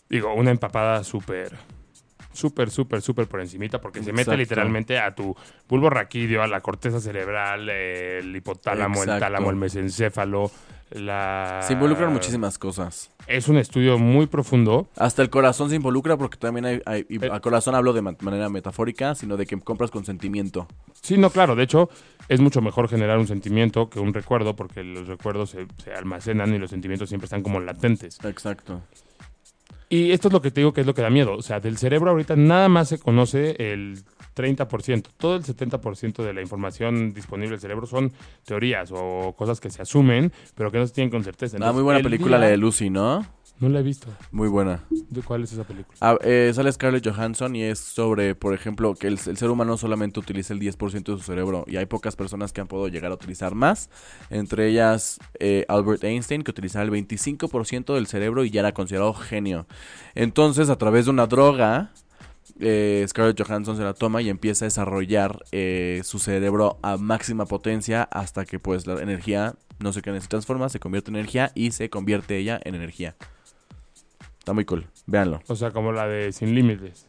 Digo, 0.09 0.33
una 0.33 0.51
empapada 0.51 1.03
súper, 1.03 1.53
súper, 2.33 2.69
súper, 2.69 3.01
súper 3.01 3.27
por 3.27 3.39
encimita 3.41 3.79
porque 3.79 4.03
se 4.03 4.11
mete 4.11 4.35
literalmente 4.35 4.99
a 4.99 5.15
tu 5.15 5.35
bulbo 5.69 5.89
raquídeo, 5.89 6.43
a 6.43 6.47
la 6.47 6.59
corteza 6.61 6.99
cerebral, 6.99 7.69
el 7.69 8.35
hipotálamo, 8.35 9.03
el 9.03 9.19
tálamo, 9.19 9.49
el 9.49 9.55
mesencéfalo. 9.55 10.51
La... 10.91 11.61
Se 11.63 11.73
involucran 11.73 12.13
muchísimas 12.13 12.59
cosas. 12.59 13.09
Es 13.25 13.47
un 13.47 13.57
estudio 13.57 13.97
muy 13.97 14.27
profundo. 14.27 14.87
Hasta 14.97 15.23
el 15.23 15.29
corazón 15.31 15.69
se 15.71 15.75
involucra 15.77 16.17
porque 16.17 16.37
también 16.37 16.65
hay... 16.65 16.81
hay- 16.85 17.05
y 17.09 17.23
Eh. 17.23 17.29
al 17.31 17.41
corazón 17.41 17.73
hablo 17.73 17.93
de 17.93 18.03
ma- 18.03 18.15
manera 18.21 18.47
metafórica, 18.49 19.15
sino 19.15 19.35
de 19.35 19.47
que 19.47 19.59
compras 19.59 19.89
con 19.89 20.05
sentimiento. 20.05 20.67
Sí, 21.01 21.17
no, 21.17 21.31
claro. 21.31 21.55
De 21.55 21.63
hecho, 21.63 21.89
es 22.29 22.41
mucho 22.41 22.61
mejor 22.61 22.89
generar 22.89 23.17
un 23.17 23.25
sentimiento 23.25 23.89
que 23.89 23.99
un 23.99 24.13
recuerdo, 24.13 24.55
porque 24.55 24.83
los 24.83 25.07
recuerdos 25.07 25.51
se, 25.51 25.65
se 25.83 25.93
almacenan 25.93 26.53
y 26.53 26.59
los 26.59 26.69
sentimientos 26.69 27.09
siempre 27.09 27.25
están 27.25 27.41
como 27.41 27.59
latentes. 27.59 28.19
Exacto. 28.23 28.81
Y 29.93 30.11
esto 30.11 30.27
es 30.29 30.33
lo 30.33 30.41
que 30.41 30.49
te 30.49 30.61
digo 30.61 30.73
que 30.73 30.81
es 30.81 30.87
lo 30.87 30.93
que 30.95 31.01
da 31.03 31.09
miedo. 31.11 31.35
O 31.35 31.41
sea, 31.43 31.59
del 31.59 31.77
cerebro 31.77 32.09
ahorita 32.11 32.35
nada 32.35 32.67
más 32.67 32.89
se 32.89 32.97
conoce 32.97 33.55
el 33.59 33.99
30%. 34.35 35.03
Todo 35.17 35.35
el 35.35 35.43
70% 35.43 36.23
de 36.23 36.33
la 36.33 36.41
información 36.41 37.13
disponible 37.13 37.51
del 37.51 37.59
cerebro 37.59 37.85
son 37.85 38.11
teorías 38.43 38.89
o 38.91 39.35
cosas 39.37 39.59
que 39.59 39.69
se 39.69 39.81
asumen, 39.83 40.31
pero 40.55 40.71
que 40.71 40.79
no 40.79 40.87
se 40.87 40.93
tienen 40.93 41.11
con 41.11 41.23
certeza. 41.23 41.55
Ah, 41.55 41.57
Entonces, 41.57 41.75
muy 41.75 41.83
buena 41.83 41.99
el 41.99 42.03
película 42.05 42.37
día- 42.37 42.45
la 42.45 42.51
de 42.51 42.57
Lucy, 42.57 42.89
¿no? 42.89 43.23
No 43.63 43.69
la 43.69 43.79
he 43.79 43.83
visto. 43.83 44.09
Muy 44.33 44.49
buena. 44.49 44.83
¿De 44.89 45.21
cuál 45.21 45.43
es 45.43 45.53
esa 45.53 45.63
película? 45.63 45.97
Ah, 46.01 46.17
eh, 46.21 46.51
sale 46.53 46.69
Scarlett 46.69 47.07
Johansson 47.07 47.55
y 47.55 47.63
es 47.63 47.79
sobre, 47.79 48.35
por 48.35 48.53
ejemplo, 48.53 48.93
que 48.93 49.07
el, 49.07 49.17
el 49.25 49.37
ser 49.37 49.49
humano 49.49 49.77
solamente 49.77 50.19
utiliza 50.19 50.53
el 50.53 50.59
10% 50.59 51.03
de 51.03 51.17
su 51.17 51.23
cerebro 51.23 51.63
y 51.65 51.77
hay 51.77 51.85
pocas 51.85 52.17
personas 52.17 52.51
que 52.51 52.59
han 52.59 52.67
podido 52.67 52.89
llegar 52.89 53.11
a 53.11 53.15
utilizar 53.15 53.55
más. 53.55 53.89
Entre 54.29 54.67
ellas 54.67 55.17
eh, 55.39 55.63
Albert 55.69 56.03
Einstein, 56.03 56.43
que 56.43 56.51
utilizaba 56.51 56.83
el 56.83 56.91
25% 56.91 57.93
del 57.93 58.05
cerebro 58.07 58.43
y 58.43 58.49
ya 58.49 58.59
era 58.59 58.73
considerado 58.73 59.13
genio. 59.13 59.65
Entonces, 60.13 60.69
a 60.69 60.77
través 60.77 61.05
de 61.05 61.11
una 61.11 61.27
droga, 61.27 61.93
eh, 62.59 63.05
Scarlett 63.07 63.41
Johansson 63.41 63.77
se 63.77 63.83
la 63.83 63.93
toma 63.93 64.21
y 64.21 64.27
empieza 64.27 64.65
a 64.65 64.67
desarrollar 64.67 65.39
eh, 65.53 66.01
su 66.03 66.19
cerebro 66.19 66.79
a 66.81 66.97
máxima 66.97 67.45
potencia 67.45 68.03
hasta 68.11 68.43
que 68.43 68.59
pues 68.59 68.87
la 68.87 69.01
energía, 69.01 69.55
no 69.79 69.93
sé 69.93 70.01
qué 70.01 70.19
se 70.19 70.27
transforma, 70.27 70.67
se 70.67 70.81
convierte 70.81 71.11
en 71.11 71.15
energía 71.15 71.53
y 71.55 71.71
se 71.71 71.89
convierte 71.89 72.37
ella 72.37 72.59
en 72.61 72.75
energía. 72.75 73.15
Está 74.43 74.51
muy 74.51 74.65
cool, 74.65 74.85
véanlo. 75.05 75.41
O 75.47 75.55
sea, 75.55 75.71
como 75.71 75.93
la 75.93 76.05
de 76.05 76.33
Sin 76.33 76.53
Límites. 76.53 77.07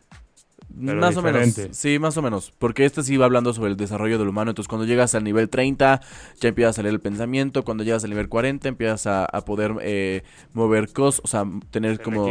Más 0.76 1.16
o 1.16 1.22
menos. 1.22 1.60
Sí, 1.72 1.98
más 1.98 2.16
o 2.16 2.22
menos. 2.22 2.52
Porque 2.60 2.84
este 2.84 3.02
sí 3.02 3.16
va 3.16 3.24
hablando 3.24 3.52
sobre 3.52 3.72
el 3.72 3.76
desarrollo 3.76 4.20
del 4.20 4.28
humano. 4.28 4.52
Entonces, 4.52 4.68
cuando 4.68 4.86
llegas 4.86 5.16
al 5.16 5.24
nivel 5.24 5.48
30, 5.48 6.00
ya 6.40 6.48
empieza 6.48 6.70
a 6.70 6.72
salir 6.72 6.92
el 6.92 7.00
pensamiento. 7.00 7.64
Cuando 7.64 7.82
llegas 7.82 8.04
al 8.04 8.10
nivel 8.10 8.28
40, 8.28 8.68
empiezas 8.68 9.08
a, 9.08 9.24
a 9.24 9.44
poder 9.44 9.74
eh, 9.80 10.22
mover 10.52 10.92
cosas. 10.92 11.22
O 11.24 11.26
sea, 11.26 11.44
tener 11.72 12.00
como 12.00 12.24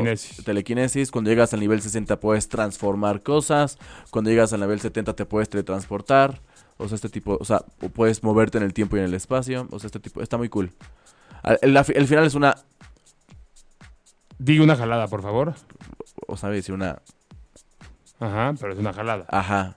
Telequinesis. 0.46 1.12
Cuando 1.12 1.30
llegas 1.30 1.54
al 1.54 1.60
nivel 1.60 1.82
60, 1.82 2.22
puedes 2.22 2.48
transformar 2.48 3.24
cosas. 3.24 3.78
Cuando 4.10 4.30
llegas 4.30 4.54
al 4.54 4.62
nivel 4.62 4.80
70, 4.80 5.18
te 5.18 5.26
puedes 5.26 5.50
teletransportar. 5.50 6.40
O 6.78 6.88
sea, 6.88 6.96
este 6.96 7.10
tipo. 7.10 7.38
O 7.42 7.44
sea, 7.44 7.60
puedes 7.94 8.24
moverte 8.24 8.58
en 8.58 8.64
el 8.64 8.74
tiempo 8.74 8.96
y 8.96 9.00
en 9.00 9.06
el 9.06 9.14
espacio. 9.16 9.68
O 9.70 9.80
sea, 9.80 9.88
este 9.88 10.00
tipo. 10.00 10.22
Está 10.22 10.38
muy 10.38 10.48
cool. 10.48 10.72
El 11.62 12.08
final 12.08 12.26
es 12.26 12.36
una. 12.36 12.56
Di 14.40 14.60
una 14.60 14.76
jalada, 14.76 15.08
por 15.08 15.22
favor. 15.22 15.54
O 16.28 16.38
sea, 16.38 16.50
decir 16.50 16.74
una. 16.74 17.00
Ajá, 18.20 18.54
pero 18.60 18.74
es 18.74 18.80
una 18.80 18.94
jalada. 18.94 19.26
Ajá, 19.30 19.76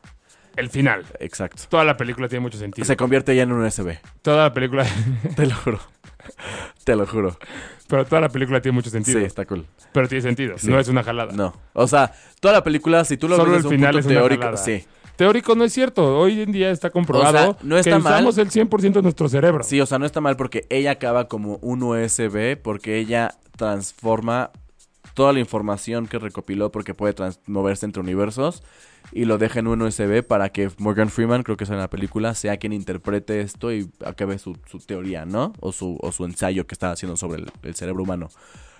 El 0.57 0.71
final. 0.71 1.05
exacto. 1.21 1.63
Toda 1.69 1.85
la 1.85 1.97
película 1.97 2.29
tiene 2.29 2.43
mucho 2.43 2.59
sentido. 2.59 2.85
Se 2.85 2.97
convierte 2.97 3.35
ya 3.35 3.43
en 3.43 3.53
un 3.53 3.65
USB. 3.65 3.99
Toda 4.23 4.45
la 4.45 4.53
película, 4.55 4.87
Te 5.37 5.47
lo 5.47 5.55
juro. 5.57 5.81
Te 6.85 6.97
lo 6.97 7.07
juro. 7.07 7.37
pero 7.89 8.05
toda 8.05 8.21
la 8.21 8.29
película 8.29 8.61
tiene 8.61 8.75
mucho 8.75 8.91
sentido. 8.91 9.19
Sí, 9.21 9.25
está 9.25 9.45
cool. 9.47 9.67
Pero 9.93 10.09
tiene 10.09 10.23
sentido. 10.23 10.59
Sí. 10.59 10.69
No 10.69 10.79
es 10.79 10.89
una 10.89 11.03
jalada. 11.03 11.33
No. 11.33 11.55
O 11.73 11.87
sea, 11.89 12.13
toda 12.41 12.55
la 12.55 12.65
película, 12.65 13.05
si 13.05 13.17
tú 13.17 13.29
lo 13.29 13.37
Solo 13.37 13.53
ves 13.53 13.61
el 13.61 13.67
un 13.67 13.71
final 13.73 13.93
punto 13.95 13.99
es 14.01 14.07
una 14.07 14.15
teórico, 14.15 14.57
sí. 14.57 14.85
teórico 15.17 15.55
no 15.57 15.65
es 15.65 15.73
cierto. 15.73 16.19
Hoy 16.19 16.41
en 16.43 16.53
día 16.53 16.71
está 16.71 16.91
comprobado 16.91 17.51
O 17.51 17.55
sea, 17.55 17.57
no 17.63 17.77
está 17.79 17.91
que 17.97 18.03
mal. 18.03 18.13
usamos 18.27 18.39
el 18.39 18.51
100% 18.51 18.93
de 18.93 19.03
nuestro 19.03 19.29
cerebro. 19.29 19.65
Sí, 19.65 19.81
o 19.81 19.87
sea, 19.87 19.99
no 19.99 20.07
está 20.07 20.21
mal 20.21 20.37
porque 20.37 20.67
ella 20.69 20.93
acaba 20.93 21.27
como 21.29 21.57
un 21.63 21.83
USB 21.83 22.57
porque 22.61 22.99
ella 22.99 23.35
transforma 23.57 24.51
toda 25.15 25.33
la 25.33 25.41
información 25.41 26.07
que 26.07 26.19
recopiló 26.19 26.71
porque 26.71 26.95
puede 26.95 27.15
moverse 27.47 27.87
entre 27.87 28.03
universos 28.03 28.63
y 29.13 29.25
lo 29.25 29.39
deja 29.39 29.61
en 29.61 29.67
un 29.67 29.83
USB 29.83 30.23
para 30.23 30.51
que 30.51 30.71
Morgan 30.79 31.09
Freeman, 31.09 31.43
creo 31.43 31.57
que 31.57 31.65
es 31.65 31.71
en 31.71 31.79
la 31.79 31.89
película, 31.89 32.35
sea 32.35 32.57
quien 32.57 32.73
interprete 32.73 33.41
esto 33.41 33.73
y 33.73 33.91
acabe 34.05 34.39
su, 34.39 34.59
su 34.67 34.79
teoría, 34.79 35.25
¿no? 35.25 35.53
O 35.61 35.73
su, 35.73 35.97
o 36.01 36.13
su 36.13 36.25
ensayo 36.25 36.67
que 36.67 36.75
está 36.75 36.91
haciendo 36.91 37.17
sobre 37.17 37.43
el, 37.43 37.51
el 37.63 37.75
cerebro 37.75 38.03
humano. 38.03 38.29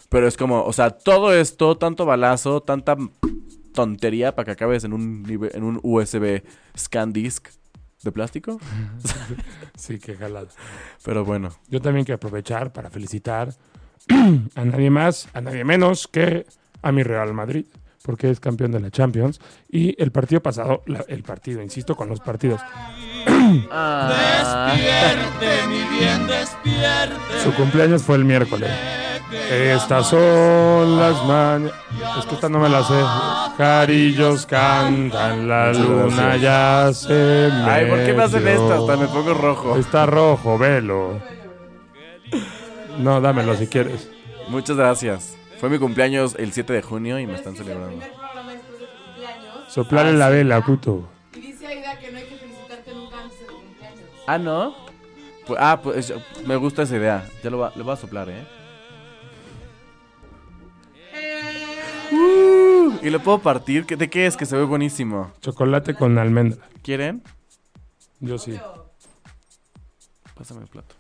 Pero 0.09 0.27
es 0.27 0.37
como, 0.37 0.65
o 0.65 0.73
sea, 0.73 0.91
todo 0.91 1.33
esto, 1.33 1.77
tanto 1.77 2.05
balazo, 2.07 2.61
tanta 2.61 2.97
tontería 3.75 4.35
para 4.35 4.47
que 4.47 4.51
acabes 4.53 4.85
en 4.85 4.93
un, 4.93 5.51
en 5.53 5.63
un 5.63 5.81
USB 5.83 6.43
scan 6.77 7.13
disk 7.13 7.49
de 8.03 8.13
plástico. 8.13 8.59
Sí, 9.77 9.99
qué 9.99 10.17
jalada. 10.17 10.49
Pero 11.05 11.25
bueno. 11.25 11.51
Yo 11.69 11.83
también 11.83 12.05
quiero 12.05 12.17
aprovechar 12.17 12.73
para 12.73 12.89
felicitar 12.89 13.55
a 14.55 14.65
nadie 14.65 14.91
más, 14.91 15.29
a 15.35 15.41
nadie 15.41 15.65
menos 15.65 16.07
que 16.09 16.47
a 16.83 16.93
mi 16.93 17.03
Real 17.03 17.33
Madrid, 17.35 17.67
porque 18.03 18.31
es 18.31 18.39
campeón 18.41 18.71
de 18.73 18.81
la 18.81 18.91
Champions. 18.91 19.41
Y 19.69 20.01
el 20.03 20.13
partido 20.13 20.41
pasado, 20.43 20.83
la- 20.87 21.05
el 21.09 21.23
partido, 21.23 21.61
insisto, 21.63 21.97
con 21.97 22.09
los 22.09 22.21
partidos. 22.21 22.61
Su 27.43 27.53
cumpleaños 27.55 28.03
fue 28.03 28.17
el 28.17 28.25
miércoles. 28.25 28.71
Estas 29.51 30.09
son 30.09 30.99
las 30.99 31.25
mañanas. 31.25 31.73
Es 32.19 32.27
que 32.27 32.35
esta 32.37 32.49
no 32.49 32.59
me 32.61 32.69
la 32.69 32.83
sé. 32.85 32.95
Carillos 33.57 34.47
cantan, 34.47 35.49
la 35.49 35.73
luna 35.73 36.37
ya 36.37 36.91
se 36.93 37.51
Ay, 37.65 37.87
¿por 37.87 38.05
qué 38.05 38.13
me 38.13 38.23
hacen 38.23 38.47
esto? 38.47 38.73
Hasta 38.75 38.97
me 38.97 39.09
pongo 39.09 39.35
rojo. 39.35 39.77
Está 39.77 40.07
rojo, 40.07 40.59
velo. 40.59 41.21
No, 42.99 43.21
dámelo 43.21 43.57
si 43.57 43.67
quieres. 43.67 44.09
Muchas 44.49 44.77
gracias. 44.77 45.37
Fue 45.59 45.69
mi 45.71 45.79
cumpleaños 45.79 46.35
el 46.39 46.53
7 46.53 46.73
de 46.73 46.83
junio 46.83 47.19
y 47.19 47.27
me 47.27 47.35
están 47.35 47.57
celebrando. 47.57 47.89
primer 47.99 48.13
programa 48.13 48.53
después 48.53 48.79
de 48.81 48.87
tu 48.87 48.93
cumpleaños. 49.05 49.73
Soplar 49.73 50.07
en 50.07 50.19
la 50.19 50.29
vela, 50.29 50.61
puto. 50.65 51.09
Y 51.35 51.41
dice 51.41 51.67
Aida 51.67 51.99
que 51.99 52.13
no 52.13 52.19
hay 52.19 52.25
que 52.25 52.37
felicitarte 52.37 52.95
nunca 52.95 53.21
antes 53.23 53.41
de 53.41 53.47
tu 53.47 53.55
cumpleaños. 53.55 54.01
Ah, 54.27 54.39
¿no? 54.39 54.75
Pues, 55.47 55.59
ah, 55.63 55.81
pues 55.83 56.09
yo- 56.09 56.17
me 56.47 56.57
gusta 56.57 56.83
esa 56.83 56.97
idea. 56.97 57.29
Ya 57.43 57.51
lo, 57.51 57.59
va- 57.59 57.73
lo 57.77 57.85
voy 57.85 57.93
a 57.95 57.97
soplar, 57.97 58.29
¿eh? 58.29 58.45
Uh, 62.13 62.93
y 63.03 63.11
lo 63.11 63.21
puedo 63.21 63.39
partir. 63.41 63.85
¿Qué- 63.87 63.97
¿De 63.97 64.09
qué 64.11 64.27
es? 64.27 64.37
Que 64.37 64.47
se 64.47 64.57
ve 64.57 64.65
buenísimo. 64.65 65.33
Chocolate 65.41 65.95
con 65.95 66.19
almendra. 66.19 66.67
¿Quieren? 66.83 67.23
Yo 68.21 68.39
sí. 68.39 68.59
Pásame 70.35 70.63
el 70.63 70.69
plato. 70.69 70.95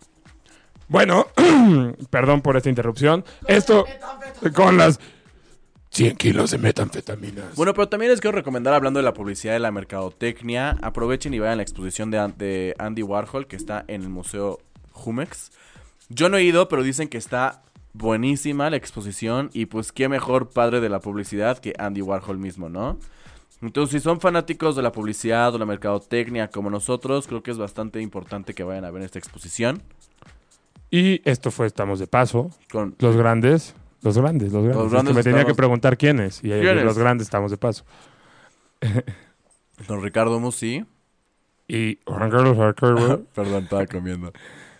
Bueno, 0.88 1.26
perdón 2.10 2.42
por 2.42 2.56
esta 2.56 2.68
interrupción. 2.68 3.24
Esto 3.48 3.86
con 4.54 4.76
las 4.76 5.00
100 5.90 6.16
kilos 6.16 6.50
de 6.50 6.58
metanfetaminas. 6.58 7.56
Bueno, 7.56 7.72
pero 7.72 7.88
también 7.88 8.10
les 8.10 8.20
quiero 8.20 8.36
recomendar, 8.36 8.74
hablando 8.74 8.98
de 8.98 9.04
la 9.04 9.14
publicidad 9.14 9.54
de 9.54 9.60
la 9.60 9.72
mercadotecnia, 9.72 10.76
aprovechen 10.82 11.32
y 11.34 11.38
vayan 11.38 11.54
a 11.54 11.56
la 11.56 11.62
exposición 11.62 12.10
de, 12.10 12.32
de 12.36 12.74
Andy 12.78 13.02
Warhol 13.02 13.46
que 13.46 13.56
está 13.56 13.84
en 13.88 14.02
el 14.02 14.08
Museo 14.08 14.58
Jumex. 14.92 15.50
Yo 16.08 16.28
no 16.28 16.36
he 16.36 16.44
ido, 16.44 16.68
pero 16.68 16.82
dicen 16.82 17.08
que 17.08 17.18
está 17.18 17.62
buenísima 17.94 18.68
la 18.68 18.76
exposición 18.76 19.50
y 19.54 19.66
pues 19.66 19.90
qué 19.90 20.08
mejor 20.08 20.50
padre 20.50 20.80
de 20.80 20.88
la 20.88 21.00
publicidad 21.00 21.58
que 21.58 21.72
Andy 21.78 22.02
Warhol 22.02 22.38
mismo, 22.38 22.68
¿no? 22.68 22.98
Entonces, 23.62 24.02
si 24.02 24.04
son 24.04 24.20
fanáticos 24.20 24.76
de 24.76 24.82
la 24.82 24.92
publicidad 24.92 25.54
o 25.54 25.58
la 25.58 25.64
mercadotecnia 25.64 26.48
como 26.48 26.68
nosotros, 26.68 27.26
creo 27.26 27.42
que 27.42 27.50
es 27.50 27.58
bastante 27.58 28.02
importante 28.02 28.52
que 28.52 28.62
vayan 28.64 28.84
a 28.84 28.90
ver 28.90 29.02
esta 29.02 29.18
exposición. 29.18 29.82
Y 30.96 31.20
esto 31.24 31.50
fue 31.50 31.66
Estamos 31.66 31.98
de 31.98 32.06
Paso. 32.06 32.50
Con, 32.70 32.94
Los 32.98 33.16
grandes. 33.16 33.74
Los 34.02 34.16
grandes, 34.16 34.52
los 34.52 34.62
grandes. 34.64 34.76
Los 34.76 34.86
Es 34.86 34.92
grandes 34.92 35.12
que 35.12 35.16
me 35.18 35.22
tenía 35.22 35.38
estamos- 35.40 35.52
que 35.52 35.56
preguntar 35.56 35.96
quiénes. 35.98 36.42
Y 36.44 36.48
los 36.48 36.98
grandes 36.98 37.26
estamos 37.26 37.50
de 37.50 37.56
paso. 37.58 37.84
con 39.86 40.02
Ricardo 40.02 40.38
Musi. 40.40 40.84
Y 41.68 41.98
Juan 42.06 42.30
Carlos 42.30 42.58
Arcaro. 42.58 43.24
Perdón, 43.34 43.64
estaba 43.64 43.86
comiendo. 43.86 44.32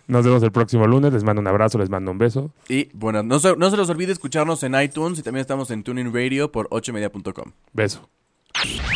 Nos 0.07 0.23
vemos 0.25 0.41
el 0.43 0.51
próximo 0.51 0.87
lunes. 0.87 1.11
Les 1.11 1.23
mando 1.23 1.41
un 1.41 1.47
abrazo, 1.47 1.77
les 1.77 1.89
mando 1.89 2.09
un 2.11 2.17
beso. 2.17 2.51
Y 2.69 2.89
bueno, 2.93 3.21
no 3.23 3.39
se, 3.39 3.55
no 3.57 3.69
se 3.69 3.75
los 3.77 3.89
olvide 3.89 4.13
escucharnos 4.13 4.63
en 4.63 4.79
iTunes 4.81 5.19
y 5.19 5.23
también 5.23 5.41
estamos 5.41 5.69
en 5.71 5.83
Tuning 5.83 6.13
Radio 6.13 6.51
por 6.51 6.69
8media.com. 6.69 7.51
Beso. 7.73 8.09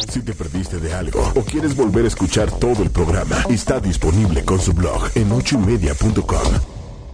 Si 0.10 0.24
te 0.24 0.34
perdiste 0.34 0.80
de 0.80 0.94
algo 0.94 1.22
o 1.36 1.44
quieres 1.44 1.76
volver 1.76 2.06
a 2.06 2.08
escuchar 2.08 2.50
todo 2.60 2.82
el 2.82 2.90
programa, 2.90 3.36
está 3.50 3.80
disponible 3.80 4.44
con 4.46 4.60
su 4.60 4.74
blog 4.74 5.10
en 5.16 5.32
ochoymedia.com. 5.32 6.71